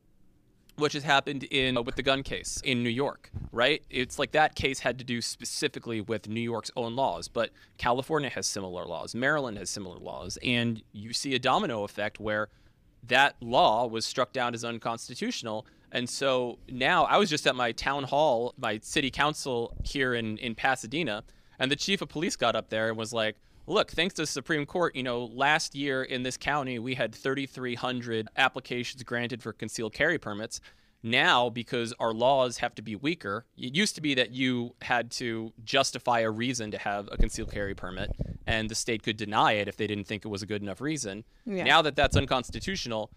which 0.77 0.93
has 0.93 1.03
happened 1.03 1.43
in 1.45 1.75
uh, 1.75 1.81
with 1.81 1.95
the 1.95 2.03
gun 2.03 2.21
case 2.23 2.61
in 2.63 2.83
New 2.83 2.89
York, 2.89 3.31
right? 3.51 3.83
It's 3.89 4.19
like 4.19 4.31
that 4.31 4.55
case 4.55 4.79
had 4.79 4.99
to 4.99 5.03
do 5.03 5.21
specifically 5.21 6.01
with 6.01 6.29
New 6.29 6.41
York's 6.41 6.71
own 6.75 6.95
laws, 6.95 7.27
but 7.27 7.49
California 7.77 8.29
has 8.29 8.45
similar 8.45 8.85
laws, 8.85 9.15
Maryland 9.15 9.57
has 9.57 9.69
similar 9.69 9.97
laws, 9.97 10.37
and 10.43 10.83
you 10.91 11.13
see 11.13 11.33
a 11.33 11.39
domino 11.39 11.83
effect 11.83 12.19
where 12.19 12.49
that 13.07 13.35
law 13.41 13.87
was 13.87 14.05
struck 14.05 14.31
down 14.33 14.53
as 14.53 14.63
unconstitutional. 14.63 15.65
And 15.91 16.09
so 16.09 16.59
now 16.69 17.05
I 17.05 17.17
was 17.17 17.29
just 17.29 17.47
at 17.47 17.55
my 17.55 17.71
town 17.71 18.03
hall, 18.03 18.53
my 18.57 18.79
city 18.83 19.09
council 19.09 19.75
here 19.83 20.13
in, 20.13 20.37
in 20.37 20.55
Pasadena, 20.55 21.23
and 21.59 21.71
the 21.71 21.75
chief 21.75 22.01
of 22.01 22.09
police 22.09 22.35
got 22.35 22.55
up 22.55 22.69
there 22.69 22.89
and 22.89 22.97
was 22.97 23.13
like, 23.13 23.37
look, 23.67 23.91
thanks 23.91 24.13
to 24.15 24.23
the 24.23 24.27
Supreme 24.27 24.65
Court, 24.65 24.95
you 24.95 25.03
know, 25.03 25.25
last 25.25 25.75
year 25.75 26.03
in 26.03 26.23
this 26.23 26.37
county, 26.37 26.79
we 26.79 26.95
had 26.95 27.13
3,300 27.13 28.27
applications 28.37 29.03
granted 29.03 29.43
for 29.43 29.53
concealed 29.53 29.93
carry 29.93 30.17
permits. 30.17 30.59
Now, 31.03 31.49
because 31.49 31.93
our 31.99 32.11
laws 32.11 32.57
have 32.57 32.73
to 32.75 32.81
be 32.81 32.95
weaker, 32.95 33.45
it 33.55 33.75
used 33.75 33.95
to 33.95 34.01
be 34.01 34.15
that 34.15 34.31
you 34.31 34.73
had 34.81 35.11
to 35.11 35.53
justify 35.63 36.21
a 36.21 36.31
reason 36.31 36.71
to 36.71 36.77
have 36.77 37.07
a 37.11 37.17
concealed 37.17 37.51
carry 37.51 37.75
permit, 37.75 38.11
and 38.47 38.69
the 38.69 38.75
state 38.75 39.03
could 39.03 39.15
deny 39.15 39.53
it 39.53 39.67
if 39.67 39.77
they 39.77 39.85
didn't 39.85 40.05
think 40.05 40.25
it 40.25 40.29
was 40.29 40.41
a 40.41 40.47
good 40.47 40.61
enough 40.61 40.81
reason. 40.81 41.23
Yeah. 41.45 41.65
Now 41.65 41.81
that 41.83 41.95
that's 41.95 42.17
unconstitutional, 42.17 43.11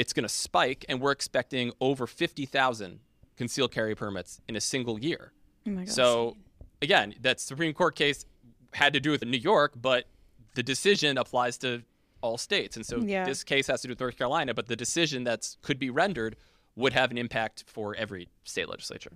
it's 0.00 0.14
going 0.14 0.22
to 0.24 0.30
spike, 0.30 0.86
and 0.88 0.98
we're 0.98 1.10
expecting 1.12 1.72
over 1.78 2.06
50,000 2.06 3.00
concealed 3.36 3.70
carry 3.70 3.94
permits 3.94 4.40
in 4.48 4.56
a 4.56 4.60
single 4.60 4.98
year. 4.98 5.32
Oh. 5.68 5.84
So, 5.84 6.36
again, 6.80 7.14
that 7.20 7.38
Supreme 7.38 7.74
Court 7.74 7.94
case 7.94 8.24
had 8.72 8.94
to 8.94 9.00
do 9.00 9.10
with 9.10 9.22
New 9.26 9.36
York, 9.36 9.74
but 9.76 10.06
the 10.54 10.62
decision 10.62 11.18
applies 11.18 11.58
to 11.58 11.82
all 12.22 12.38
states. 12.38 12.76
And 12.76 12.86
so 12.86 13.02
Yeah. 13.02 13.26
this 13.26 13.44
case 13.44 13.66
has 13.66 13.82
to 13.82 13.88
do 13.88 13.92
with 13.92 14.00
North 14.00 14.16
Carolina, 14.16 14.54
but 14.54 14.68
the 14.68 14.76
decision 14.76 15.24
that 15.24 15.54
could 15.60 15.78
be 15.78 15.90
rendered 15.90 16.36
would 16.76 16.94
have 16.94 17.10
an 17.10 17.18
impact 17.18 17.64
for 17.66 17.94
every 17.94 18.30
state 18.44 18.70
legislature. 18.70 19.12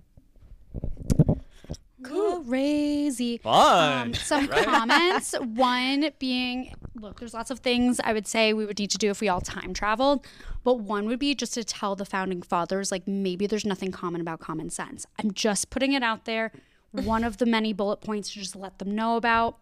Crazy. 2.07 3.37
Fun. 3.39 4.01
Um, 4.07 4.13
some 4.13 4.47
right? 4.51 4.65
comments. 4.65 5.33
One 5.39 6.11
being, 6.19 6.73
look, 6.95 7.19
there's 7.19 7.33
lots 7.33 7.51
of 7.51 7.59
things 7.59 7.99
I 8.03 8.13
would 8.13 8.27
say 8.27 8.53
we 8.53 8.65
would 8.65 8.79
need 8.79 8.91
to 8.91 8.97
do 8.97 9.09
if 9.09 9.21
we 9.21 9.29
all 9.29 9.41
time 9.41 9.73
traveled, 9.73 10.25
but 10.63 10.79
one 10.79 11.05
would 11.07 11.19
be 11.19 11.35
just 11.35 11.53
to 11.55 11.63
tell 11.63 11.95
the 11.95 12.05
founding 12.05 12.41
fathers, 12.41 12.91
like 12.91 13.07
maybe 13.07 13.47
there's 13.47 13.65
nothing 13.65 13.91
common 13.91 14.21
about 14.21 14.39
common 14.39 14.69
sense. 14.69 15.05
I'm 15.19 15.31
just 15.31 15.69
putting 15.69 15.93
it 15.93 16.03
out 16.03 16.25
there. 16.25 16.51
One 16.91 17.23
of 17.23 17.37
the 17.37 17.45
many 17.45 17.73
bullet 17.73 17.97
points 17.97 18.31
to 18.33 18.39
just 18.39 18.55
let 18.55 18.79
them 18.79 18.95
know 18.95 19.17
about. 19.17 19.57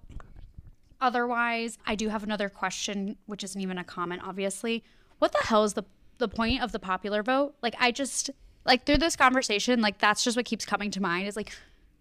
Otherwise, 1.01 1.77
I 1.85 1.95
do 1.95 2.09
have 2.09 2.23
another 2.23 2.47
question, 2.47 3.17
which 3.25 3.43
isn't 3.43 3.59
even 3.59 3.77
a 3.77 3.83
comment, 3.83 4.21
obviously. 4.23 4.83
What 5.19 5.31
the 5.31 5.39
hell 5.43 5.63
is 5.63 5.73
the 5.73 5.83
the 6.19 6.27
point 6.27 6.61
of 6.61 6.71
the 6.71 6.79
popular 6.79 7.23
vote? 7.23 7.55
Like, 7.61 7.75
I 7.79 7.91
just 7.91 8.29
like 8.65 8.85
through 8.85 8.97
this 8.97 9.15
conversation, 9.15 9.81
like 9.81 9.97
that's 9.97 10.23
just 10.23 10.37
what 10.37 10.45
keeps 10.45 10.65
coming 10.65 10.91
to 10.91 11.01
mind 11.01 11.27
is 11.27 11.35
like, 11.35 11.51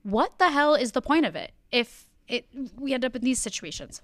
what 0.03 0.39
the 0.39 0.51
hell 0.51 0.75
is 0.75 0.93
the 0.93 1.03
point 1.03 1.27
of 1.27 1.37
it 1.37 1.53
if 1.71 2.09
it 2.29 2.47
we 2.79 2.95
end 2.95 3.05
up 3.05 3.17
in 3.17 3.23
these 3.23 3.39
situations? 3.39 4.03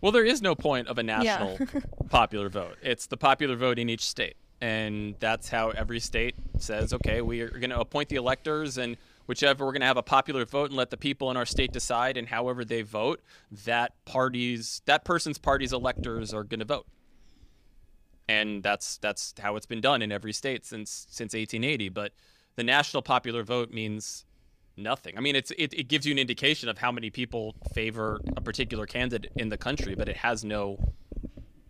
Well, 0.00 0.12
there 0.12 0.24
is 0.24 0.42
no 0.42 0.54
point 0.54 0.88
of 0.88 0.98
a 0.98 1.02
national 1.02 1.58
popular 2.10 2.48
vote. 2.48 2.76
It's 2.82 3.06
the 3.06 3.16
popular 3.16 3.56
vote 3.56 3.78
in 3.78 3.88
each 3.88 4.04
state. 4.04 4.36
And 4.60 5.14
that's 5.18 5.48
how 5.48 5.70
every 5.70 6.00
state 6.00 6.34
says, 6.58 6.92
okay, 6.94 7.20
we 7.20 7.40
are 7.40 7.48
going 7.48 7.70
to 7.70 7.80
appoint 7.80 8.08
the 8.08 8.16
electors, 8.16 8.78
and 8.78 8.96
whichever 9.26 9.64
we're 9.64 9.72
going 9.72 9.80
to 9.80 9.86
have 9.86 9.96
a 9.96 10.02
popular 10.02 10.44
vote 10.44 10.70
and 10.70 10.76
let 10.76 10.90
the 10.90 10.96
people 10.96 11.30
in 11.30 11.36
our 11.36 11.46
state 11.46 11.72
decide. 11.72 12.16
And 12.16 12.28
however 12.28 12.64
they 12.64 12.82
vote, 12.82 13.22
that 13.64 13.92
party's 14.04 14.80
that 14.86 15.04
person's 15.04 15.38
party's 15.38 15.72
electors 15.72 16.32
are 16.32 16.44
going 16.44 16.60
to 16.60 16.66
vote. 16.66 16.86
And 18.28 18.62
that's 18.62 18.98
that's 18.98 19.34
how 19.38 19.56
it's 19.56 19.66
been 19.66 19.80
done 19.80 20.00
in 20.00 20.10
every 20.10 20.32
state 20.32 20.64
since 20.64 21.06
since 21.10 21.34
1880. 21.34 21.90
But 21.90 22.12
the 22.56 22.64
national 22.64 23.02
popular 23.02 23.42
vote 23.42 23.70
means 23.70 24.24
nothing. 24.76 25.16
I 25.16 25.20
mean, 25.20 25.36
it's 25.36 25.50
it, 25.52 25.74
it 25.74 25.88
gives 25.88 26.06
you 26.06 26.12
an 26.12 26.18
indication 26.18 26.68
of 26.68 26.78
how 26.78 26.92
many 26.92 27.10
people 27.10 27.54
favor 27.72 28.20
a 28.36 28.40
particular 28.40 28.86
candidate 28.86 29.32
in 29.36 29.48
the 29.48 29.58
country, 29.58 29.94
but 29.94 30.08
it 30.08 30.16
has 30.18 30.44
no 30.44 30.78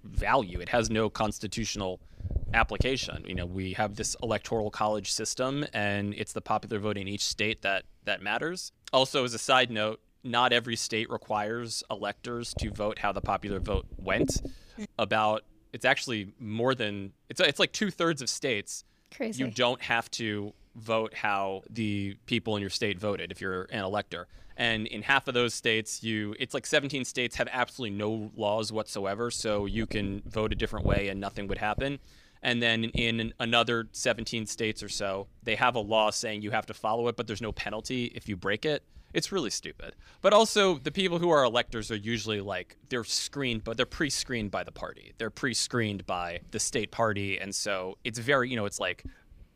value. 0.03 0.61
It 0.61 0.69
has 0.69 0.91
no 0.91 1.11
constitutional 1.11 2.01
application. 2.53 3.25
You 3.27 3.35
know, 3.35 3.47
we 3.47 3.73
have 3.73 3.97
this 3.97 4.17
electoral 4.23 4.71
college 4.71 5.13
system, 5.13 5.67
and 5.73 6.15
it's 6.15 6.33
the 6.33 6.41
popular 6.41 6.79
vote 6.79 6.97
in 6.97 7.09
each 7.09 7.25
state 7.25 7.63
that 7.63 7.85
that 8.05 8.23
matters. 8.23 8.73
Also, 8.93 9.25
as 9.25 9.35
a 9.35 9.39
side 9.39 9.71
note, 9.71 10.01
not 10.23 10.53
every 10.53 10.77
state 10.77 11.11
requires 11.11 11.83
electors 11.91 12.55
to 12.59 12.71
vote 12.71 12.99
how 12.99 13.13
the 13.13 13.21
popular 13.21 13.61
vote 13.61 13.87
went. 13.99 14.29
Mm-hmm. 14.31 14.85
About 14.99 15.45
it's 15.73 15.85
actually 15.85 16.33
more 16.39 16.75
than 16.75 17.13
it's 17.29 17.41
it's 17.41 17.59
like 17.59 17.73
two 17.73 17.91
thirds 17.91 18.23
of 18.23 18.29
states 18.29 18.85
Crazy. 19.15 19.45
you 19.45 19.51
don't 19.51 19.81
have 19.83 20.11
to 20.13 20.53
vote 20.77 21.15
how 21.15 21.63
the 21.71 22.17
people 22.27 22.57
in 22.57 22.61
your 22.61 22.71
state 22.71 22.99
voted 22.99 23.31
if 23.31 23.41
you're 23.41 23.65
an 23.65 23.85
elector. 23.85 24.27
And 24.57 24.87
in 24.87 25.03
half 25.03 25.27
of 25.27 25.35
those 25.35 25.53
states, 25.53 26.03
you 26.03 26.35
it's 26.39 26.55
like 26.55 26.67
17 26.67 27.05
states 27.05 27.37
have 27.37 27.49
absolutely 27.51 27.97
no 27.97 28.31
laws 28.37 28.73
whatsoever, 28.73 29.31
so 29.31 29.67
you 29.67 29.87
can 29.87 30.23
vote 30.27 30.53
a 30.53 30.55
different 30.55 30.87
way 30.87 31.09
and 31.09 31.21
nothing 31.21 31.49
would 31.49 31.59
happen. 31.59 31.99
And 32.43 32.63
then 32.63 32.85
in 32.85 33.33
another 33.41 33.89
17 33.93 34.47
states 34.47 34.83
or 34.83 34.89
so, 34.89 35.29
they 35.43 35.55
have 35.57 35.75
a 35.75 35.81
law 35.81 36.11
saying 36.11 36.43
you 36.43 36.51
have 36.51 36.67
to 36.67 36.75
follow 36.75 37.09
it, 37.09 37.17
but 37.17 37.27
there's 37.27 37.41
no 37.41 37.53
penalty 37.53 38.13
if 38.15 38.29
you 38.29 38.37
break 38.37 38.67
it. 38.67 38.85
It's 39.15 39.33
really 39.33 39.51
stupid. 39.51 39.95
But 40.21 40.33
also, 40.33 40.77
the 40.77 40.91
people 40.91 41.19
who 41.21 41.31
are 41.31 41.45
electors 41.45 41.91
are 41.91 41.97
usually 41.97 42.41
like 42.41 42.77
they're 42.91 43.05
screened, 43.05 43.65
but 43.65 43.77
they're 43.77 43.87
pre-screened 43.87 44.51
by 44.51 44.65
the 44.65 44.73
party. 44.73 45.15
They're 45.19 45.31
pre-screened 45.31 46.05
by 46.05 46.41
the 46.51 46.59
state 46.59 46.91
party, 46.91 47.39
and 47.39 47.55
so 47.55 47.97
it's 48.03 48.19
very, 48.19 48.51
you 48.51 48.57
know, 48.57 48.67
it's 48.67 48.81
like 48.81 49.05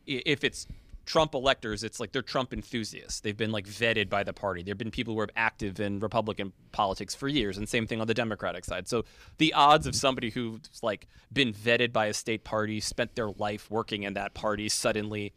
if 0.07 0.43
it's 0.43 0.65
Trump 1.09 1.33
electors, 1.33 1.83
it's 1.83 1.99
like 1.99 2.11
they're 2.11 2.21
Trump 2.21 2.53
enthusiasts. 2.53 3.21
They've 3.21 3.35
been 3.35 3.51
like 3.51 3.65
vetted 3.65 4.09
by 4.09 4.23
the 4.23 4.31
party. 4.31 4.61
There 4.61 4.73
have 4.73 4.77
been 4.77 4.91
people 4.91 5.15
who 5.15 5.19
are 5.21 5.29
active 5.35 5.79
in 5.79 5.99
Republican 5.99 6.53
politics 6.71 7.15
for 7.15 7.27
years, 7.27 7.57
and 7.57 7.67
same 7.67 7.87
thing 7.87 7.99
on 7.99 8.05
the 8.05 8.13
Democratic 8.13 8.63
side. 8.63 8.87
So 8.87 9.05
the 9.39 9.51
odds 9.53 9.87
of 9.87 9.95
somebody 9.95 10.29
who's 10.29 10.59
like 10.83 11.07
been 11.33 11.51
vetted 11.51 11.91
by 11.91 12.05
a 12.05 12.13
state 12.13 12.43
party, 12.43 12.79
spent 12.79 13.15
their 13.15 13.31
life 13.31 13.71
working 13.71 14.03
in 14.03 14.13
that 14.13 14.35
party, 14.35 14.69
suddenly 14.69 15.33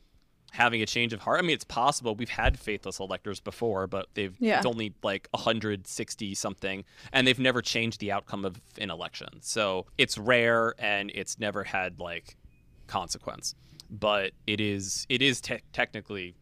having 0.50 0.82
a 0.82 0.86
change 0.86 1.14
of 1.14 1.20
heart. 1.20 1.38
I 1.38 1.42
mean, 1.42 1.54
it's 1.54 1.64
possible. 1.64 2.14
We've 2.14 2.28
had 2.28 2.58
faithless 2.58 3.00
electors 3.00 3.40
before, 3.40 3.86
but 3.86 4.08
they've 4.12 4.36
Yeah. 4.38 4.58
it's 4.58 4.66
only 4.66 4.92
like 5.02 5.26
160 5.32 6.34
something, 6.34 6.84
and 7.14 7.26
they've 7.26 7.38
never 7.38 7.62
changed 7.62 7.98
the 8.00 8.12
outcome 8.12 8.44
of 8.44 8.60
an 8.76 8.90
election. 8.90 9.40
So 9.40 9.86
it's 9.96 10.18
rare, 10.18 10.74
and 10.78 11.10
it's 11.14 11.38
never 11.38 11.64
had 11.64 11.98
like 11.98 12.36
consequence. 12.88 13.54
But 13.92 14.32
it 14.46 14.60
is 14.60 15.06
it 15.10 15.20
is 15.22 15.40
te- 15.40 15.60
technically 15.72 16.34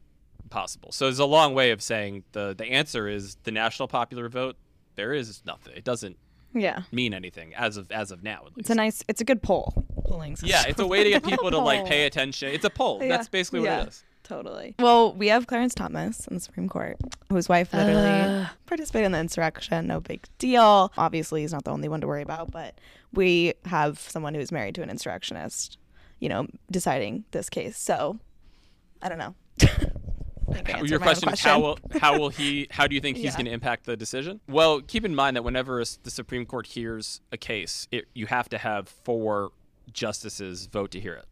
possible. 0.51 0.92
So 0.92 1.09
it's 1.09 1.18
a 1.18 1.24
long 1.24 1.53
way 1.55 1.72
of 1.72 1.82
saying 1.82 2.24
the 2.32 2.55
the 2.57 2.64
answer 2.66 3.09
is 3.09 3.36
the 3.42 3.51
national 3.51 3.88
popular 3.88 4.28
vote. 4.28 4.57
There 4.94 5.12
is 5.12 5.42
nothing. 5.44 5.74
It 5.76 5.84
doesn't 5.84 6.16
Yeah. 6.55 6.82
mean 6.92 7.12
anything 7.14 7.55
as 7.55 7.76
of 7.76 7.90
as 7.90 8.11
of 8.12 8.22
now. 8.22 8.38
At 8.38 8.44
least. 8.44 8.59
It's 8.59 8.70
a 8.70 8.74
nice, 8.74 9.05
it's 9.09 9.20
a 9.20 9.24
good 9.24 9.42
poll. 9.42 9.84
Polling 10.07 10.36
yeah, 10.42 10.64
it's 10.66 10.80
a 10.80 10.86
way 10.86 11.05
to 11.05 11.11
get 11.11 11.24
people 11.24 11.51
to 11.57 11.59
like 11.59 11.86
pay 11.86 12.07
attention. 12.07 12.53
It's 12.53 12.64
a 12.64 12.70
poll. 12.70 13.01
Yeah, 13.03 13.09
That's 13.09 13.28
basically 13.28 13.61
what 13.61 13.66
yeah. 13.66 13.82
it 13.82 13.88
is. 13.88 14.05
Totally. 14.22 14.76
Well, 14.78 15.12
we 15.14 15.26
have 15.28 15.48
Clarence 15.48 15.74
Thomas 15.74 16.28
in 16.28 16.34
the 16.34 16.40
Supreme 16.40 16.68
Court, 16.68 16.96
whose 17.30 17.48
wife 17.48 17.72
literally 17.74 18.46
participated 18.66 19.07
in 19.07 19.12
the 19.12 19.18
insurrection. 19.18 19.88
No 19.88 19.98
big 20.01 20.24
deal. 20.38 20.92
Obviously, 20.96 21.40
he's 21.40 21.53
not 21.53 21.64
the 21.64 21.72
only 21.72 21.88
one 21.88 22.01
to 22.01 22.07
worry 22.07 22.22
about, 22.22 22.53
but 22.53 22.78
we 23.12 23.55
have 23.64 23.98
someone 23.98 24.34
who's 24.34 24.53
married 24.53 24.76
to 24.76 24.82
an 24.82 24.90
insurrectionist, 24.90 25.78
you 26.20 26.28
know, 26.28 26.46
deciding 26.70 27.24
this 27.32 27.50
case. 27.50 27.76
So, 27.76 28.18
I 29.02 29.08
don't 29.08 29.18
know. 29.18 29.34
I 30.50 30.54
think 30.54 30.68
I 30.68 30.72
answered 30.72 30.90
Your 30.90 30.98
own 31.00 31.02
question, 31.02 31.28
is 31.30 31.40
how 31.40 31.60
will 31.60 31.78
how 32.00 32.18
will 32.18 32.28
he 32.28 32.66
how 32.70 32.86
do 32.86 32.94
you 32.94 33.00
think 33.00 33.16
he's 33.16 33.26
Yeah. 33.26 33.32
going 33.32 33.46
to 33.46 33.52
impact 33.52 33.86
the 33.86 33.96
decision? 33.96 34.40
Well, 34.48 34.80
keep 34.80 35.04
in 35.04 35.14
mind 35.14 35.36
that 35.36 35.42
whenever 35.42 35.82
the 36.02 36.10
Supreme 36.10 36.44
Court 36.46 36.66
hears 36.66 37.20
a 37.32 37.36
case, 37.36 37.88
it, 37.90 38.06
you 38.14 38.26
have 38.26 38.48
to 38.50 38.58
have 38.58 38.88
four 38.88 39.50
justices 39.92 40.66
vote 40.66 40.90
to 40.92 41.00
hear 41.00 41.14
it. 41.14 41.26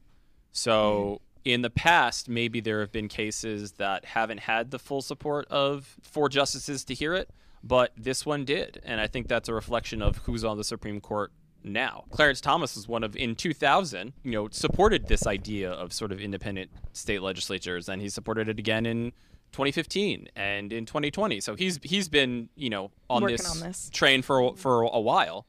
So 0.52 1.20
mm-hmm. 1.20 1.50
in 1.50 1.62
the 1.62 1.70
past, 1.70 2.28
maybe 2.28 2.60
there 2.60 2.80
have 2.80 2.92
been 2.92 3.08
cases 3.08 3.72
that 3.72 4.04
haven't 4.04 4.40
had 4.40 4.70
the 4.70 4.78
full 4.78 5.02
support 5.02 5.46
of 5.48 5.96
four 6.02 6.28
justices 6.28 6.84
to 6.84 6.94
hear 6.94 7.14
it, 7.14 7.30
but 7.62 7.92
this 7.96 8.24
one 8.24 8.44
did, 8.44 8.80
and 8.84 9.00
I 9.00 9.06
think 9.06 9.28
that's 9.28 9.48
a 9.48 9.54
reflection 9.54 10.00
of 10.00 10.18
who's 10.18 10.44
on 10.44 10.56
the 10.56 10.64
Supreme 10.64 11.00
Court 11.00 11.32
now. 11.64 12.04
Clarence 12.10 12.40
Thomas 12.40 12.74
was 12.76 12.86
one 12.88 13.02
of 13.04 13.16
in 13.16 13.34
2000, 13.34 14.12
you 14.24 14.32
know, 14.32 14.48
supported 14.50 15.06
this 15.08 15.26
idea 15.26 15.70
of 15.70 15.92
sort 15.92 16.12
of 16.12 16.20
independent 16.20 16.70
state 16.92 17.22
legislatures, 17.22 17.88
and 17.88 18.00
he 18.02 18.08
supported 18.08 18.48
it 18.48 18.58
again 18.58 18.86
in 18.86 19.12
2015 19.52 20.28
and 20.36 20.72
in 20.72 20.84
2020. 20.86 21.40
So 21.40 21.54
he's 21.54 21.78
he's 21.82 22.08
been 22.08 22.48
you 22.56 22.70
know 22.70 22.90
on 23.10 23.24
this, 23.26 23.50
on 23.62 23.66
this. 23.66 23.90
train 23.92 24.22
for 24.22 24.54
for 24.56 24.82
a 24.82 25.00
while, 25.00 25.46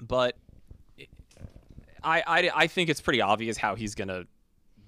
but 0.00 0.36
I, 2.02 2.22
I 2.26 2.50
I 2.54 2.66
think 2.66 2.88
it's 2.88 3.00
pretty 3.00 3.20
obvious 3.20 3.56
how 3.56 3.74
he's 3.74 3.94
gonna 3.94 4.24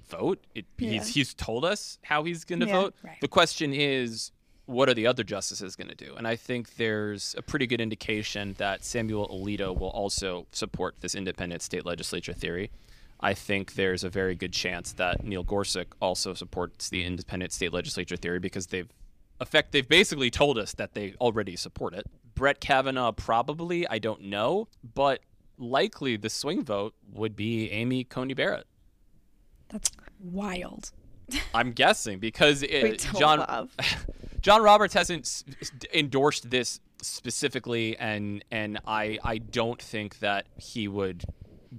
vote. 0.09 0.45
It, 0.55 0.66
He's 0.78 1.09
he's 1.09 1.34
told 1.34 1.64
us 1.64 1.99
how 2.03 2.24
he's 2.24 2.45
gonna 2.45 2.66
Yeah. 2.66 2.72
vote. 2.80 2.95
The 3.20 3.28
question 3.28 3.72
is, 3.74 4.32
what 4.66 4.88
are 4.88 4.94
the 4.94 5.06
other 5.06 5.24
justices 5.24 5.76
going 5.76 5.88
to 5.88 5.94
do? 5.94 6.14
And 6.16 6.26
I 6.26 6.36
think 6.36 6.76
there's 6.76 7.34
a 7.36 7.42
pretty 7.42 7.66
good 7.66 7.80
indication 7.80 8.54
that 8.58 8.84
Samuel 8.84 9.28
Alito 9.28 9.76
will 9.78 9.88
also 9.90 10.46
support 10.52 10.96
this 11.00 11.14
independent 11.14 11.62
state 11.62 11.84
legislature 11.84 12.32
theory. 12.32 12.70
I 13.20 13.34
think 13.34 13.74
there's 13.74 14.02
a 14.02 14.08
very 14.08 14.34
good 14.34 14.52
chance 14.52 14.92
that 14.94 15.24
Neil 15.24 15.44
Gorsuch 15.44 15.88
also 16.00 16.34
supports 16.34 16.90
the 16.90 17.04
independent 17.04 17.52
state 17.52 17.72
legislature 17.72 18.16
theory 18.16 18.38
because 18.38 18.68
they've 18.68 18.88
effect 19.40 19.72
they've 19.72 19.88
basically 19.88 20.30
told 20.30 20.56
us 20.56 20.72
that 20.74 20.94
they 20.94 21.14
already 21.20 21.56
support 21.56 21.94
it. 21.94 22.06
Brett 22.34 22.60
Kavanaugh 22.60 23.12
probably, 23.12 23.86
I 23.88 23.98
don't 23.98 24.22
know, 24.22 24.68
but 24.94 25.20
likely 25.58 26.16
the 26.16 26.30
swing 26.30 26.64
vote 26.64 26.94
would 27.12 27.36
be 27.36 27.70
Amy 27.70 28.04
Coney 28.04 28.34
Barrett. 28.34 28.66
That's 29.68 29.90
wild. 30.20 30.92
I'm 31.54 31.72
guessing 31.72 32.18
because 32.18 32.62
it, 32.68 33.06
John. 33.18 33.68
John 34.43 34.62
Roberts 34.62 34.95
hasn't 34.95 35.22
s- 35.24 35.45
s- 35.61 35.70
endorsed 35.95 36.51
this 36.51 36.80
specifically, 37.01 37.97
and 37.97 38.45
and 38.51 38.78
I 38.86 39.18
I 39.24 39.38
don't 39.38 39.80
think 39.80 40.18
that 40.18 40.47
he 40.59 40.88
would 40.88 41.24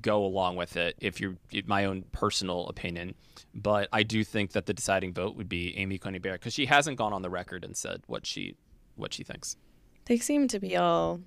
go 0.01 0.25
along 0.25 0.55
with 0.55 0.75
it. 0.77 0.95
If 0.99 1.19
you're 1.21 1.35
my 1.65 1.85
own 1.85 2.03
personal 2.11 2.67
opinion, 2.67 3.15
but 3.53 3.89
I 3.93 4.03
do 4.03 4.23
think 4.23 4.53
that 4.53 4.65
the 4.65 4.73
deciding 4.73 5.13
vote 5.13 5.35
would 5.35 5.49
be 5.49 5.77
Amy 5.77 5.97
Coney 5.97 6.19
Barrett 6.19 6.41
because 6.41 6.53
she 6.53 6.65
hasn't 6.65 6.97
gone 6.97 7.13
on 7.13 7.21
the 7.21 7.29
record 7.29 7.63
and 7.63 7.75
said 7.77 8.01
what 8.07 8.25
she 8.25 8.55
what 8.95 9.13
she 9.13 9.23
thinks. 9.23 9.57
They 10.05 10.17
seem 10.17 10.47
to 10.49 10.59
be 10.59 10.75
all 10.75 11.21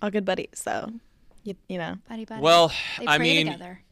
all 0.00 0.10
good 0.10 0.24
buddies, 0.24 0.62
though. 0.64 0.90
You, 1.42 1.54
you 1.68 1.78
know. 1.78 1.96
Buddy, 2.08 2.24
buddy. 2.24 2.42
Well, 2.42 2.72
they 2.98 3.06
I 3.06 3.18
mean, 3.18 3.46
together. 3.46 3.82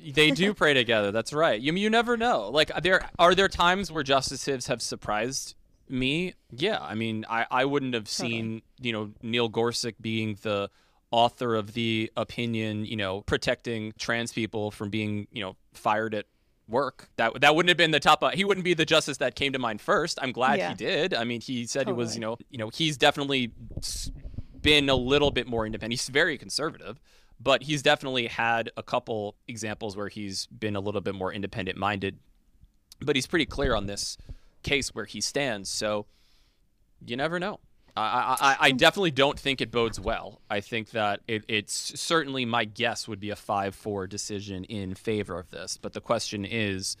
They 0.00 0.30
do 0.30 0.54
pray 0.62 0.74
together. 0.74 1.12
That's 1.12 1.32
right. 1.32 1.60
You 1.60 1.72
you 1.74 1.90
never 1.90 2.16
know. 2.16 2.48
Like 2.48 2.70
there 2.82 3.08
are 3.18 3.34
there 3.34 3.48
times 3.48 3.90
where 3.92 4.02
justices 4.02 4.66
have 4.68 4.80
surprised 4.82 5.54
me. 5.92 6.34
Yeah, 6.50 6.78
I 6.80 6.94
mean, 6.94 7.24
I 7.28 7.46
I 7.50 7.64
wouldn't 7.64 7.94
have 7.94 8.08
seen 8.08 8.62
you 8.80 8.92
know 8.92 9.10
Neil 9.22 9.48
Gorsuch 9.48 9.94
being 10.00 10.38
the 10.42 10.70
author 11.10 11.54
of 11.54 11.74
the 11.74 12.10
opinion, 12.16 12.86
you 12.86 12.96
know, 12.96 13.20
protecting 13.22 13.92
trans 13.98 14.32
people 14.32 14.70
from 14.70 14.90
being 14.90 15.28
you 15.32 15.42
know 15.42 15.56
fired 15.74 16.14
at 16.14 16.26
work. 16.68 17.08
That 17.16 17.40
that 17.42 17.54
wouldn't 17.54 17.68
have 17.68 17.76
been 17.76 17.90
the 17.90 18.00
top. 18.00 18.22
Uh, 18.22 18.30
he 18.30 18.44
wouldn't 18.44 18.64
be 18.64 18.74
the 18.74 18.86
justice 18.86 19.18
that 19.18 19.34
came 19.34 19.52
to 19.52 19.58
mind 19.58 19.80
first. 19.80 20.18
I'm 20.22 20.32
glad 20.32 20.58
Yeah. 20.58 20.70
he 20.70 20.74
did. 20.74 21.14
I 21.14 21.24
mean, 21.24 21.40
he 21.40 21.66
said 21.66 21.86
he 21.86 21.92
was 21.92 22.14
you 22.14 22.20
know 22.20 22.38
you 22.50 22.58
know 22.58 22.70
he's 22.70 22.96
definitely 22.96 23.52
been 24.60 24.88
a 24.88 24.94
little 24.94 25.30
bit 25.30 25.46
more 25.46 25.66
independent. 25.66 25.92
He's 26.00 26.08
very 26.08 26.38
conservative, 26.38 27.00
but 27.40 27.62
he's 27.64 27.82
definitely 27.82 28.26
had 28.28 28.70
a 28.76 28.82
couple 28.82 29.36
examples 29.48 29.96
where 29.96 30.08
he's 30.08 30.46
been 30.46 30.76
a 30.76 30.80
little 30.80 31.00
bit 31.00 31.14
more 31.14 31.32
independent 31.32 31.76
minded. 31.78 32.18
But 33.00 33.16
he's 33.16 33.26
pretty 33.26 33.46
clear 33.46 33.74
on 33.74 33.86
this 33.86 34.16
case 34.62 34.90
where 34.94 35.04
he 35.04 35.20
stands. 35.20 35.68
So 35.68 36.06
you 37.04 37.16
never 37.16 37.38
know. 37.38 37.60
I, 37.94 38.36
I, 38.40 38.56
I- 38.68 38.70
definitely 38.72 39.10
don't 39.10 39.38
think 39.38 39.60
it 39.60 39.70
bodes 39.70 40.00
well. 40.00 40.40
I 40.48 40.60
think 40.60 40.90
that 40.90 41.20
it, 41.28 41.44
it's 41.46 42.00
certainly 42.00 42.46
my 42.46 42.64
guess 42.64 43.06
would 43.06 43.20
be 43.20 43.28
a 43.30 43.36
5 43.36 43.74
4 43.74 44.06
decision 44.06 44.64
in 44.64 44.94
favor 44.94 45.38
of 45.38 45.50
this. 45.50 45.76
But 45.76 45.92
the 45.92 46.00
question 46.00 46.46
is 46.46 46.96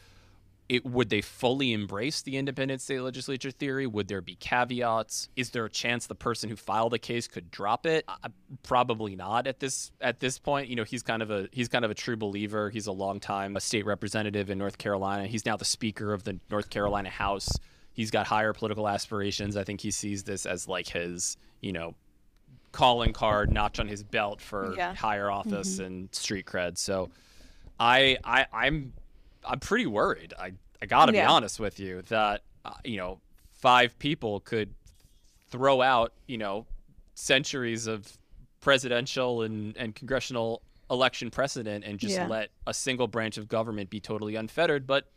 it, 0.72 0.84
would 0.86 1.10
they 1.10 1.20
fully 1.20 1.72
embrace 1.72 2.22
the 2.22 2.36
independent 2.36 2.80
state 2.80 3.00
legislature 3.00 3.50
theory? 3.50 3.86
Would 3.86 4.08
there 4.08 4.20
be 4.20 4.36
caveats? 4.36 5.28
Is 5.36 5.50
there 5.50 5.64
a 5.64 5.70
chance 5.70 6.06
the 6.06 6.14
person 6.14 6.48
who 6.48 6.56
filed 6.56 6.92
the 6.92 6.98
case 6.98 7.28
could 7.28 7.50
drop 7.50 7.84
it? 7.86 8.04
Uh, 8.08 8.28
probably 8.62 9.14
not 9.16 9.46
at 9.46 9.60
this 9.60 9.90
at 10.00 10.20
this 10.20 10.38
point. 10.38 10.68
You 10.68 10.76
know, 10.76 10.84
he's 10.84 11.02
kind 11.02 11.22
of 11.22 11.30
a 11.30 11.48
he's 11.52 11.68
kind 11.68 11.84
of 11.84 11.90
a 11.90 11.94
true 11.94 12.16
believer. 12.16 12.70
He's 12.70 12.86
a 12.86 12.92
long 12.92 13.20
time 13.20 13.56
a 13.56 13.60
state 13.60 13.84
representative 13.86 14.48
in 14.50 14.58
North 14.58 14.78
Carolina. 14.78 15.26
He's 15.26 15.44
now 15.44 15.56
the 15.56 15.64
speaker 15.64 16.12
of 16.12 16.24
the 16.24 16.38
North 16.50 16.70
Carolina 16.70 17.10
House. 17.10 17.48
He's 17.92 18.10
got 18.10 18.26
higher 18.26 18.52
political 18.52 18.88
aspirations. 18.88 19.56
I 19.56 19.64
think 19.64 19.80
he 19.82 19.90
sees 19.90 20.22
this 20.24 20.46
as 20.46 20.66
like 20.66 20.88
his, 20.88 21.36
you 21.60 21.72
know, 21.72 21.94
calling 22.72 23.12
card, 23.12 23.52
notch 23.52 23.78
on 23.78 23.86
his 23.88 24.02
belt 24.02 24.40
for 24.40 24.74
Yeah. 24.76 24.94
higher 24.94 25.30
office 25.30 25.78
and 25.78 26.08
street 26.14 26.46
cred. 26.46 26.78
So, 26.78 27.10
I, 27.78 28.16
I, 28.24 28.46
I'm, 28.52 28.94
I'm 29.44 29.60
pretty 29.60 29.84
worried. 29.86 30.32
I, 30.38 30.52
I 30.82 30.86
got 30.86 31.06
to 31.06 31.12
be 31.12 31.20
honest 31.20 31.60
with 31.60 31.78
you 31.78 32.02
that, 32.08 32.42
uh, 32.64 32.72
you 32.84 32.96
know, 32.96 33.20
five 33.52 33.98
people 33.98 34.40
could 34.40 34.74
throw 35.48 35.80
out, 35.80 36.12
you 36.26 36.36
know, 36.38 36.66
centuries 37.14 37.86
of 37.86 38.18
presidential 38.60 39.42
and, 39.42 39.76
and 39.76 39.94
congressional 39.94 40.62
election 40.90 41.30
precedent 41.30 41.84
and 41.84 41.98
just 41.98 42.14
Yeah. 42.16 42.26
let 42.26 42.50
a 42.66 42.74
single 42.74 43.06
branch 43.06 43.38
of 43.38 43.48
government 43.48 43.90
be 43.90 44.00
totally 44.00 44.34
unfettered. 44.34 44.86
But 44.86 45.10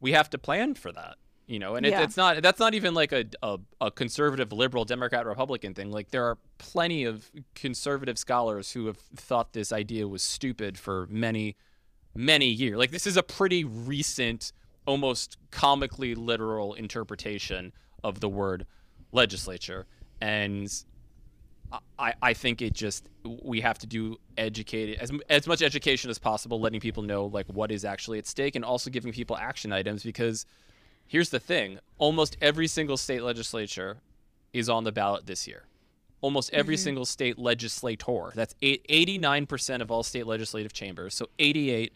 we 0.00 0.12
have 0.12 0.30
to 0.30 0.38
plan 0.38 0.74
for 0.74 0.90
that. 0.92 1.16
You 1.46 1.58
know, 1.58 1.74
and 1.74 1.84
it, 1.84 1.90
Yeah. 1.90 2.02
it's 2.02 2.16
not 2.16 2.40
that's 2.40 2.60
not 2.60 2.72
even 2.72 2.94
like 2.94 3.12
a, 3.12 3.26
a 3.42 3.58
a 3.80 3.90
conservative 3.90 4.52
liberal 4.52 4.84
Democrat 4.86 5.26
Republican 5.26 5.74
thing. 5.74 5.90
Like 5.90 6.10
there 6.10 6.24
are 6.24 6.38
plenty 6.56 7.04
of 7.04 7.30
conservative 7.54 8.16
scholars 8.16 8.72
who 8.72 8.86
have 8.86 8.96
thought 9.16 9.52
this 9.52 9.72
idea 9.72 10.08
was 10.08 10.22
stupid 10.22 10.78
for 10.78 11.06
many 11.10 11.56
many 12.14 12.46
years. 12.46 12.78
Like 12.78 12.90
this 12.92 13.06
is 13.06 13.16
a 13.16 13.22
pretty 13.22 13.64
recent, 13.64 14.52
almost 14.86 15.36
comically 15.50 16.14
literal 16.14 16.74
interpretation 16.74 17.72
of 18.02 18.20
the 18.20 18.28
word 18.28 18.66
legislature, 19.12 19.86
and 20.20 20.70
I, 21.98 22.14
I 22.20 22.34
think 22.34 22.60
it 22.60 22.72
just 22.74 23.08
we 23.24 23.60
have 23.60 23.78
to 23.78 23.86
do 23.86 24.16
educated 24.36 24.98
as 24.98 25.10
as 25.30 25.46
much 25.46 25.62
education 25.62 26.10
as 26.10 26.18
possible, 26.18 26.60
letting 26.60 26.80
people 26.80 27.02
know 27.02 27.26
like 27.26 27.46
what 27.46 27.70
is 27.70 27.84
actually 27.84 28.18
at 28.18 28.26
stake, 28.26 28.56
and 28.56 28.64
also 28.64 28.90
giving 28.90 29.12
people 29.12 29.36
action 29.36 29.72
items. 29.72 30.02
Because 30.02 30.46
here's 31.06 31.30
the 31.30 31.40
thing: 31.40 31.78
almost 31.98 32.36
every 32.40 32.66
single 32.66 32.96
state 32.96 33.22
legislature 33.22 33.98
is 34.52 34.68
on 34.68 34.84
the 34.84 34.92
ballot 34.92 35.26
this 35.26 35.46
year. 35.46 35.64
Almost 36.20 36.52
every 36.52 36.76
mm-hmm. 36.76 36.84
single 36.84 37.04
state 37.04 37.38
legislator. 37.38 38.32
That's 38.34 38.54
eighty 38.62 39.18
nine 39.18 39.46
percent 39.46 39.82
of 39.82 39.90
all 39.90 40.02
state 40.02 40.26
legislative 40.26 40.72
chambers. 40.72 41.14
So 41.14 41.28
eighty 41.38 41.70
eight 41.70 41.92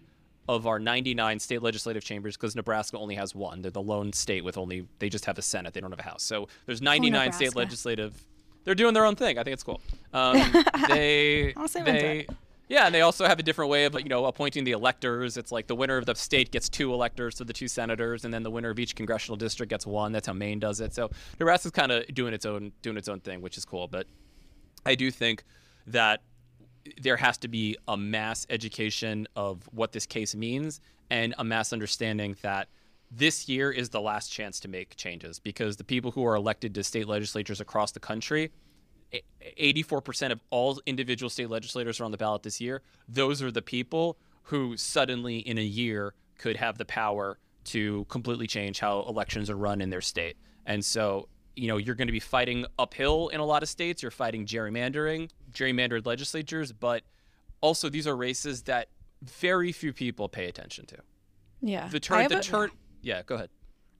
of 0.48 0.66
our 0.66 0.78
99 0.78 1.38
state 1.40 1.62
legislative 1.62 2.04
chambers 2.04 2.36
because 2.36 2.54
Nebraska 2.54 2.98
only 2.98 3.14
has 3.16 3.34
one. 3.34 3.62
They're 3.62 3.70
the 3.70 3.82
lone 3.82 4.12
state 4.12 4.44
with 4.44 4.56
only 4.56 4.86
they 4.98 5.08
just 5.08 5.24
have 5.24 5.38
a 5.38 5.42
Senate. 5.42 5.74
They 5.74 5.80
don't 5.80 5.90
have 5.90 5.98
a 5.98 6.02
House. 6.02 6.22
So 6.22 6.48
there's 6.66 6.82
99 6.82 7.32
state 7.32 7.56
legislative. 7.56 8.24
They're 8.64 8.74
doing 8.74 8.94
their 8.94 9.04
own 9.04 9.16
thing. 9.16 9.38
I 9.38 9.44
think 9.44 9.54
it's 9.54 9.62
cool. 9.62 9.80
Um, 10.12 10.36
they 10.88 11.54
I'll 11.56 11.68
say 11.68 11.80
one 11.80 11.92
they 11.92 12.26
yeah, 12.68 12.86
and 12.86 12.94
they 12.94 13.02
also 13.02 13.26
have 13.26 13.38
a 13.38 13.42
different 13.44 13.70
way 13.70 13.84
of 13.84 13.94
you 13.94 14.08
know 14.08 14.24
appointing 14.24 14.64
the 14.64 14.72
electors. 14.72 15.36
It's 15.36 15.52
like 15.52 15.68
the 15.68 15.76
winner 15.76 15.96
of 15.98 16.06
the 16.06 16.14
state 16.14 16.50
gets 16.50 16.68
two 16.68 16.92
electors 16.92 17.36
to 17.36 17.44
the 17.44 17.52
two 17.52 17.68
senators, 17.68 18.24
and 18.24 18.34
then 18.34 18.42
the 18.42 18.50
winner 18.50 18.70
of 18.70 18.78
each 18.78 18.96
congressional 18.96 19.36
district 19.36 19.70
gets 19.70 19.86
one. 19.86 20.10
That's 20.10 20.26
how 20.26 20.32
Maine 20.32 20.58
does 20.58 20.80
it. 20.80 20.92
So 20.92 21.10
Nebraska's 21.38 21.70
kind 21.70 21.92
of 21.92 22.12
doing 22.12 22.34
its 22.34 22.44
own 22.44 22.72
doing 22.82 22.96
its 22.96 23.08
own 23.08 23.20
thing, 23.20 23.40
which 23.40 23.56
is 23.56 23.64
cool. 23.64 23.86
But 23.86 24.08
I 24.84 24.96
do 24.96 25.12
think 25.12 25.44
that 25.86 26.22
there 27.00 27.16
has 27.16 27.38
to 27.38 27.48
be 27.48 27.76
a 27.88 27.96
mass 27.96 28.46
education 28.50 29.26
of 29.36 29.68
what 29.72 29.92
this 29.92 30.06
case 30.06 30.34
means 30.34 30.80
and 31.10 31.34
a 31.38 31.44
mass 31.44 31.72
understanding 31.72 32.36
that 32.42 32.68
this 33.10 33.48
year 33.48 33.70
is 33.70 33.90
the 33.90 34.00
last 34.00 34.28
chance 34.32 34.58
to 34.60 34.68
make 34.68 34.96
changes 34.96 35.38
because 35.38 35.76
the 35.76 35.84
people 35.84 36.10
who 36.10 36.24
are 36.26 36.34
elected 36.34 36.74
to 36.74 36.82
state 36.82 37.06
legislatures 37.06 37.60
across 37.60 37.92
the 37.92 38.00
country 38.00 38.50
84% 39.58 40.32
of 40.32 40.40
all 40.50 40.80
individual 40.86 41.30
state 41.30 41.48
legislators 41.48 42.00
are 42.00 42.04
on 42.04 42.10
the 42.10 42.16
ballot 42.16 42.42
this 42.42 42.60
year. 42.60 42.82
Those 43.08 43.42
are 43.42 43.50
the 43.50 43.62
people 43.62 44.18
who 44.42 44.76
suddenly 44.76 45.38
in 45.38 45.58
a 45.58 45.62
year 45.62 46.14
could 46.38 46.56
have 46.56 46.78
the 46.78 46.84
power 46.84 47.38
to 47.64 48.04
completely 48.08 48.46
change 48.46 48.78
how 48.80 49.00
elections 49.08 49.50
are 49.50 49.56
run 49.56 49.80
in 49.80 49.90
their 49.90 50.00
state. 50.00 50.36
And 50.66 50.84
so, 50.84 51.28
you 51.56 51.68
know, 51.68 51.78
you're 51.78 51.94
going 51.94 52.08
to 52.08 52.12
be 52.12 52.20
fighting 52.20 52.66
uphill 52.78 53.28
in 53.28 53.40
a 53.40 53.44
lot 53.44 53.62
of 53.62 53.68
states. 53.68 54.02
You're 54.02 54.10
fighting 54.10 54.46
gerrymandering, 54.46 55.30
gerrymandered 55.52 56.06
legislatures, 56.06 56.70
but 56.72 57.02
also 57.60 57.88
these 57.88 58.06
are 58.06 58.16
races 58.16 58.62
that 58.64 58.88
very 59.22 59.72
few 59.72 59.92
people 59.92 60.28
pay 60.28 60.46
attention 60.46 60.86
to. 60.86 60.96
Yeah. 61.62 61.88
The 61.88 61.98
turn, 61.98 62.28
the 62.28 62.40
turn. 62.40 62.70
Yeah, 63.02 63.22
go 63.22 63.36
ahead. 63.36 63.50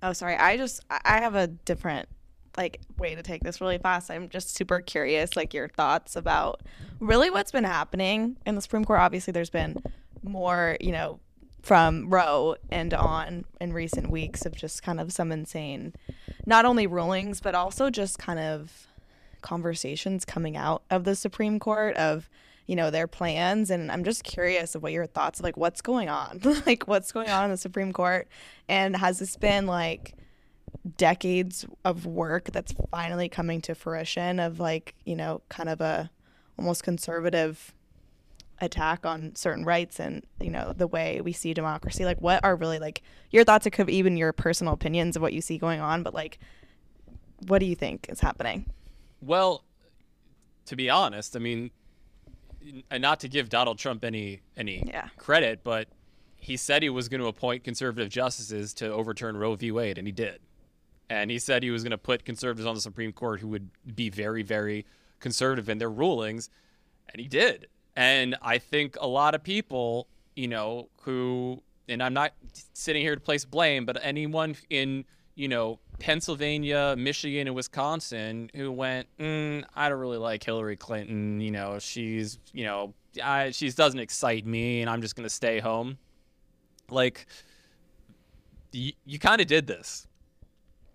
Oh, 0.02 0.12
sorry. 0.12 0.36
I 0.36 0.56
just 0.56 0.84
I 0.90 1.20
have 1.20 1.34
a 1.34 1.46
different 1.46 2.08
like 2.56 2.80
way 2.98 3.14
to 3.14 3.22
take 3.22 3.42
this 3.42 3.60
really 3.60 3.78
fast. 3.78 4.10
I'm 4.10 4.28
just 4.28 4.54
super 4.54 4.80
curious, 4.80 5.36
like 5.36 5.54
your 5.54 5.68
thoughts 5.68 6.16
about 6.16 6.62
really 7.00 7.30
what's 7.30 7.52
been 7.52 7.64
happening 7.64 8.36
in 8.46 8.54
the 8.54 8.60
Supreme 8.60 8.84
Court. 8.84 9.00
Obviously, 9.00 9.32
there's 9.32 9.50
been 9.50 9.82
more, 10.22 10.76
you 10.80 10.92
know, 10.92 11.20
from 11.66 12.08
Roe 12.08 12.54
and 12.70 12.94
on 12.94 13.44
in 13.60 13.72
recent 13.72 14.08
weeks 14.08 14.46
of 14.46 14.54
just 14.54 14.84
kind 14.84 15.00
of 15.00 15.12
some 15.12 15.32
insane, 15.32 15.94
not 16.46 16.64
only 16.64 16.86
rulings 16.86 17.40
but 17.40 17.56
also 17.56 17.90
just 17.90 18.20
kind 18.20 18.38
of 18.38 18.86
conversations 19.42 20.24
coming 20.24 20.56
out 20.56 20.84
of 20.90 21.02
the 21.02 21.16
Supreme 21.16 21.58
Court 21.58 21.96
of 21.96 22.30
you 22.68 22.76
know 22.76 22.88
their 22.90 23.08
plans. 23.08 23.70
And 23.70 23.90
i'm 23.90 24.04
just 24.04 24.22
curious 24.22 24.76
of 24.76 24.84
what 24.84 24.92
your 24.92 25.06
thoughts 25.06 25.42
like 25.42 25.56
what's 25.56 25.80
going 25.80 26.08
on? 26.08 26.40
Like 26.66 26.84
what's 26.86 27.10
going 27.10 27.30
on 27.30 27.46
in 27.46 27.50
the 27.50 27.56
supreme 27.56 27.92
court? 27.92 28.28
And 28.68 28.94
has 28.94 29.18
this 29.18 29.36
been 29.36 29.66
like 29.66 30.14
decades 30.96 31.66
of 31.84 32.06
work 32.06 32.52
that's 32.52 32.74
finally 32.92 33.28
coming 33.28 33.60
to 33.62 33.74
fruition 33.74 34.38
of 34.38 34.60
like 34.60 34.94
you 35.04 35.16
know 35.16 35.42
kind 35.48 35.68
of 35.68 35.80
a 35.80 36.10
almost 36.58 36.84
conservative 36.84 37.74
attack 38.60 39.04
on 39.04 39.34
certain 39.36 39.64
rights 39.64 40.00
and 40.00 40.24
you 40.40 40.50
know 40.50 40.72
the 40.74 40.86
way 40.86 41.20
we 41.20 41.32
see 41.32 41.52
democracy 41.52 42.04
like 42.06 42.20
what 42.22 42.42
are 42.42 42.56
really 42.56 42.78
like 42.78 43.02
your 43.30 43.44
thoughts 43.44 43.66
it 43.66 43.70
could 43.70 43.86
be 43.86 43.94
even 43.96 44.16
your 44.16 44.32
personal 44.32 44.72
opinions 44.72 45.14
of 45.14 45.20
what 45.20 45.34
you 45.34 45.42
see 45.42 45.58
going 45.58 45.78
on 45.80 46.02
but 46.02 46.14
like 46.14 46.38
what 47.48 47.58
do 47.58 47.66
you 47.66 47.74
think 47.74 48.06
is 48.08 48.20
happening 48.20 48.64
Well, 49.20 49.62
to 50.66 50.74
be 50.74 50.88
honest, 50.90 51.36
I 51.36 51.38
mean, 51.38 51.70
and 52.90 53.00
not 53.02 53.20
to 53.20 53.28
give 53.28 53.48
Donald 53.48 53.78
Trump 53.78 54.04
any 54.04 54.40
any 54.56 54.82
Yeah. 54.86 55.08
credit, 55.18 55.62
but 55.62 55.88
he 56.36 56.56
said 56.56 56.82
he 56.82 56.88
was 56.88 57.08
going 57.08 57.20
to 57.20 57.26
appoint 57.26 57.62
conservative 57.62 58.08
justices 58.08 58.72
to 58.74 58.90
overturn 58.92 59.36
Roe 59.36 59.54
v. 59.54 59.70
Wade, 59.70 59.98
and 59.98 60.08
he 60.08 60.12
did. 60.12 60.40
And 61.08 61.30
he 61.30 61.38
said 61.38 61.62
he 61.62 61.70
was 61.70 61.82
going 61.84 61.92
to 61.92 61.98
put 61.98 62.24
conservatives 62.24 62.66
on 62.66 62.74
the 62.74 62.80
Supreme 62.80 63.12
Court 63.12 63.40
who 63.40 63.48
would 63.48 63.68
be 63.94 64.08
very, 64.10 64.42
very 64.42 64.86
conservative 65.20 65.68
in 65.68 65.78
their 65.78 65.90
rulings, 65.90 66.50
and 67.10 67.20
he 67.20 67.28
did. 67.28 67.68
And 67.96 68.36
I 68.42 68.58
think 68.58 68.96
a 69.00 69.06
lot 69.06 69.34
of 69.34 69.42
people, 69.42 70.06
you 70.34 70.48
know, 70.48 70.88
who, 71.02 71.62
and 71.88 72.02
I'm 72.02 72.12
not 72.12 72.34
sitting 72.74 73.02
here 73.02 73.14
to 73.14 73.20
place 73.20 73.44
blame, 73.46 73.86
but 73.86 73.96
anyone 74.02 74.54
in, 74.68 75.06
you 75.34 75.48
know, 75.48 75.78
Pennsylvania, 75.98 76.94
Michigan, 76.98 77.46
and 77.46 77.56
Wisconsin 77.56 78.50
who 78.54 78.70
went, 78.70 79.08
mm, 79.18 79.64
I 79.74 79.88
don't 79.88 79.98
really 79.98 80.18
like 80.18 80.44
Hillary 80.44 80.76
Clinton. 80.76 81.40
You 81.40 81.50
know, 81.50 81.78
she's, 81.78 82.38
you 82.52 82.64
know, 82.64 82.92
I, 83.22 83.50
she 83.50 83.70
doesn't 83.70 83.98
excite 84.00 84.44
me, 84.44 84.82
and 84.82 84.90
I'm 84.90 85.00
just 85.00 85.16
going 85.16 85.26
to 85.26 85.34
stay 85.34 85.58
home. 85.58 85.96
Like, 86.90 87.26
you, 88.72 88.92
you 89.06 89.18
kind 89.18 89.40
of 89.40 89.46
did 89.46 89.66
this. 89.66 90.06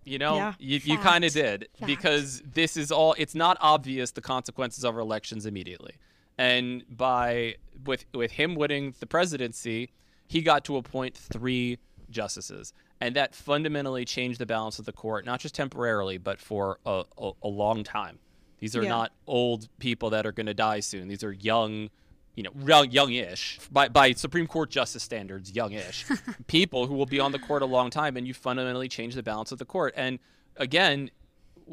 You 0.04 0.18
know, 0.18 0.36
Yeah. 0.36 0.54
you, 0.58 0.80
you 0.82 0.98
kind 0.98 1.24
of 1.24 1.32
did 1.32 1.68
Fact. 1.78 1.86
because 1.86 2.42
this 2.54 2.76
is 2.76 2.90
all, 2.92 3.14
it's 3.18 3.34
not 3.34 3.56
obvious 3.60 4.12
the 4.12 4.20
consequences 4.20 4.84
of 4.84 4.94
our 4.94 5.00
elections 5.00 5.46
immediately. 5.46 5.94
And 6.38 6.84
by, 6.88 7.56
with, 7.84 8.04
with 8.14 8.32
him 8.32 8.54
winning 8.54 8.94
the 9.00 9.06
presidency, 9.06 9.90
he 10.28 10.42
got 10.42 10.64
to 10.64 10.76
appoint 10.76 11.16
three 11.16 11.78
justices. 12.10 12.72
And 13.00 13.16
that 13.16 13.34
fundamentally 13.34 14.04
changed 14.04 14.38
the 14.38 14.46
balance 14.46 14.78
of 14.78 14.84
the 14.86 14.92
court, 14.92 15.24
not 15.26 15.40
just 15.40 15.54
temporarily, 15.54 16.18
but 16.18 16.38
for 16.40 16.78
a, 16.86 17.04
a, 17.18 17.30
a 17.42 17.48
long 17.48 17.82
time. 17.84 18.18
These 18.58 18.76
are 18.76 18.82
Yeah. 18.82 18.90
not 18.90 19.12
old 19.26 19.68
people 19.78 20.10
that 20.10 20.24
are 20.24 20.32
going 20.32 20.46
to 20.46 20.54
die 20.54 20.80
soon. 20.80 21.08
These 21.08 21.24
are 21.24 21.32
young, 21.32 21.90
you 22.36 22.44
know, 22.44 22.52
young, 22.64 22.90
young-ish 22.90 23.58
by 23.72 23.88
by 23.88 24.12
Supreme 24.12 24.46
Court 24.46 24.70
justice 24.70 25.02
standards, 25.02 25.50
young-ish 25.50 26.06
people 26.46 26.86
who 26.86 26.94
will 26.94 27.06
be 27.06 27.18
on 27.18 27.32
the 27.32 27.40
court 27.40 27.62
a 27.62 27.66
long 27.66 27.90
time, 27.90 28.16
and 28.16 28.24
you 28.26 28.34
fundamentally 28.34 28.88
change 28.88 29.16
the 29.16 29.22
balance 29.22 29.50
of 29.50 29.58
the 29.58 29.64
court. 29.64 29.92
And 29.96 30.20
again, 30.56 31.10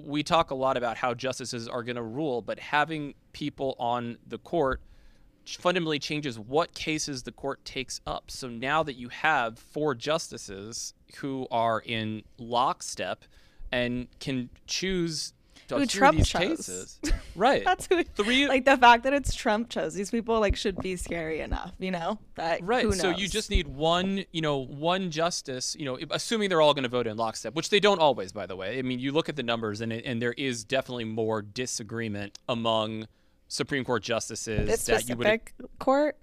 we 0.05 0.23
talk 0.23 0.51
a 0.51 0.55
lot 0.55 0.77
about 0.77 0.97
how 0.97 1.13
justices 1.13 1.67
are 1.67 1.83
going 1.83 1.95
to 1.95 2.03
rule, 2.03 2.41
but 2.41 2.59
having 2.59 3.13
people 3.33 3.75
on 3.79 4.17
the 4.27 4.37
court 4.37 4.81
fundamentally 5.45 5.99
changes 5.99 6.37
what 6.37 6.73
cases 6.73 7.23
the 7.23 7.31
court 7.31 7.63
takes 7.65 8.01
up. 8.05 8.29
So 8.29 8.47
now 8.47 8.83
that 8.83 8.95
you 8.95 9.09
have 9.09 9.57
four 9.57 9.95
justices 9.95 10.93
who 11.17 11.47
are 11.49 11.81
in 11.85 12.23
lockstep 12.37 13.25
and 13.71 14.07
can 14.19 14.49
choose 14.67 15.33
Who 15.77 15.85
Trump 15.85 16.17
chose. 16.23 16.31
cases, 16.57 16.99
right? 17.35 17.63
That's 17.65 17.87
who. 17.87 18.03
Three- 18.03 18.47
Like 18.47 18.65
the 18.65 18.77
fact 18.77 19.03
that 19.03 19.13
it's 19.13 19.33
Trump 19.35 19.69
chose 19.69 19.93
these 19.93 20.11
people, 20.11 20.39
like 20.39 20.55
should 20.55 20.77
be 20.77 20.95
scary 20.95 21.39
enough. 21.41 21.73
You 21.79 21.91
know 21.91 22.19
that. 22.35 22.63
Right. 22.63 22.83
Who 22.85 22.93
So 22.93 23.09
you 23.09 23.27
just 23.27 23.49
need 23.49 23.67
one, 23.67 24.25
you 24.31 24.41
know, 24.41 24.57
one 24.57 25.11
justice, 25.11 25.75
you 25.77 25.85
know, 25.85 25.97
assuming 26.11 26.49
they're 26.49 26.61
all 26.61 26.73
going 26.73 26.83
to 26.83 26.89
vote 26.89 27.07
in 27.07 27.17
lockstep, 27.17 27.53
which 27.55 27.69
they 27.69 27.79
don't 27.79 27.99
always, 27.99 28.31
by 28.31 28.45
the 28.45 28.55
way. 28.55 28.79
I 28.79 28.81
mean, 28.81 28.99
you 28.99 29.11
look 29.11 29.29
at 29.29 29.35
the 29.35 29.43
numbers 29.43 29.81
and 29.81 29.93
it, 29.93 30.05
and 30.05 30.21
there 30.21 30.33
is 30.33 30.63
definitely 30.63 31.05
more 31.05 31.41
disagreement 31.41 32.37
among 32.47 33.07
Supreme 33.47 33.83
Court 33.83 34.03
justices 34.03 34.67
this 34.67 34.85
that 34.85 35.07
you 35.09 35.15
would 35.15 35.25
specific 35.25 35.53
court. 35.79 36.17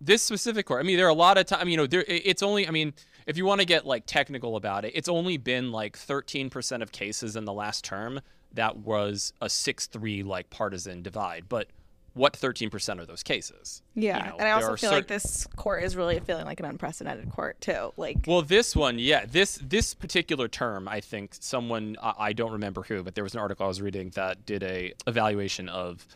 this 0.00 0.22
specific 0.22 0.66
court. 0.66 0.80
I 0.80 0.86
mean, 0.86 0.96
there 0.96 1.06
are 1.06 1.10
a 1.10 1.14
lot 1.14 1.38
of 1.38 1.46
time. 1.46 1.68
You 1.68 1.76
know, 1.76 1.86
there 1.86 2.04
it's 2.06 2.42
only. 2.42 2.66
I 2.66 2.70
mean, 2.70 2.94
if 3.26 3.36
you 3.36 3.44
want 3.44 3.60
to 3.60 3.64
get 3.64 3.86
like 3.86 4.04
technical 4.06 4.56
about 4.56 4.84
it, 4.84 4.92
it's 4.94 5.08
only 5.08 5.36
been 5.36 5.70
like 5.70 5.96
13% 5.98 6.82
of 6.82 6.92
cases 6.92 7.36
in 7.36 7.44
the 7.44 7.52
last 7.52 7.84
term 7.84 8.20
that 8.54 8.78
was 8.78 9.32
a 9.40 9.48
six-three 9.48 10.22
like 10.22 10.50
partisan 10.50 11.02
divide. 11.02 11.44
But 11.48 11.68
what 12.14 12.32
13% 12.32 12.98
are 12.98 13.06
those 13.06 13.22
cases? 13.22 13.82
Yeah, 13.94 14.18
You 14.18 14.30
know, 14.30 14.36
and 14.38 14.48
I 14.48 14.50
also 14.50 14.74
feel 14.76 14.90
like 14.90 15.06
this 15.06 15.46
court 15.56 15.84
is 15.84 15.94
really 15.94 16.18
feeling 16.18 16.46
like 16.46 16.58
an 16.58 16.66
unprecedented 16.66 17.30
court 17.30 17.60
too. 17.60 17.92
Like, 17.96 18.18
Well, 18.26 18.42
this 18.42 18.74
one, 18.74 18.98
yeah, 18.98 19.24
this 19.24 19.58
this 19.62 19.94
particular 19.94 20.48
term, 20.48 20.88
I 20.88 21.00
think 21.00 21.36
someone 21.38 21.96
I, 22.02 22.14
I 22.18 22.32
don't 22.32 22.52
remember 22.52 22.82
who, 22.82 23.02
but 23.02 23.14
there 23.14 23.24
was 23.24 23.34
an 23.34 23.40
article 23.40 23.64
I 23.64 23.68
was 23.68 23.80
reading 23.80 24.10
that 24.10 24.44
did 24.44 24.62
a 24.64 24.94
evaluation 25.06 25.68
of 25.68 26.06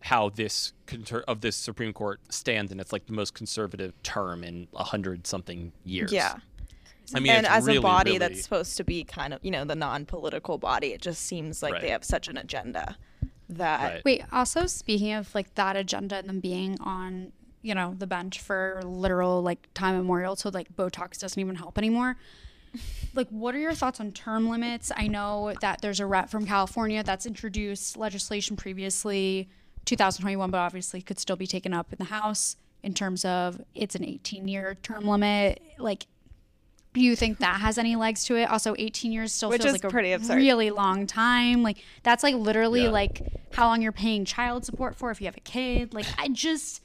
how 0.00 0.28
this 0.28 0.72
of 1.26 1.40
this 1.40 1.56
Supreme 1.56 1.92
Court 1.92 2.20
stands, 2.28 2.70
and 2.70 2.80
it's 2.80 2.92
like 2.92 3.06
the 3.06 3.12
most 3.14 3.34
conservative 3.34 3.94
term 4.02 4.44
in 4.44 4.68
a 4.74 4.84
hundred 4.84 5.26
something 5.26 5.72
years. 5.84 6.12
yeah. 6.12 6.34
I 7.14 7.20
mean, 7.20 7.32
and 7.32 7.46
as 7.46 7.66
really, 7.66 7.78
a 7.78 7.80
body 7.82 8.10
really- 8.12 8.18
that's 8.18 8.42
supposed 8.42 8.76
to 8.78 8.84
be 8.84 9.04
kind 9.04 9.32
of, 9.32 9.40
you 9.44 9.50
know, 9.50 9.64
the 9.64 9.74
non-political 9.76 10.58
body, 10.58 10.88
it 10.92 11.00
just 11.00 11.22
seems 11.22 11.62
like 11.62 11.74
Right. 11.74 11.82
they 11.82 11.90
have 11.90 12.04
such 12.04 12.28
an 12.28 12.36
agenda 12.36 12.96
that 13.48 13.92
Right. 13.94 14.04
Wait, 14.04 14.24
also 14.32 14.66
speaking 14.66 15.12
of 15.12 15.32
like 15.34 15.54
that 15.54 15.76
agenda 15.76 16.16
and 16.16 16.28
them 16.28 16.40
being 16.40 16.78
on, 16.80 17.32
you 17.62 17.74
know, 17.74 17.94
the 17.96 18.06
bench 18.06 18.40
for 18.40 18.80
literal 18.84 19.40
like 19.42 19.68
time 19.74 19.94
immemorial, 19.94 20.34
so 20.36 20.48
like 20.48 20.74
Botox 20.74 21.18
doesn't 21.20 21.38
even 21.40 21.54
help 21.56 21.78
anymore. 21.78 22.16
Like, 23.14 23.28
what 23.30 23.54
are 23.54 23.58
your 23.58 23.72
thoughts 23.72 24.00
on 24.00 24.12
term 24.12 24.48
limits? 24.50 24.92
I 24.94 25.06
know 25.06 25.54
that 25.62 25.80
there's 25.80 26.00
a 26.00 26.04
rep 26.06 26.28
from 26.28 26.44
California 26.44 27.02
that's 27.02 27.24
introduced 27.24 27.96
legislation 27.96 28.54
previously, 28.56 29.48
2021, 29.86 30.50
but 30.50 30.58
obviously 30.58 31.00
could 31.00 31.18
still 31.18 31.36
be 31.36 31.46
taken 31.46 31.72
up 31.72 31.90
in 31.92 31.96
the 31.98 32.04
House 32.04 32.56
in 32.82 32.92
terms 32.92 33.24
of 33.24 33.62
it's 33.74 33.94
an 33.94 34.04
18 34.04 34.46
year 34.48 34.76
term 34.82 35.06
limit. 35.06 35.62
Like, 35.78 36.06
do 36.96 37.02
you 37.02 37.14
think 37.14 37.40
that 37.40 37.60
has 37.60 37.76
any 37.76 37.94
legs 37.94 38.24
to 38.24 38.36
it? 38.36 38.50
Also, 38.50 38.74
18 38.78 39.12
years 39.12 39.30
still 39.30 39.50
Which 39.50 39.60
feels 39.60 39.74
is 39.74 39.82
like 39.82 39.84
a 39.84 39.92
pretty 39.92 40.12
absurd. 40.12 40.36
really 40.36 40.70
long 40.70 41.06
time. 41.06 41.62
Like 41.62 41.76
that's 42.02 42.22
like 42.22 42.34
literally 42.34 42.84
Yeah. 42.84 42.90
like 42.90 43.20
how 43.52 43.66
long 43.66 43.82
you're 43.82 43.92
paying 43.92 44.24
child 44.24 44.64
support 44.64 44.96
for 44.96 45.10
if 45.10 45.20
you 45.20 45.26
have 45.26 45.36
a 45.36 45.40
kid. 45.40 45.92
Like 45.92 46.06
I 46.18 46.28
just 46.28 46.80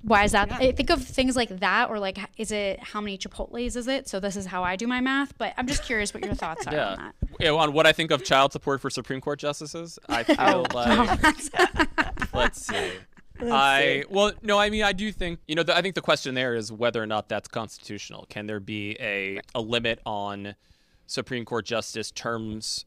why 0.00 0.24
is 0.24 0.32
that? 0.32 0.50
I 0.50 0.72
think 0.72 0.90
of 0.90 1.02
things 1.04 1.36
like 1.36 1.60
that, 1.60 1.88
or 1.88 1.98
like, 2.00 2.18
is 2.36 2.50
it 2.50 2.80
how 2.80 3.00
many 3.00 3.16
Chipotle's 3.16 3.76
is 3.76 3.86
it? 3.86 4.08
So 4.08 4.18
this 4.18 4.34
is 4.34 4.46
how 4.46 4.64
I 4.64 4.74
do 4.74 4.88
my 4.88 5.00
math. 5.00 5.36
But 5.38 5.54
I'm 5.56 5.66
just 5.68 5.84
curious 5.84 6.12
what 6.12 6.24
your 6.24 6.34
thoughts 6.34 6.66
are 6.66 6.70
on 6.70 6.96
that. 6.98 7.14
Yeah, 7.38 7.52
on 7.52 7.72
what 7.72 7.86
I 7.86 7.92
think 7.92 8.10
of 8.10 8.24
child 8.24 8.52
support 8.52 8.80
for 8.80 8.90
Supreme 8.90 9.20
Court 9.20 9.38
justices, 9.38 9.98
I 10.08 10.22
feel 10.24 10.36
oh, 10.40 10.64
like 10.74 11.52
let's 12.34 12.66
see. 12.66 12.90
I 13.50 14.04
well, 14.10 14.32
no, 14.42 14.58
I 14.58 14.70
mean, 14.70 14.82
I 14.82 14.92
do 14.92 15.10
think 15.12 15.40
you 15.46 15.54
know. 15.54 15.62
The, 15.62 15.76
I 15.76 15.82
think 15.82 15.94
the 15.94 16.00
question 16.00 16.34
there 16.34 16.54
is 16.54 16.70
whether 16.70 17.02
or 17.02 17.06
not 17.06 17.28
that's 17.28 17.48
constitutional. 17.48 18.26
Can 18.28 18.46
there 18.46 18.60
be 18.60 18.96
a 19.00 19.40
a 19.54 19.60
limit 19.60 20.00
on 20.06 20.54
Supreme 21.06 21.44
Court 21.44 21.64
justice 21.64 22.10
terms 22.10 22.84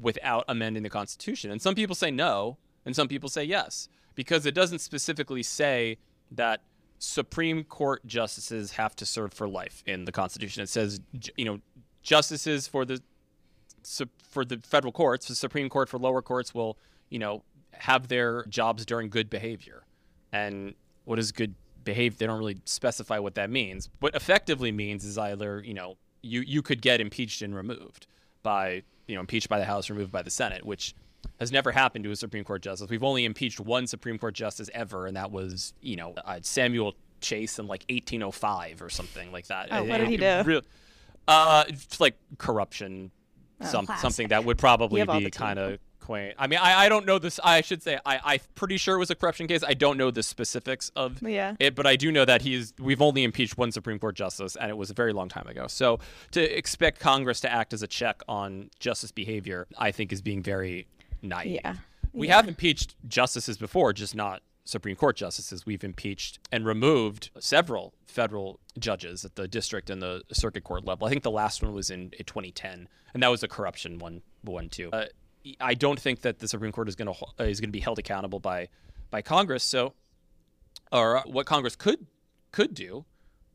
without 0.00 0.44
amending 0.48 0.82
the 0.82 0.90
Constitution? 0.90 1.50
And 1.50 1.60
some 1.60 1.74
people 1.74 1.94
say 1.94 2.10
no, 2.10 2.58
and 2.84 2.94
some 2.94 3.08
people 3.08 3.28
say 3.28 3.44
yes, 3.44 3.88
because 4.14 4.46
it 4.46 4.54
doesn't 4.54 4.80
specifically 4.80 5.42
say 5.42 5.98
that 6.30 6.62
Supreme 6.98 7.64
Court 7.64 8.04
justices 8.06 8.72
have 8.72 8.96
to 8.96 9.06
serve 9.06 9.32
for 9.32 9.48
life 9.48 9.82
in 9.86 10.04
the 10.04 10.12
Constitution. 10.12 10.62
It 10.62 10.68
says, 10.68 11.00
you 11.36 11.44
know, 11.44 11.60
justices 12.02 12.66
for 12.66 12.84
the 12.84 13.00
for 14.22 14.44
the 14.44 14.58
federal 14.58 14.92
courts, 14.92 15.28
the 15.28 15.34
Supreme 15.34 15.68
Court 15.68 15.88
for 15.88 15.98
lower 15.98 16.20
courts 16.20 16.54
will, 16.54 16.78
you 17.08 17.18
know, 17.18 17.42
have 17.72 18.08
their 18.08 18.44
jobs 18.46 18.84
during 18.84 19.08
good 19.08 19.30
behavior. 19.30 19.84
And 20.32 20.74
what 21.04 21.18
is 21.18 21.32
good 21.32 21.54
behavior? 21.84 22.16
They 22.18 22.26
don't 22.26 22.38
really 22.38 22.60
specify 22.64 23.18
what 23.18 23.34
that 23.36 23.50
means. 23.50 23.88
What 24.00 24.14
effectively 24.14 24.72
means 24.72 25.04
is 25.04 25.16
either, 25.18 25.62
you 25.64 25.74
know, 25.74 25.96
you 26.22 26.40
you 26.40 26.62
could 26.62 26.82
get 26.82 27.00
impeached 27.00 27.42
and 27.42 27.54
removed 27.54 28.06
by, 28.42 28.82
you 29.06 29.14
know, 29.14 29.20
impeached 29.20 29.48
by 29.48 29.58
the 29.58 29.64
House, 29.64 29.88
removed 29.88 30.12
by 30.12 30.22
the 30.22 30.30
Senate, 30.30 30.64
which 30.64 30.94
has 31.40 31.52
never 31.52 31.70
happened 31.72 32.04
to 32.04 32.10
a 32.10 32.16
Supreme 32.16 32.44
Court 32.44 32.62
justice. 32.62 32.88
We've 32.90 33.02
only 33.04 33.24
impeached 33.24 33.60
one 33.60 33.86
Supreme 33.86 34.18
Court 34.18 34.34
justice 34.34 34.68
ever, 34.74 35.06
and 35.06 35.16
that 35.16 35.30
was, 35.30 35.72
you 35.80 35.96
know, 35.96 36.14
uh, 36.24 36.38
Samuel 36.42 36.94
Chase 37.20 37.58
in 37.58 37.66
like 37.66 37.84
1805 37.88 38.82
or 38.82 38.90
something 38.90 39.32
like 39.32 39.46
that. 39.48 39.68
Oh, 39.70 39.84
what 39.84 39.98
did 39.98 40.08
he 40.08 40.16
do? 40.16 40.42
real- 40.44 40.62
uh, 41.26 41.64
it's 41.68 42.00
like 42.00 42.16
corruption, 42.38 43.10
some, 43.60 43.86
something 43.98 44.28
that 44.28 44.44
would 44.44 44.58
probably 44.58 45.00
You 45.00 45.06
have 45.06 45.10
all 45.10 45.20
be 45.20 45.30
kind 45.30 45.58
of 45.58 45.78
quaint. 46.08 46.34
I 46.38 46.46
mean, 46.46 46.58
I, 46.58 46.86
I 46.86 46.88
don't 46.88 47.04
know 47.04 47.18
this. 47.18 47.38
I 47.44 47.60
should 47.60 47.82
say 47.82 47.98
I 48.06 48.18
I'm 48.24 48.40
pretty 48.54 48.78
sure 48.78 48.96
it 48.96 48.98
was 48.98 49.10
a 49.10 49.14
corruption 49.14 49.46
case. 49.46 49.62
I 49.62 49.74
don't 49.74 49.98
know 49.98 50.10
the 50.10 50.22
specifics 50.22 50.90
of 50.96 51.22
Yeah. 51.22 51.54
it, 51.60 51.74
but 51.74 51.86
I 51.86 51.96
do 51.96 52.10
know 52.10 52.24
that 52.24 52.40
he's. 52.42 52.72
We've 52.78 53.02
only 53.02 53.24
impeached 53.24 53.58
one 53.58 53.70
Supreme 53.72 53.98
Court 53.98 54.16
justice, 54.16 54.56
and 54.56 54.70
it 54.70 54.76
was 54.76 54.90
a 54.90 54.94
very 54.94 55.12
long 55.12 55.28
time 55.28 55.46
ago. 55.46 55.66
So 55.68 56.00
to 56.32 56.40
expect 56.58 56.98
Congress 56.98 57.40
to 57.40 57.52
act 57.52 57.72
as 57.74 57.82
a 57.82 57.86
check 57.86 58.22
on 58.26 58.70
justice 58.80 59.12
behavior, 59.12 59.66
I 59.76 59.90
think 59.92 60.12
is 60.12 60.22
being 60.22 60.42
very 60.42 60.86
naive. 61.22 61.60
Yeah. 61.62 61.74
We 62.14 62.28
have 62.28 62.48
impeached 62.48 62.96
justices 63.06 63.58
before, 63.58 63.92
just 63.92 64.14
not 64.14 64.40
Supreme 64.64 64.96
Court 64.96 65.14
justices. 65.14 65.66
We've 65.66 65.84
impeached 65.84 66.38
and 66.50 66.64
removed 66.64 67.30
several 67.38 67.92
federal 68.06 68.60
judges 68.78 69.24
at 69.26 69.36
the 69.36 69.46
district 69.46 69.90
and 69.90 70.00
the 70.00 70.22
circuit 70.32 70.64
court 70.64 70.84
level. 70.86 71.06
I 71.06 71.10
think 71.10 71.22
the 71.22 71.30
last 71.30 71.62
one 71.62 71.74
was 71.74 71.90
in, 71.90 72.12
in 72.18 72.24
2010, 72.24 72.88
and 73.12 73.22
that 73.22 73.28
was 73.28 73.42
a 73.42 73.48
corruption 73.48 73.98
one, 73.98 74.22
one 74.42 74.68
too. 74.70 74.88
Uh, 74.92 75.04
I 75.60 75.74
don't 75.74 75.98
think 75.98 76.22
that 76.22 76.38
the 76.38 76.48
Supreme 76.48 76.72
Court 76.72 76.88
is 76.88 76.96
going 76.96 77.12
to 77.12 77.24
uh, 77.40 77.44
is 77.44 77.60
going 77.60 77.68
to 77.68 77.72
be 77.72 77.80
held 77.80 77.98
accountable 77.98 78.40
by 78.40 78.68
by 79.10 79.22
Congress. 79.22 79.62
So, 79.62 79.94
or 80.92 81.22
what 81.26 81.46
Congress 81.46 81.76
could 81.76 82.06
could 82.52 82.74
do, 82.74 83.04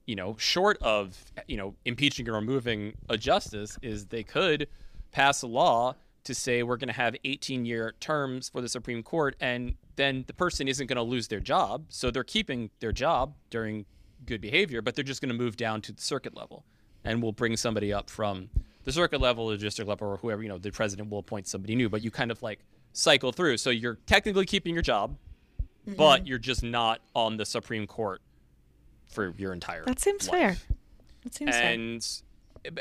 you 0.06 0.16
know, 0.16 0.36
short 0.38 0.78
of 0.82 1.32
you 1.48 1.58
know 1.58 1.76
impeaching 1.86 2.28
or 2.30 2.34
removing 2.34 2.94
a 3.10 3.18
justice, 3.18 3.78
is 3.82 4.08
they 4.08 4.24
could 4.24 4.68
pass 5.12 5.42
a 5.42 5.48
law 5.48 5.96
to 6.24 6.34
say 6.34 6.64
we're 6.64 6.78
going 6.78 6.88
to 6.88 6.94
have 6.94 7.16
18 7.24 7.66
year 7.66 7.94
terms 8.00 8.50
for 8.50 8.62
the 8.62 8.70
Supreme 8.70 9.04
Court, 9.04 9.36
and 9.40 9.76
then 9.96 10.24
the 10.28 10.34
person 10.34 10.68
isn't 10.68 10.88
going 10.88 10.98
to 10.98 11.04
lose 11.04 11.28
their 11.28 11.40
job, 11.40 11.86
so 11.90 12.10
they're 12.12 12.24
keeping 12.24 12.70
their 12.80 12.92
job 12.92 13.36
during 13.50 13.86
good 14.26 14.40
behavior, 14.40 14.82
but 14.82 14.96
they're 14.96 15.04
just 15.04 15.22
going 15.22 15.32
to 15.32 15.38
move 15.38 15.58
down 15.58 15.82
to 15.82 15.92
the 15.92 16.02
circuit 16.02 16.36
level, 16.36 16.66
and 17.04 17.22
we'll 17.22 17.34
bring 17.34 17.58
somebody 17.58 17.92
up 17.92 18.10
from 18.10 18.50
the 18.84 18.92
circuit 18.92 19.22
level, 19.22 19.48
the 19.48 19.58
district 19.58 19.88
level, 19.90 20.08
or 20.10 20.18
whoever. 20.18 20.42
You 20.44 20.50
know, 20.50 20.58
the 20.58 20.72
president 20.72 21.10
will 21.10 21.20
appoint 21.20 21.48
somebody 21.48 21.76
new, 21.76 21.90
but 21.90 22.04
you 22.04 22.12
kind 22.12 22.32
of 22.32 22.42
like 22.44 22.60
cycle 22.94 23.32
through. 23.32 23.58
So 23.58 23.70
you're 23.70 23.98
technically 24.06 24.46
keeping 24.46 24.74
your 24.74 24.84
job, 24.84 25.18
Mm-hmm. 25.86 25.98
but 25.98 26.26
you're 26.26 26.38
just 26.40 26.64
not 26.64 27.02
on 27.14 27.36
the 27.36 27.46
Supreme 27.46 27.86
Court 27.88 28.22
for 29.06 29.34
your 29.38 29.52
entire. 29.52 29.84
That 29.84 30.00
seems 30.00 30.30
life. 30.30 30.40
fair. 30.40 30.58
That 31.26 31.34
seems 31.36 31.52
fair. 31.52 31.74
And 31.74 32.08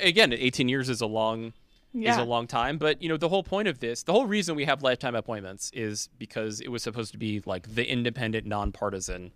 again, 0.01 0.33
18 0.33 0.69
years 0.69 0.89
is 0.89 1.01
a 1.01 1.07
long 1.07 1.53
is 1.95 2.17
a 2.17 2.23
long 2.23 2.47
time. 2.47 2.79
But 2.79 3.03
you 3.03 3.09
know, 3.09 3.17
the 3.17 3.29
whole 3.29 3.43
point 3.43 3.67
of 3.67 3.81
this, 3.81 4.05
the 4.05 4.13
whole 4.13 4.27
reason 4.27 4.55
we 4.55 4.65
have 4.67 4.83
lifetime 4.85 5.17
appointments 5.17 5.71
is 5.75 6.09
because 6.19 6.61
it 6.61 6.69
was 6.69 6.83
supposed 6.85 7.11
to 7.11 7.19
be 7.19 7.43
like 7.45 7.75
the 7.75 7.85
independent, 7.91 8.47
nonpartisan 8.47 9.33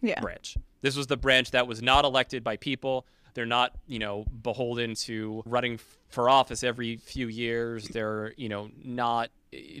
Yeah. 0.00 0.20
branch. 0.20 0.56
This 0.80 0.96
was 0.96 1.08
the 1.08 1.16
branch 1.16 1.50
that 1.50 1.66
was 1.66 1.82
not 1.82 2.04
elected 2.04 2.44
by 2.44 2.56
people. 2.56 3.04
They're 3.34 3.46
not, 3.46 3.72
you 3.86 3.98
know, 3.98 4.24
beholden 4.42 4.94
to 5.06 5.42
running 5.46 5.78
for 6.08 6.28
office 6.28 6.62
every 6.64 6.96
few 6.96 7.28
years. 7.28 7.86
They're, 7.88 8.32
you 8.36 8.48
know, 8.48 8.70
not 8.82 9.30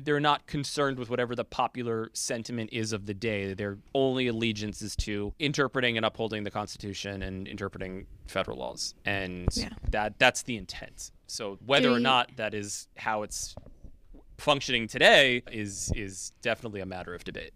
they're 0.02 0.18
not 0.20 0.46
concerned 0.46 0.98
with 0.98 1.10
whatever 1.10 1.34
the 1.34 1.44
popular 1.44 2.08
sentiment 2.14 2.70
is 2.72 2.94
of 2.94 3.04
the 3.04 3.12
day. 3.12 3.52
Their 3.52 3.76
only 3.94 4.26
allegiance 4.28 4.80
is 4.80 4.96
to 4.96 5.34
interpreting 5.38 5.98
and 5.98 6.06
upholding 6.06 6.44
the 6.44 6.50
Constitution 6.50 7.22
and 7.22 7.46
interpreting 7.46 8.06
federal 8.26 8.56
laws. 8.58 8.94
And 9.04 9.48
Yeah. 9.54 9.68
that 9.90 10.18
that's 10.18 10.42
the 10.44 10.56
intent. 10.56 11.10
So 11.26 11.58
whether 11.66 11.90
or 11.90 12.00
not 12.00 12.30
that 12.36 12.54
is 12.54 12.88
how 12.96 13.22
it's 13.24 13.54
functioning 14.38 14.88
today 14.88 15.42
is 15.50 15.92
is 15.94 16.32
definitely 16.40 16.80
a 16.80 16.86
matter 16.86 17.14
of 17.14 17.24
debate. 17.24 17.52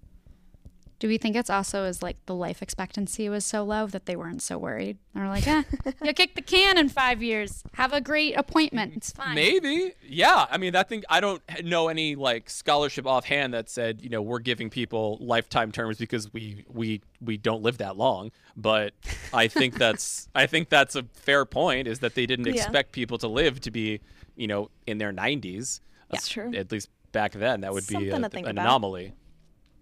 Do 1.02 1.08
we 1.08 1.18
think 1.18 1.34
it's 1.34 1.50
also 1.50 1.82
as 1.82 2.00
like 2.00 2.16
the 2.26 2.34
life 2.36 2.62
expectancy 2.62 3.28
was 3.28 3.44
so 3.44 3.64
low 3.64 3.88
that 3.88 4.06
they 4.06 4.14
weren't 4.14 4.40
so 4.40 4.56
worried? 4.56 4.98
They're 5.16 5.26
like, 5.26 5.48
eh, 5.48 5.64
you 6.04 6.12
kick 6.12 6.36
the 6.36 6.42
can 6.42 6.78
in 6.78 6.88
five 6.88 7.20
years. 7.24 7.64
Have 7.72 7.92
a 7.92 8.00
great 8.00 8.36
appointment. 8.36 8.94
It's 8.94 9.10
fine. 9.10 9.34
Maybe. 9.34 9.94
Yeah. 10.08 10.46
I 10.48 10.58
mean, 10.58 10.74
that 10.74 10.88
thing, 10.88 11.02
I 11.10 11.18
don't 11.18 11.42
know 11.64 11.88
any 11.88 12.14
like 12.14 12.48
scholarship 12.48 13.04
offhand 13.04 13.52
that 13.52 13.68
said, 13.68 14.00
you 14.00 14.10
know, 14.10 14.22
we're 14.22 14.38
giving 14.38 14.70
people 14.70 15.18
lifetime 15.20 15.72
terms 15.72 15.98
because 15.98 16.32
we, 16.32 16.64
we, 16.72 17.00
we 17.20 17.36
don't 17.36 17.62
live 17.64 17.78
that 17.78 17.96
long. 17.96 18.30
But 18.56 18.94
I 19.34 19.48
think 19.48 19.78
that's, 19.78 20.28
I 20.36 20.46
think 20.46 20.68
that's 20.68 20.94
a 20.94 21.02
fair 21.14 21.44
point 21.44 21.88
is 21.88 21.98
that 21.98 22.14
they 22.14 22.26
didn't 22.26 22.46
Yeah. 22.46 22.52
expect 22.62 22.92
people 22.92 23.18
to 23.18 23.26
live 23.26 23.60
to 23.62 23.72
be, 23.72 23.98
you 24.36 24.46
know, 24.46 24.70
in 24.86 24.98
their 24.98 25.12
90s. 25.12 25.80
That's 26.12 26.28
true. 26.28 26.54
At 26.54 26.70
least 26.70 26.90
back 27.10 27.32
then, 27.32 27.62
that 27.62 27.72
would 27.72 27.88
be 27.88 28.08
a, 28.10 28.14
an 28.14 28.22
about. 28.22 28.46
anomaly. 28.46 29.14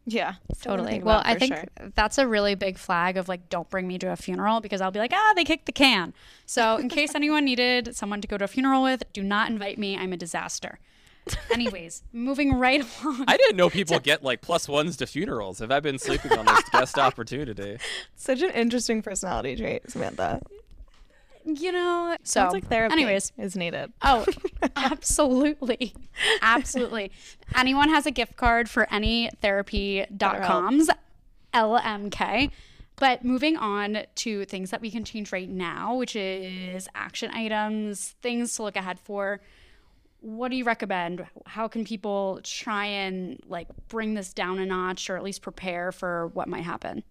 Yeah. 0.06 0.34
Totally. 0.62 1.02
Well, 1.02 1.22
I 1.24 1.38
think 1.38 1.54
sure. 1.54 1.64
that's 1.94 2.18
a 2.18 2.26
really 2.26 2.54
big 2.54 2.78
flag 2.78 3.16
of 3.16 3.28
like, 3.28 3.48
don't 3.48 3.68
bring 3.70 3.86
me 3.86 3.98
to 3.98 4.10
a 4.10 4.16
funeral 4.16 4.60
because 4.60 4.80
I'll 4.80 4.90
be 4.90 4.98
like, 4.98 5.12
ah, 5.14 5.32
they 5.36 5.44
kicked 5.44 5.66
the 5.66 5.72
can. 5.72 6.14
So, 6.46 6.76
in 6.76 6.88
case 6.98 7.14
anyone 7.14 7.44
needed 7.44 7.94
someone 7.94 8.20
to 8.20 8.28
go 8.28 8.38
to 8.38 8.44
a 8.44 8.48
funeral 8.48 8.82
with, 8.82 9.02
do 9.12 9.22
not 9.22 9.50
invite 9.50 9.78
me. 9.78 9.96
I'm 9.96 10.12
a 10.12 10.16
disaster. 10.16 10.78
Anyways, 11.50 12.02
moving 12.12 12.54
right 12.54 12.80
along. 12.80 13.24
I 13.28 13.36
didn't 13.36 13.56
know 13.56 13.70
people 13.70 13.98
get 14.02 14.22
like 14.22 14.40
plus 14.40 14.68
ones 14.68 14.96
to 14.98 15.06
funerals. 15.06 15.58
Have 15.58 15.70
I 15.70 15.80
been 15.80 15.98
sleeping 15.98 16.32
on 16.32 16.46
this 16.46 16.68
guest 16.70 16.98
opportunity? 16.98 17.78
Such 18.16 18.42
an 18.42 18.50
interesting 18.50 19.02
personality 19.02 19.56
trait, 19.56 19.90
Samantha. 19.90 20.40
You 21.44 21.72
know, 21.72 22.16
so 22.22 22.40
Sounds 22.40 22.52
like 22.52 22.68
therapy 22.68 22.92
Anyways, 22.92 23.32
is 23.38 23.56
needed. 23.56 23.92
Oh, 24.02 24.26
absolutely. 24.76 25.94
Absolutely. 26.42 27.10
Anyone 27.54 27.88
has 27.88 28.06
a 28.06 28.10
gift 28.10 28.36
card 28.36 28.68
for 28.68 28.86
anytherapy.coms, 28.86 30.90
LMK. 31.54 32.50
But 32.96 33.24
moving 33.24 33.56
on 33.56 34.02
to 34.16 34.44
things 34.44 34.70
that 34.70 34.82
we 34.82 34.90
can 34.90 35.04
change 35.04 35.32
right 35.32 35.48
now, 35.48 35.96
which 35.96 36.14
is 36.14 36.86
action 36.94 37.30
items, 37.30 38.14
things 38.20 38.54
to 38.56 38.62
look 38.62 38.76
ahead 38.76 39.00
for. 39.00 39.40
What 40.20 40.50
do 40.50 40.56
you 40.56 40.64
recommend? 40.64 41.24
How 41.46 41.66
can 41.66 41.86
people 41.86 42.40
try 42.44 42.84
and 42.84 43.40
like 43.48 43.68
bring 43.88 44.12
this 44.12 44.34
down 44.34 44.58
a 44.58 44.66
notch 44.66 45.08
or 45.08 45.16
at 45.16 45.22
least 45.22 45.40
prepare 45.40 45.92
for 45.92 46.26
what 46.34 46.46
might 46.46 46.64
happen? 46.64 47.02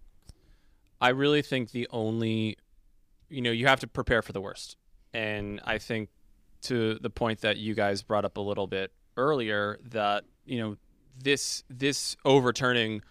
I 1.00 1.08
really 1.08 1.42
think 1.42 1.72
the 1.72 1.88
only, 1.90 2.56
you 3.30 3.40
know, 3.40 3.50
you 3.50 3.66
have 3.66 3.80
to 3.80 3.86
prepare 3.86 4.22
for 4.22 4.32
the 4.32 4.40
worst. 4.40 4.76
And 5.14 5.60
I 5.64 5.78
think 5.78 6.10
to 6.62 6.98
the 7.00 7.10
point 7.10 7.40
that 7.40 7.56
you 7.56 7.74
guys 7.74 8.02
brought 8.02 8.24
up 8.24 8.36
a 8.36 8.40
little 8.40 8.66
bit 8.66 8.92
earlier 9.16 9.78
that, 9.90 10.24
you 10.44 10.58
know, 10.58 10.76
this 11.22 11.64
this 11.68 12.16
overturning 12.24 13.02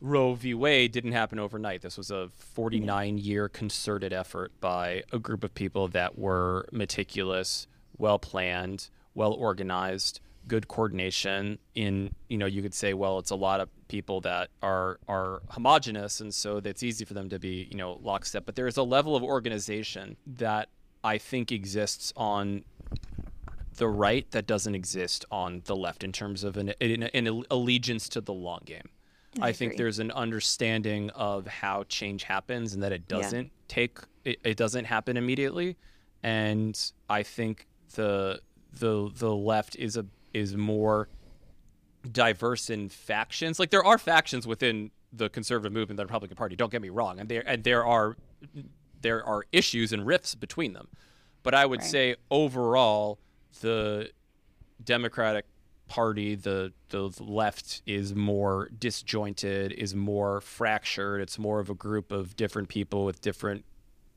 Roe 0.00 0.34
v. 0.34 0.52
Wade 0.52 0.90
didn't 0.90 1.12
happen 1.12 1.38
overnight. 1.38 1.82
This 1.82 1.96
was 1.96 2.10
a 2.10 2.28
49 2.28 3.18
year 3.18 3.48
concerted 3.48 4.12
effort 4.12 4.52
by 4.60 5.04
a 5.12 5.18
group 5.18 5.44
of 5.44 5.54
people 5.54 5.86
that 5.88 6.18
were 6.18 6.66
meticulous, 6.72 7.68
well 7.98 8.18
planned, 8.18 8.90
well 9.14 9.32
organized, 9.32 10.20
good 10.48 10.68
coordination. 10.68 11.58
In 11.74 12.14
you 12.28 12.38
know, 12.38 12.46
you 12.46 12.62
could 12.62 12.74
say, 12.74 12.94
well, 12.94 13.18
it's 13.18 13.30
a 13.30 13.36
lot 13.36 13.60
of 13.60 13.68
people 13.88 14.20
that 14.22 14.50
are 14.62 14.98
are 15.08 15.42
homogenous, 15.50 16.20
and 16.20 16.34
so 16.34 16.60
that's 16.60 16.82
easy 16.82 17.04
for 17.04 17.14
them 17.14 17.28
to 17.28 17.38
be 17.38 17.68
you 17.70 17.76
know 17.76 17.98
lockstep. 18.02 18.44
But 18.46 18.56
there 18.56 18.66
is 18.66 18.76
a 18.76 18.82
level 18.82 19.16
of 19.16 19.22
organization 19.22 20.16
that 20.26 20.68
I 21.04 21.18
think 21.18 21.52
exists 21.52 22.12
on 22.16 22.64
the 23.76 23.88
right 23.88 24.30
that 24.32 24.46
doesn't 24.46 24.74
exist 24.74 25.24
on 25.30 25.62
the 25.64 25.74
left 25.74 26.04
in 26.04 26.12
terms 26.12 26.44
of 26.44 26.56
an, 26.56 26.74
an, 26.80 27.04
an 27.04 27.44
allegiance 27.50 28.08
to 28.10 28.20
the 28.20 28.32
long 28.32 28.60
game. 28.64 28.88
I, 29.40 29.52
think 29.52 29.78
there's 29.78 29.98
an 29.98 30.10
understanding 30.10 31.08
of 31.10 31.46
how 31.46 31.84
change 31.84 32.24
happens 32.24 32.74
and 32.74 32.82
that 32.82 32.92
it 32.92 33.08
doesn't 33.08 33.50
take 33.66 33.98
it, 34.24 34.38
it 34.44 34.56
doesn't 34.58 34.84
happen 34.84 35.16
immediately. 35.16 35.78
And 36.22 36.78
I 37.08 37.22
think 37.22 37.66
the 37.94 38.40
the 38.78 39.10
the 39.14 39.34
left 39.34 39.76
is 39.76 39.96
a 39.96 40.04
is 40.34 40.56
more 40.56 41.08
diverse 42.10 42.70
in 42.70 42.88
factions. 42.88 43.58
Like 43.58 43.70
there 43.70 43.84
are 43.84 43.98
factions 43.98 44.46
within 44.46 44.90
the 45.12 45.28
conservative 45.28 45.72
movement, 45.72 45.98
the 45.98 46.04
Republican 46.04 46.36
Party. 46.36 46.56
Don't 46.56 46.72
get 46.72 46.82
me 46.82 46.88
wrong, 46.88 47.20
and 47.20 47.28
there 47.28 47.44
and 47.46 47.64
there 47.64 47.84
are 47.84 48.16
there 49.00 49.24
are 49.24 49.44
issues 49.52 49.92
and 49.92 50.06
rifts 50.06 50.34
between 50.34 50.72
them. 50.72 50.88
But 51.42 51.54
I 51.54 51.66
would 51.66 51.82
say 51.82 52.16
overall, 52.30 53.18
the 53.60 54.10
Democratic 54.82 55.44
Party, 55.88 56.34
the 56.34 56.72
the 56.88 57.10
left 57.20 57.82
is 57.86 58.14
more 58.14 58.70
disjointed, 58.78 59.72
is 59.72 59.94
more 59.94 60.40
fractured. 60.40 61.20
It's 61.20 61.38
more 61.38 61.60
of 61.60 61.68
a 61.68 61.74
group 61.74 62.12
of 62.12 62.36
different 62.36 62.68
people 62.68 63.04
with 63.04 63.20
different 63.20 63.64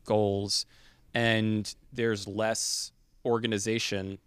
goals, 0.05 0.65
and 1.13 1.73
there's 1.91 2.27
less 2.27 2.91
organization, 3.25 4.19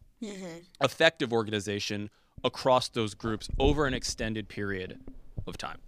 effective 0.81 1.33
organization 1.33 2.11
across 2.45 2.89
those 2.89 3.15
groups 3.15 3.49
over 3.59 3.87
an 3.87 3.95
extended 3.95 4.49
period 4.49 4.99
of 5.47 5.57
time. 5.57 5.79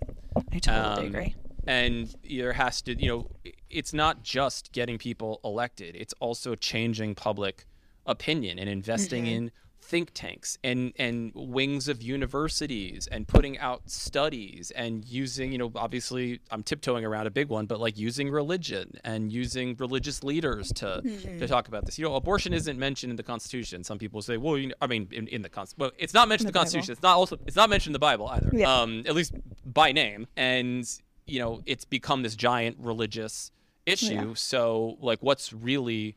I 0.52 0.58
totally 0.58 1.06
Um, 1.08 1.14
agree. 1.14 1.34
And 1.66 2.14
there 2.28 2.54
has 2.54 2.80
to, 2.82 2.94
you 3.00 3.08
know, 3.08 3.30
it's 3.68 3.92
not 3.92 4.22
just 4.22 4.72
getting 4.72 4.98
people 4.98 5.40
elected, 5.44 5.94
it's 5.94 6.14
also 6.20 6.54
changing 6.54 7.14
public 7.14 7.66
opinion 8.06 8.58
and 8.58 8.68
investing 8.68 9.26
in 9.26 9.50
think 9.90 10.12
tanks 10.14 10.56
and, 10.62 10.92
and 11.00 11.32
wings 11.34 11.88
of 11.88 12.00
universities 12.00 13.08
and 13.10 13.26
putting 13.26 13.58
out 13.58 13.90
studies 13.90 14.70
and 14.76 15.04
using, 15.04 15.50
you 15.50 15.58
know, 15.58 15.72
obviously 15.74 16.40
I'm 16.52 16.62
tiptoeing 16.62 17.04
around 17.04 17.26
a 17.26 17.30
big 17.30 17.48
one, 17.48 17.66
but 17.66 17.80
like 17.80 17.98
using 17.98 18.30
religion 18.30 18.92
and 19.02 19.32
using 19.32 19.74
religious 19.78 20.22
leaders 20.22 20.72
to, 20.74 21.02
to 21.40 21.48
talk 21.48 21.66
about 21.66 21.86
this. 21.86 21.98
You 21.98 22.04
know, 22.04 22.14
abortion 22.14 22.52
isn't 22.54 22.78
mentioned 22.78 23.10
in 23.10 23.16
the 23.16 23.24
Constitution. 23.24 23.82
Some 23.82 23.98
people 23.98 24.22
say, 24.22 24.36
well, 24.36 24.56
you 24.56 24.68
know, 24.68 24.74
I 24.80 24.86
mean, 24.86 25.08
in, 25.10 25.26
in 25.26 25.42
the 25.42 25.48
Constitution, 25.48 25.80
well, 25.80 25.90
it's 25.98 26.14
not 26.14 26.28
mentioned 26.28 26.48
in 26.48 26.52
the, 26.52 26.58
Constitution. 26.58 26.92
It's 26.92 27.02
not 27.02 27.16
also, 27.16 27.36
it's 27.44 27.56
not 27.56 27.68
mentioned 27.68 27.90
in 27.90 27.94
the 27.94 27.98
Bible 27.98 28.28
either. 28.28 28.50
Yeah. 28.52 28.72
Um, 28.72 29.02
at 29.06 29.16
least 29.16 29.34
by 29.66 29.90
name. 29.90 30.28
And, 30.36 30.88
you 31.26 31.40
know, 31.40 31.62
it's 31.66 31.84
become 31.84 32.22
this 32.22 32.36
giant 32.36 32.76
religious 32.78 33.50
issue. 33.86 34.36
So, 34.36 34.98
like, 35.00 35.18
what's 35.20 35.52
really 35.52 36.16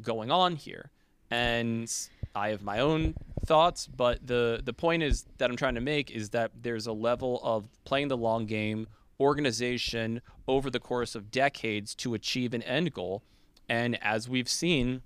going 0.00 0.32
on 0.32 0.56
here? 0.56 0.90
And 1.30 1.88
I 2.34 2.48
have 2.50 2.62
my 2.62 2.78
own 2.80 3.14
thoughts, 3.44 3.86
but 3.86 4.26
the 4.26 4.60
the 4.64 4.72
point 4.72 5.02
is 5.02 5.26
that 5.38 5.50
I'm 5.50 5.56
trying 5.56 5.74
to 5.74 5.80
make 5.80 6.10
is 6.10 6.30
that 6.30 6.50
there's 6.62 6.86
a 6.86 6.92
level 6.92 7.40
of 7.42 7.68
playing 7.84 8.08
the 8.08 8.16
long 8.16 8.46
game, 8.46 8.86
organization 9.20 10.22
over 10.48 10.70
the 10.70 10.80
course 10.80 11.14
of 11.14 11.30
decades 11.30 11.94
to 11.96 12.14
achieve 12.14 12.54
an 12.54 12.62
end 12.62 12.92
goal, 12.94 13.22
and 13.68 13.98
as 14.02 14.28
we've 14.28 14.48
seen, 14.48 15.02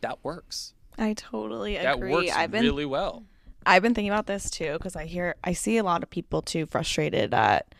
that 0.00 0.22
works. 0.24 0.74
I 0.96 1.12
totally 1.14 1.76
That 1.76 1.96
agree. 1.96 2.12
works 2.12 2.30
I've 2.34 2.50
been 2.50 2.64
really 2.64 2.86
well. 2.86 3.24
I've 3.64 3.82
been 3.82 3.94
thinking 3.94 4.10
about 4.10 4.26
this 4.26 4.50
too 4.50 4.72
because 4.74 4.96
I 4.96 5.04
hear 5.06 5.36
I 5.44 5.52
see 5.52 5.76
a 5.76 5.82
lot 5.82 6.02
of 6.02 6.10
people 6.10 6.42
too 6.42 6.66
frustrated 6.66 7.34
at 7.34 7.74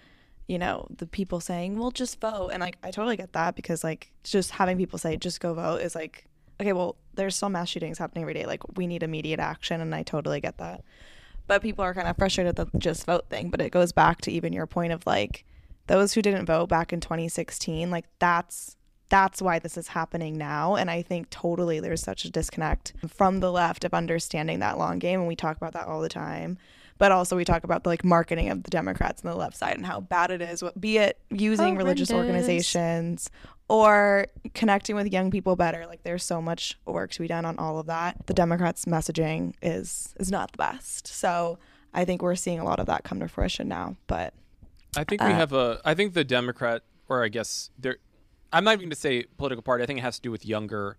you 0.47 0.59
know 0.59 0.87
the 0.95 1.07
people 1.07 1.41
saying 1.41 1.79
well 1.79 1.91
just 1.91 2.21
vote 2.21 2.51
and 2.51 2.61
like 2.61 2.77
I 2.83 2.91
totally 2.91 3.17
get 3.17 3.33
that 3.33 3.55
because 3.57 3.83
like 3.85 4.13
just 4.25 4.51
having 4.53 4.77
people 4.77 4.99
say 4.99 5.17
just 5.17 5.41
go 5.41 5.55
vote 5.55 5.81
is 5.81 5.95
like 5.95 6.27
okay 6.61 6.73
well 6.73 6.97
there's 7.15 7.37
still 7.37 7.49
mass 7.49 7.69
shootings 7.69 7.99
happening 7.99 8.23
every 8.23 8.35
day 8.35 8.47
like 8.47 8.63
we 8.77 8.87
need 8.87 9.03
immediate 9.03 9.41
action 9.41 9.81
and 9.81 9.95
I 9.95 10.03
totally 10.03 10.41
get 10.41 10.59
that 10.59 10.83
but 11.47 11.63
people 11.63 11.85
are 11.85 11.95
kind 11.95 12.09
of 12.09 12.17
frustrated 12.17 12.59
at 12.59 12.73
the 12.73 12.79
just 12.79 13.07
vote 13.07 13.29
thing 13.29 13.51
but 13.51 13.61
it 13.61 13.71
goes 13.71 13.93
back 13.93 14.21
to 14.23 14.33
even 14.33 14.53
your 14.53 14.67
point 14.67 14.93
of 14.93 15.07
like 15.07 15.45
those 15.87 16.13
who 16.13 16.23
didn't 16.23 16.47
vote 16.47 16.69
back 16.69 16.93
in 16.93 17.01
2016 17.01 17.91
like 17.91 18.05
that's 18.19 18.77
that's 19.09 19.41
why 19.41 19.59
this 19.59 19.77
is 19.77 19.89
happening 19.89 20.37
now. 20.37 20.75
And 20.75 20.91
I 20.91 21.03
think 21.03 21.31
totally 21.31 21.81
there's 21.81 22.03
such 22.03 22.25
a 22.25 22.31
disconnect 22.31 22.93
from 23.07 23.41
the 23.41 23.51
left 23.51 23.85
of 23.85 23.95
understanding 23.95 24.59
that 24.61 24.79
long 24.79 24.99
game. 24.99 25.21
And 25.21 25.29
we 25.29 25.37
talk 25.37 25.57
about 25.57 25.73
that 25.73 25.87
all 25.87 26.01
the 26.01 26.09
time. 26.09 26.59
But 26.99 27.13
also, 27.13 27.37
we 27.37 27.45
talk 27.45 27.63
about 27.63 27.85
the 27.85 27.91
like 27.91 28.05
marketing 28.05 28.51
of 28.51 28.65
the 28.65 28.71
Democrats 28.71 29.25
on 29.25 29.31
the 29.31 29.37
left 29.37 29.57
side 29.57 29.77
and 29.77 29.87
how 29.87 30.01
bad 30.01 30.33
it 30.33 30.43
is, 30.43 30.65
be 30.79 30.99
it 30.99 31.17
using 31.31 31.77
religious 31.77 32.11
organizations 32.11 33.31
or 33.69 34.27
connecting 34.55 34.97
with 34.97 35.13
young 35.13 35.31
people 35.31 35.57
better. 35.57 35.87
Like, 35.87 36.03
there's 36.03 36.25
so 36.25 36.41
much 36.41 36.79
work 36.87 37.11
to 37.13 37.21
be 37.21 37.29
done 37.29 37.45
on 37.45 37.59
all 37.59 37.79
of 37.79 37.87
that. 37.87 38.27
The 38.27 38.35
Democrats' 38.35 38.85
messaging 38.87 39.55
is 39.63 40.15
is 40.19 40.31
not 40.31 40.53
the 40.53 40.59
best. 40.59 41.07
So 41.07 41.59
I 41.95 42.05
think 42.05 42.23
we're 42.23 42.35
seeing 42.35 42.59
a 42.59 42.65
lot 42.65 42.81
of 42.81 42.87
that 42.87 43.05
come 43.05 43.21
to 43.21 43.29
fruition 43.29 43.69
now. 43.69 43.97
But 44.07 44.35
I 44.97 45.05
think 45.05 45.23
we 45.23 45.29
Uh, 45.33 45.35
have 45.35 45.53
a. 45.53 45.81
I 45.85 45.95
think 45.95 46.15
the 46.15 46.25
Democrat, 46.25 46.83
or 47.09 47.23
I 47.25 47.29
guess 47.29 47.71
there, 47.79 47.99
I'm 48.53 48.65
not 48.65 48.73
even 48.73 48.85
going 48.85 48.91
to 48.91 48.97
say 48.97 49.25
political 49.37 49.63
party. 49.63 49.83
I 49.83 49.87
think 49.87 49.99
it 49.99 50.03
has 50.03 50.17
to 50.17 50.23
do 50.23 50.31
with 50.31 50.47
younger 50.47 50.97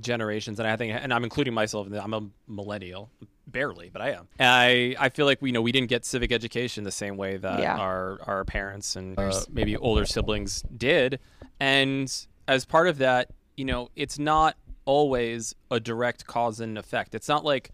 generations, 0.00 0.58
and 0.58 0.68
I 0.68 0.76
think, 0.76 0.92
and 1.00 1.12
I'm 1.14 1.24
including 1.24 1.54
myself 1.54 1.86
in 1.86 1.92
that. 1.92 2.02
I'm 2.02 2.14
a 2.14 2.26
millennial, 2.48 3.10
barely, 3.46 3.90
but 3.90 4.02
I 4.02 4.10
am. 4.10 4.28
And 4.38 4.48
I 4.48 4.96
I 4.98 5.08
feel 5.08 5.24
like 5.24 5.40
we 5.40 5.50
you 5.50 5.52
know 5.52 5.62
we 5.62 5.70
didn't 5.72 5.88
get 5.88 6.04
civic 6.04 6.32
education 6.32 6.82
the 6.84 6.90
same 6.90 7.16
way 7.16 7.36
that 7.36 7.60
Yeah. 7.60 7.76
our 7.78 8.18
our 8.26 8.44
parents 8.44 8.96
and 8.96 9.18
uh, 9.18 9.40
maybe 9.50 9.76
older 9.76 10.04
siblings 10.04 10.62
did, 10.76 11.20
and 11.60 12.26
as 12.48 12.64
part 12.64 12.88
of 12.88 12.98
that, 12.98 13.30
you 13.56 13.64
know, 13.64 13.88
it's 13.96 14.18
not 14.18 14.56
always 14.84 15.54
a 15.70 15.80
direct 15.80 16.26
cause 16.26 16.60
and 16.60 16.76
effect. 16.76 17.14
It's 17.14 17.28
not 17.28 17.44
like 17.44 17.70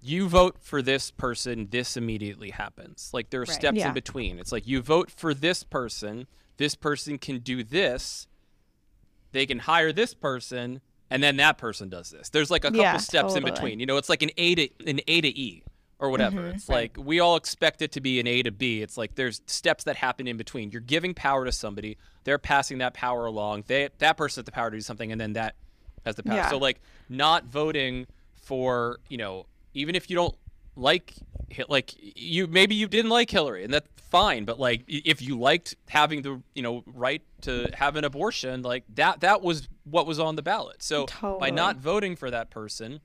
you 0.00 0.28
vote 0.28 0.56
for 0.60 0.82
this 0.82 1.10
person, 1.10 1.68
this 1.70 1.96
immediately 1.96 2.50
happens. 2.50 3.10
Like 3.12 3.30
there 3.30 3.42
are 3.42 3.46
steps 3.46 3.78
Yeah. 3.78 3.88
in 3.88 3.94
between. 3.94 4.38
It's 4.38 4.52
like 4.52 4.66
you 4.66 4.80
vote 4.80 5.10
for 5.10 5.34
this 5.34 5.64
person, 5.64 6.26
this 6.56 6.74
person 6.74 7.18
can 7.18 7.38
do 7.40 7.64
this, 7.64 8.28
they 9.32 9.46
can 9.46 9.60
hire 9.60 9.92
this 9.92 10.14
person, 10.14 10.80
and 11.10 11.22
then 11.22 11.36
that 11.38 11.58
person 11.58 11.88
does 11.88 12.10
this. 12.10 12.28
There's 12.28 12.50
like 12.50 12.64
a 12.64 12.68
couple 12.68 12.80
Yeah, 12.80 12.96
steps 12.98 13.34
in 13.34 13.44
between. 13.44 13.80
You 13.80 13.86
know, 13.86 13.96
it's 13.96 14.08
like 14.08 14.22
an 14.22 14.30
A 14.36 14.54
to 14.54 14.68
an 14.86 15.00
A 15.08 15.20
to 15.20 15.28
E 15.28 15.64
or 15.98 16.10
whatever. 16.10 16.40
Mm-hmm. 16.42 16.56
It's 16.56 16.68
like 16.68 16.96
we 16.98 17.20
all 17.20 17.36
expect 17.36 17.82
it 17.82 17.92
to 17.92 18.00
be 18.00 18.20
an 18.20 18.26
A 18.26 18.42
to 18.42 18.50
B. 18.50 18.82
It's 18.82 18.96
like 18.96 19.14
there's 19.14 19.40
steps 19.46 19.84
that 19.84 19.96
happen 19.96 20.28
in 20.28 20.36
between. 20.36 20.70
You're 20.70 20.80
giving 20.80 21.14
power 21.14 21.44
to 21.44 21.52
somebody, 21.52 21.96
they're 22.24 22.38
passing 22.38 22.78
that 22.78 22.94
power 22.94 23.26
along. 23.26 23.64
They 23.66 23.88
that 23.98 24.16
person 24.16 24.40
has 24.40 24.44
the 24.44 24.52
power 24.52 24.70
to 24.70 24.76
do 24.76 24.80
something, 24.80 25.12
and 25.12 25.20
then 25.20 25.34
that 25.34 25.56
has 26.04 26.16
the 26.16 26.22
power. 26.22 26.36
Yeah. 26.36 26.50
So 26.50 26.58
like 26.58 26.80
not 27.08 27.44
voting 27.44 28.06
for 28.34 28.98
you 29.08 29.16
know 29.16 29.46
even 29.74 29.94
if 29.94 30.08
you 30.10 30.16
don't 30.16 30.34
like 30.76 31.14
like 31.68 31.94
you 31.98 32.46
maybe 32.46 32.74
you 32.74 32.86
didn't 32.86 33.10
like 33.10 33.30
Hillary 33.30 33.64
and 33.64 33.72
that's 33.72 33.88
fine 34.10 34.44
but 34.44 34.60
like 34.60 34.84
if 34.86 35.20
you 35.20 35.38
liked 35.38 35.74
having 35.88 36.22
the 36.22 36.40
you 36.54 36.62
know 36.62 36.84
right 36.86 37.22
to 37.40 37.68
have 37.74 37.96
an 37.96 38.04
abortion 38.04 38.62
like 38.62 38.84
that 38.94 39.20
that 39.20 39.42
was 39.42 39.68
what 39.84 40.06
was 40.06 40.20
on 40.20 40.36
the 40.36 40.42
ballot 40.42 40.80
so 40.80 41.06
by 41.40 41.50
not 41.50 41.76
voting 41.76 42.14
for 42.14 42.30
that 42.30 42.48
person 42.50 43.00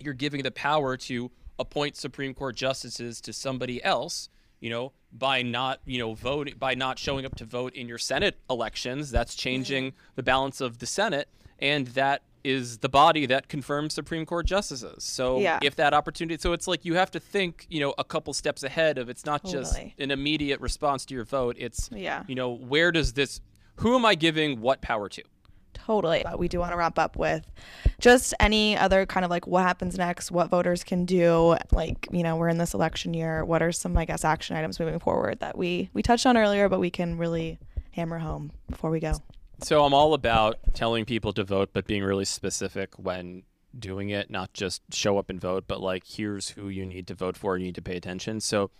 you're 0.00 0.14
giving 0.14 0.42
the 0.42 0.50
power 0.50 0.96
to 0.96 1.30
appoint 1.58 1.96
Supreme 1.96 2.34
Court 2.34 2.56
justices 2.56 3.20
to 3.22 3.32
somebody 3.32 3.82
else, 3.82 4.28
you 4.60 4.70
know, 4.70 4.92
by 5.12 5.42
not, 5.42 5.80
you 5.84 5.98
know, 5.98 6.14
voting 6.14 6.54
by 6.58 6.74
not 6.74 6.98
showing 6.98 7.24
up 7.24 7.36
to 7.36 7.44
vote 7.44 7.74
in 7.74 7.88
your 7.88 7.98
Senate 7.98 8.38
elections, 8.50 9.10
that's 9.10 9.34
changing 9.34 9.88
mm-hmm. 9.88 10.12
the 10.16 10.22
balance 10.22 10.60
of 10.60 10.78
the 10.78 10.86
Senate 10.86 11.28
and 11.58 11.88
that 11.88 12.22
is 12.42 12.78
the 12.78 12.88
body 12.88 13.24
that 13.24 13.48
confirms 13.48 13.94
Supreme 13.94 14.26
Court 14.26 14.44
justices. 14.46 15.02
So 15.02 15.38
Yeah. 15.38 15.58
if 15.62 15.76
that 15.76 15.94
opportunity 15.94 16.38
so 16.38 16.52
it's 16.52 16.68
like 16.68 16.84
you 16.84 16.94
have 16.94 17.10
to 17.12 17.20
think, 17.20 17.66
you 17.70 17.80
know, 17.80 17.94
a 17.96 18.04
couple 18.04 18.34
steps 18.34 18.62
ahead 18.62 18.98
of 18.98 19.08
it's 19.08 19.24
not 19.24 19.44
just 19.44 19.78
an 19.98 20.10
immediate 20.10 20.60
response 20.60 21.06
to 21.06 21.14
your 21.14 21.24
vote, 21.24 21.56
it's 21.58 21.88
Yeah. 21.92 22.24
you 22.26 22.34
know, 22.34 22.50
where 22.50 22.92
does 22.92 23.14
this 23.14 23.40
who 23.76 23.94
am 23.96 24.04
I 24.04 24.14
giving 24.14 24.60
what 24.60 24.82
power 24.82 25.08
to? 25.08 25.22
Totally. 25.74 26.22
But 26.24 26.38
we 26.38 26.48
do 26.48 26.58
want 26.58 26.72
to 26.72 26.78
wrap 26.78 26.98
up 26.98 27.16
with 27.16 27.50
just 28.00 28.34
any 28.40 28.76
other 28.76 29.06
kind 29.06 29.24
of 29.24 29.30
like 29.30 29.46
what 29.46 29.62
happens 29.62 29.98
next, 29.98 30.30
what 30.30 30.48
voters 30.48 30.84
can 30.84 31.04
do. 31.04 31.56
Like, 31.72 32.08
you 32.10 32.22
know, 32.22 32.36
we're 32.36 32.48
in 32.48 32.58
this 32.58 32.74
election 32.74 33.14
year. 33.14 33.44
What 33.44 33.62
are 33.62 33.72
some, 33.72 33.96
I 33.96 34.04
guess, 34.04 34.24
action 34.24 34.56
items 34.56 34.80
moving 34.80 34.98
forward 34.98 35.40
that 35.40 35.58
we 35.58 35.90
we 35.92 36.02
touched 36.02 36.26
on 36.26 36.36
earlier, 36.36 36.68
but 36.68 36.80
we 36.80 36.90
can 36.90 37.18
really 37.18 37.58
hammer 37.92 38.18
home 38.18 38.52
before 38.70 38.90
we 38.90 39.00
go? 39.00 39.14
So 39.62 39.84
I'm 39.84 39.94
all 39.94 40.14
about 40.14 40.58
telling 40.74 41.04
people 41.04 41.32
to 41.34 41.44
vote, 41.44 41.70
but 41.72 41.86
being 41.86 42.02
really 42.02 42.24
specific 42.24 42.94
when 42.98 43.44
doing 43.78 44.10
it, 44.10 44.30
not 44.30 44.52
just 44.52 44.82
show 44.92 45.18
up 45.18 45.30
and 45.30 45.40
vote, 45.40 45.64
but 45.66 45.80
like 45.80 46.04
here's 46.06 46.50
who 46.50 46.68
you 46.68 46.84
need 46.86 47.06
to 47.08 47.14
vote 47.14 47.36
for, 47.36 47.56
you 47.56 47.66
need 47.66 47.74
to 47.74 47.82
pay 47.82 47.96
attention. 47.96 48.40
So 48.40 48.70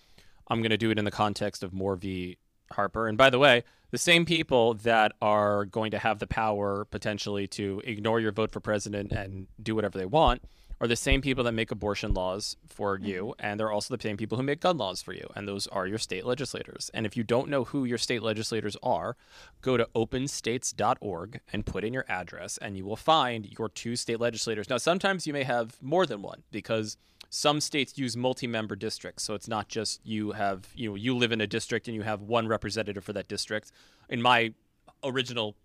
I'm 0.49 0.61
going 0.61 0.70
to 0.70 0.76
do 0.76 0.90
it 0.90 0.99
in 0.99 1.05
the 1.05 1.11
context 1.11 1.62
of 1.62 1.72
Moore 1.72 1.97
v. 1.97 2.38
Harper. 2.75 3.09
And 3.09 3.18
by 3.18 3.31
the 3.31 3.39
way, 3.39 3.64
the 3.91 3.99
same 3.99 4.25
people 4.25 4.75
that 4.75 5.12
are 5.22 5.64
going 5.64 5.91
to 5.93 5.99
have 5.99 6.18
the 6.18 6.27
power 6.27 6.85
potentially 6.85 7.47
to 7.49 7.81
ignore 7.85 8.20
your 8.20 8.33
vote 8.33 8.51
for 8.51 8.61
president 8.61 9.12
and 9.12 9.47
do 9.62 9.75
whatever 9.75 9.99
they 9.99 10.07
want 10.07 10.43
are 10.81 10.89
the 10.89 10.97
same 10.97 11.22
people 11.22 11.45
that 11.45 11.53
make 11.53 11.70
abortion 11.70 12.12
laws 12.12 12.57
for 12.66 12.97
mm-hmm. 12.97 13.07
you. 13.07 13.35
And 13.39 13.59
they're 13.59 13.70
also 13.70 13.97
the 13.97 14.03
same 14.03 14.16
people 14.16 14.37
who 14.37 14.43
make 14.43 14.61
gun 14.61 14.77
laws 14.77 15.01
for 15.01 15.12
you. 15.12 15.29
And 15.35 15.47
those 15.47 15.66
are 15.68 15.87
your 15.87 15.99
state 15.99 16.27
legislators. 16.27 16.91
And 16.93 17.07
if 17.07 17.16
you 17.16 17.22
don't 17.22 17.49
know 17.49 17.64
who 17.64 17.85
your 17.85 17.99
state 17.99 18.22
legislators 18.22 18.77
are, 18.83 19.16
go 19.62 19.77
to 19.77 19.89
openstates.org 19.95 21.41
and 21.53 21.66
put 21.66 21.85
in 21.85 21.93
your 21.93 22.05
address, 22.09 22.59
and 22.59 22.77
you 22.77 22.85
will 22.85 22.97
find 22.97 23.47
your 23.59 23.68
two 23.68 23.97
state 23.97 24.20
legislators. 24.20 24.68
Now, 24.68 24.79
sometimes 24.79 25.27
you 25.27 25.33
may 25.33 25.45
have 25.45 25.81
more 25.81 26.07
than 26.07 26.22
one 26.22 26.43
because 26.51 26.97
some 27.35 27.61
states 27.61 27.99
use 27.99 28.16
multi-member 28.16 28.76
districts 28.76 29.24
so 29.24 29.35
it's 29.35 29.49
not 29.49 29.66
just 29.68 30.01
you 30.05 30.30
have 30.30 30.68
you 30.76 30.89
know 30.89 30.95
you 30.95 31.16
live 31.16 31.32
in 31.32 31.41
a 31.41 31.47
district 31.49 31.89
and 31.89 31.95
you 31.97 32.03
have 32.03 32.22
one 32.22 32.47
representative 32.47 33.03
for 33.03 33.12
that 33.12 33.26
district. 33.26 33.72
In 34.09 34.22
my 34.22 34.55
original 35.03 35.57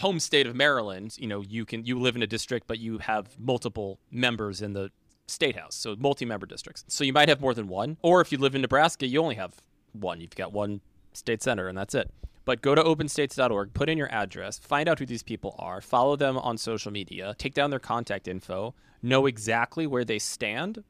home 0.00 0.20
state 0.20 0.46
of 0.46 0.54
maryland 0.54 1.16
you 1.18 1.26
know 1.26 1.40
you 1.40 1.64
can 1.64 1.84
you 1.84 1.98
live 1.98 2.14
in 2.14 2.22
a 2.22 2.26
district 2.26 2.66
but 2.66 2.78
you 2.78 2.98
have 2.98 3.38
multiple 3.38 3.98
members 4.10 4.60
in 4.60 4.74
the 4.74 4.90
state 5.26 5.56
house 5.56 5.74
so 5.74 5.96
multi-member 5.98 6.44
districts. 6.46 6.84
So 6.88 7.04
you 7.04 7.12
might 7.12 7.30
have 7.30 7.40
more 7.40 7.54
than 7.54 7.68
one 7.68 7.96
or 8.02 8.20
if 8.20 8.30
you 8.30 8.36
live 8.36 8.54
in 8.54 8.60
nebraska 8.60 9.06
you 9.06 9.18
only 9.22 9.36
have 9.36 9.54
one. 9.92 10.20
You've 10.20 10.34
got 10.34 10.52
one 10.52 10.82
state 11.14 11.42
senator 11.42 11.68
and 11.68 11.78
that's 11.78 11.94
it. 11.94 12.10
But 12.44 12.60
go 12.60 12.74
to 12.74 12.82
openstates.org, 12.82 13.72
put 13.72 13.88
in 13.88 13.96
your 13.96 14.12
address, 14.12 14.58
find 14.58 14.86
out 14.86 14.98
who 14.98 15.06
these 15.06 15.22
people 15.22 15.54
are, 15.58 15.80
follow 15.80 16.14
them 16.16 16.36
on 16.36 16.58
social 16.58 16.92
media, 16.92 17.34
take 17.38 17.54
down 17.54 17.70
their 17.70 17.78
contact 17.78 18.28
info, 18.28 18.74
know 19.02 19.24
exactly 19.24 19.86
where 19.86 20.04
they 20.04 20.18
stand 20.18 20.84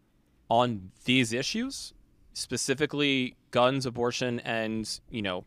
on 0.49 0.90
these 1.05 1.32
issues, 1.32 1.92
specifically 2.32 3.36
guns, 3.51 3.86
abortion, 3.86 4.40
and, 4.40 5.01
you 5.11 5.22
know, 5.22 5.45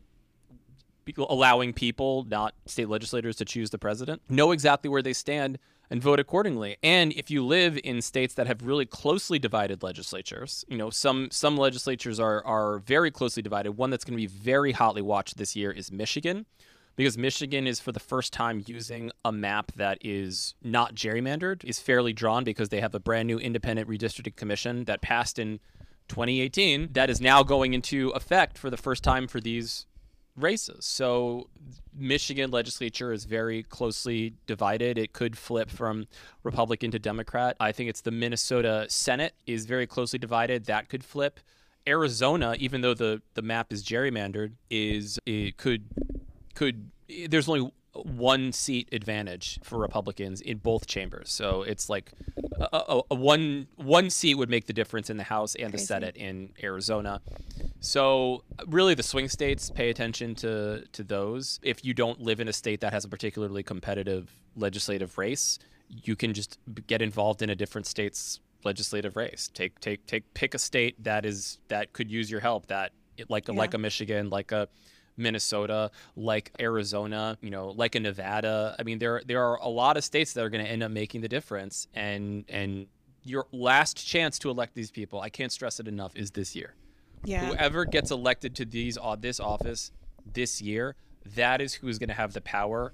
allowing 1.16 1.72
people, 1.72 2.24
not 2.28 2.54
state 2.66 2.88
legislators, 2.88 3.36
to 3.36 3.44
choose 3.44 3.70
the 3.70 3.78
president, 3.78 4.22
know 4.28 4.52
exactly 4.52 4.90
where 4.90 5.02
they 5.02 5.12
stand 5.12 5.58
and 5.90 6.02
vote 6.02 6.20
accordingly. 6.20 6.76
And 6.82 7.12
if 7.12 7.30
you 7.30 7.44
live 7.44 7.78
in 7.82 8.02
states 8.02 8.34
that 8.34 8.46
have 8.46 8.62
really 8.62 8.84
closely 8.84 9.38
divided 9.38 9.82
legislatures, 9.82 10.64
you 10.68 10.76
know, 10.76 10.90
some 10.90 11.28
some 11.30 11.56
legislatures 11.56 12.20
are 12.20 12.44
are 12.44 12.78
very 12.80 13.10
closely 13.10 13.42
divided. 13.42 13.72
One 13.72 13.90
that's 13.90 14.04
going 14.04 14.18
to 14.18 14.22
be 14.22 14.26
very 14.26 14.72
hotly 14.72 15.02
watched 15.02 15.38
this 15.38 15.56
year 15.56 15.70
is 15.70 15.90
Michigan. 15.90 16.44
Because 16.98 17.16
Michigan 17.16 17.68
is 17.68 17.78
for 17.78 17.92
the 17.92 18.00
first 18.00 18.32
time 18.32 18.64
using 18.66 19.12
a 19.24 19.30
map 19.30 19.70
that 19.76 19.98
is 20.00 20.56
not 20.64 20.96
gerrymandered, 20.96 21.62
is 21.62 21.78
fairly 21.78 22.12
drawn 22.12 22.42
because 22.42 22.70
they 22.70 22.80
have 22.80 22.92
a 22.92 22.98
brand 22.98 23.28
new 23.28 23.38
independent 23.38 23.88
redistricting 23.88 24.34
commission 24.34 24.82
that 24.86 25.00
passed 25.00 25.38
in 25.38 25.60
2018 26.08 26.88
that 26.94 27.08
is 27.08 27.20
now 27.20 27.44
going 27.44 27.72
into 27.72 28.08
effect 28.10 28.58
for 28.58 28.68
the 28.68 28.76
first 28.76 29.04
time 29.04 29.28
for 29.28 29.40
these 29.40 29.86
races. 30.34 30.84
So 30.86 31.48
Michigan 31.96 32.50
legislature 32.50 33.12
is 33.12 33.26
very 33.26 33.62
closely 33.62 34.34
divided. 34.48 34.98
It 34.98 35.12
could 35.12 35.38
flip 35.38 35.70
from 35.70 36.08
Republican 36.42 36.90
to 36.90 36.98
Democrat. 36.98 37.56
I 37.60 37.70
think 37.70 37.88
it's 37.88 38.00
the 38.00 38.10
Minnesota 38.10 38.86
Senate 38.88 39.34
is 39.46 39.66
very 39.66 39.86
closely 39.86 40.18
divided. 40.18 40.64
That 40.64 40.88
could 40.88 41.04
flip. 41.04 41.38
Arizona, 41.86 42.56
even 42.58 42.80
though 42.80 42.94
the 42.94 43.22
the 43.34 43.42
map 43.42 43.72
is 43.72 43.84
gerrymandered, 43.84 44.54
is 44.68 45.20
it 45.26 45.58
could 45.58 45.84
could 46.58 46.90
there's 47.28 47.48
only 47.48 47.70
one 47.92 48.52
seat 48.52 48.88
advantage 48.90 49.60
for 49.62 49.78
Republicans 49.78 50.40
in 50.40 50.58
both 50.58 50.86
chambers. 50.86 51.30
So 51.30 51.62
it's 51.62 51.88
like 51.88 52.12
a, 52.60 52.68
a, 52.72 53.02
a 53.12 53.14
one 53.14 53.68
one 53.76 54.10
seat 54.10 54.34
would 54.34 54.50
make 54.50 54.66
the 54.66 54.72
difference 54.72 55.08
in 55.08 55.16
the 55.18 55.24
House 55.24 55.54
and 55.54 55.72
the 55.72 55.78
Senate 55.78 56.16
in 56.16 56.50
Arizona. 56.60 57.20
So 57.78 58.42
really, 58.66 58.94
the 58.94 59.04
swing 59.04 59.28
states 59.28 59.70
pay 59.70 59.88
attention 59.88 60.34
to 60.36 60.84
to 60.92 61.04
those. 61.04 61.60
If 61.62 61.84
you 61.84 61.94
don't 61.94 62.20
live 62.20 62.40
in 62.40 62.48
a 62.48 62.52
state 62.52 62.80
that 62.80 62.92
has 62.92 63.04
a 63.04 63.08
particularly 63.08 63.62
competitive 63.62 64.28
legislative 64.56 65.16
race, 65.16 65.60
you 65.88 66.16
can 66.16 66.34
just 66.34 66.58
get 66.88 67.00
involved 67.00 67.40
in 67.40 67.50
a 67.50 67.54
different 67.54 67.86
state's 67.86 68.40
legislative 68.64 69.14
race. 69.14 69.48
Take 69.54 69.78
take 69.78 70.06
take 70.06 70.34
pick 70.34 70.54
a 70.54 70.58
state 70.58 71.04
that 71.04 71.24
is 71.24 71.58
that 71.68 71.92
could 71.92 72.10
use 72.10 72.28
your 72.28 72.40
help. 72.40 72.66
That 72.66 72.90
like 73.28 73.48
a, 73.48 73.52
like 73.52 73.74
a 73.74 73.78
Michigan, 73.78 74.28
like 74.28 74.50
a 74.50 74.68
Minnesota, 75.18 75.90
like 76.16 76.52
Arizona, 76.60 77.36
you 77.40 77.50
know, 77.50 77.70
like 77.70 77.94
a 77.94 78.00
Nevada. 78.00 78.76
I 78.78 78.82
mean, 78.82 78.98
there 78.98 79.22
there 79.26 79.42
are 79.44 79.56
a 79.56 79.68
lot 79.68 79.96
of 79.96 80.04
states 80.04 80.32
that 80.34 80.44
are 80.44 80.48
going 80.48 80.64
to 80.64 80.70
end 80.70 80.82
up 80.82 80.90
making 80.90 81.20
the 81.20 81.28
difference, 81.28 81.88
and 81.94 82.44
and 82.48 82.86
your 83.24 83.46
last 83.52 84.06
chance 84.06 84.38
to 84.40 84.50
elect 84.50 84.74
these 84.74 84.90
people, 84.90 85.20
I 85.20 85.28
can't 85.28 85.52
stress 85.52 85.80
it 85.80 85.88
enough, 85.88 86.16
is 86.16 86.30
this 86.30 86.56
year. 86.56 86.74
Yeah. 87.24 87.46
Whoever 87.46 87.84
gets 87.84 88.10
elected 88.10 88.54
to 88.56 88.64
these 88.64 88.96
uh, 89.00 89.16
this 89.16 89.40
office 89.40 89.92
this 90.32 90.62
year, 90.62 90.96
that 91.34 91.60
is 91.60 91.74
who's 91.74 91.98
going 91.98 92.08
to 92.08 92.14
have 92.14 92.32
the 92.32 92.40
power 92.40 92.92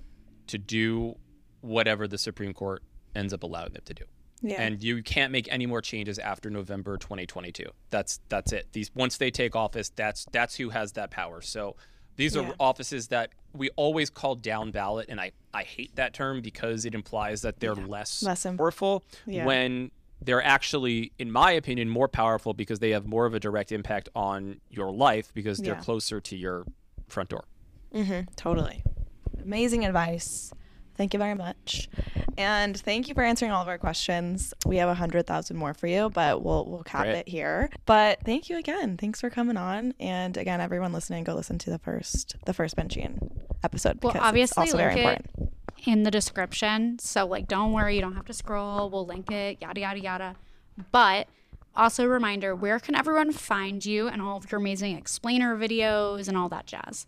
to 0.48 0.58
do 0.58 1.16
whatever 1.60 2.06
the 2.06 2.18
Supreme 2.18 2.52
Court 2.52 2.82
ends 3.14 3.32
up 3.32 3.42
allowing 3.42 3.72
them 3.72 3.82
to 3.84 3.94
do. 3.94 4.04
Yeah. 4.42 4.60
And 4.60 4.82
you 4.82 5.02
can't 5.02 5.32
make 5.32 5.50
any 5.50 5.64
more 5.64 5.80
changes 5.80 6.18
after 6.18 6.50
November 6.50 6.98
2022. 6.98 7.64
That's 7.90 8.20
that's 8.28 8.52
it. 8.52 8.68
These 8.72 8.90
once 8.94 9.16
they 9.16 9.30
take 9.30 9.56
office, 9.56 9.90
that's 9.90 10.26
that's 10.32 10.56
who 10.56 10.70
has 10.70 10.92
that 10.92 11.10
power. 11.10 11.40
So 11.40 11.76
these 12.16 12.36
are 12.36 12.42
Yeah. 12.42 12.52
offices 12.60 13.08
that 13.08 13.30
we 13.52 13.70
always 13.76 14.10
call 14.10 14.34
down 14.34 14.70
ballot, 14.70 15.06
and 15.08 15.20
I, 15.20 15.32
I 15.52 15.62
hate 15.62 15.94
that 15.96 16.12
term 16.14 16.40
because 16.42 16.84
it 16.84 16.94
implies 16.94 17.42
that 17.42 17.60
they're 17.60 17.74
less, 17.74 18.22
Less 18.22 18.44
im- 18.46 18.56
powerful 18.56 19.04
Yeah. 19.26 19.44
when 19.46 19.90
they're 20.20 20.42
actually, 20.42 21.12
in 21.18 21.30
my 21.30 21.52
opinion, 21.52 21.88
more 21.88 22.08
powerful 22.08 22.54
because 22.54 22.78
they 22.78 22.90
have 22.90 23.06
more 23.06 23.26
of 23.26 23.34
a 23.34 23.40
direct 23.40 23.70
impact 23.72 24.08
on 24.16 24.60
your 24.70 24.90
life 24.92 25.32
because 25.34 25.58
they're 25.58 25.74
Yeah. 25.74 25.80
closer 25.80 26.20
to 26.20 26.36
your 26.36 26.64
front 27.08 27.28
door. 27.28 27.44
Mm-hmm. 27.92 28.32
Totally. 28.34 28.82
Amazing 29.42 29.84
advice. 29.84 30.52
Thank 30.96 31.12
you 31.12 31.18
very 31.18 31.34
much. 31.34 31.88
And 32.36 32.76
thank 32.80 33.08
you 33.08 33.14
for 33.14 33.22
answering 33.22 33.50
all 33.52 33.62
of 33.62 33.68
our 33.68 33.78
questions. 33.78 34.54
We 34.66 34.76
have 34.76 34.88
a 34.88 34.94
hundred 34.94 35.26
thousand 35.26 35.56
more 35.56 35.74
for 35.74 35.86
you, 35.86 36.10
but 36.10 36.42
we'll 36.42 36.64
we'll 36.66 36.82
cap 36.82 37.04
Great. 37.04 37.16
it 37.18 37.28
here. 37.28 37.70
But 37.86 38.20
thank 38.24 38.48
you 38.48 38.58
again. 38.58 38.96
Thanks 38.96 39.20
for 39.20 39.30
coming 39.30 39.56
on. 39.56 39.94
And 40.00 40.36
again, 40.36 40.60
everyone 40.60 40.92
listening, 40.92 41.24
go 41.24 41.34
listen 41.34 41.58
to 41.58 41.70
the 41.70 41.78
first 41.78 42.36
the 42.46 42.52
first 42.54 42.76
Benchine 42.76 43.30
episode 43.62 43.98
Well, 44.02 44.12
because 44.12 44.26
obviously, 44.26 44.64
it's 44.64 44.72
also 44.72 44.76
very 44.76 44.94
link 44.94 45.06
it 45.06 45.26
important. 45.26 45.52
in 45.86 46.02
the 46.04 46.10
description. 46.10 46.98
So, 46.98 47.26
like, 47.26 47.48
don't 47.48 47.72
worry, 47.72 47.94
you 47.96 48.00
don't 48.00 48.14
have 48.14 48.26
to 48.26 48.32
scroll. 48.34 48.90
We'll 48.90 49.06
link 49.06 49.30
it, 49.30 49.58
yada, 49.60 49.80
yada, 49.80 50.00
yada. 50.00 50.36
But 50.92 51.28
also, 51.76 52.04
a 52.04 52.08
reminder 52.08 52.54
where 52.54 52.78
can 52.78 52.94
everyone 52.94 53.32
find 53.32 53.84
you 53.84 54.08
and 54.08 54.20
all 54.22 54.36
of 54.36 54.50
your 54.50 54.60
amazing 54.60 54.96
explainer 54.96 55.56
videos 55.56 56.28
and 56.28 56.36
all 56.36 56.48
that 56.50 56.66
jazz? 56.66 57.06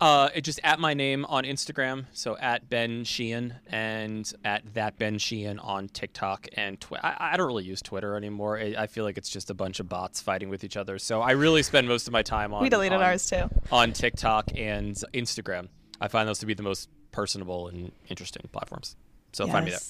Uh, 0.00 0.28
it 0.34 0.42
just 0.42 0.60
at 0.62 0.78
my 0.78 0.94
name 0.94 1.24
on 1.26 1.44
Instagram, 1.44 2.06
so 2.12 2.36
at 2.38 2.68
Ben 2.68 3.04
Sheehan 3.04 3.54
and 3.68 4.30
at 4.44 4.74
that 4.74 4.98
Ben 4.98 5.18
Sheehan 5.18 5.58
on 5.58 5.88
TikTok 5.88 6.48
and 6.54 6.80
Twitter. 6.80 7.04
I, 7.04 7.32
I 7.32 7.36
don't 7.36 7.46
really 7.46 7.64
use 7.64 7.82
Twitter 7.82 8.16
anymore. 8.16 8.58
I, 8.58 8.74
I 8.78 8.86
feel 8.86 9.04
like 9.04 9.18
it's 9.18 9.28
just 9.28 9.50
a 9.50 9.54
bunch 9.54 9.80
of 9.80 9.88
bots 9.88 10.20
fighting 10.20 10.48
with 10.48 10.64
each 10.64 10.76
other. 10.76 10.98
So 10.98 11.20
I 11.20 11.32
really 11.32 11.62
spend 11.62 11.88
most 11.88 12.06
of 12.06 12.12
my 12.12 12.22
time 12.22 12.52
on 12.52 12.62
We 12.62 12.68
deleted 12.68 12.98
on, 12.98 13.04
ours 13.04 13.28
too. 13.28 13.48
on 13.72 13.92
TikTok 13.92 14.50
and 14.56 14.94
Instagram. 15.14 15.68
I 16.00 16.08
find 16.08 16.28
those 16.28 16.38
to 16.40 16.46
be 16.46 16.54
the 16.54 16.62
most 16.62 16.88
personable 17.12 17.68
and 17.68 17.92
interesting 18.08 18.42
platforms. 18.52 18.96
So 19.32 19.46
find 19.46 19.64
me 19.64 19.70
there. 19.72 19.80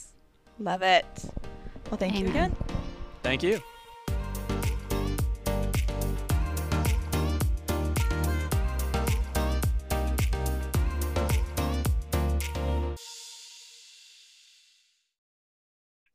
Love 0.59 0.83
it. 0.83 1.07
Well, 1.91 1.99
thank 1.99 2.15
you 2.15 2.27
Amen. 2.27 2.31
again. 2.31 2.57
Thank 3.23 3.43
you. 3.43 3.61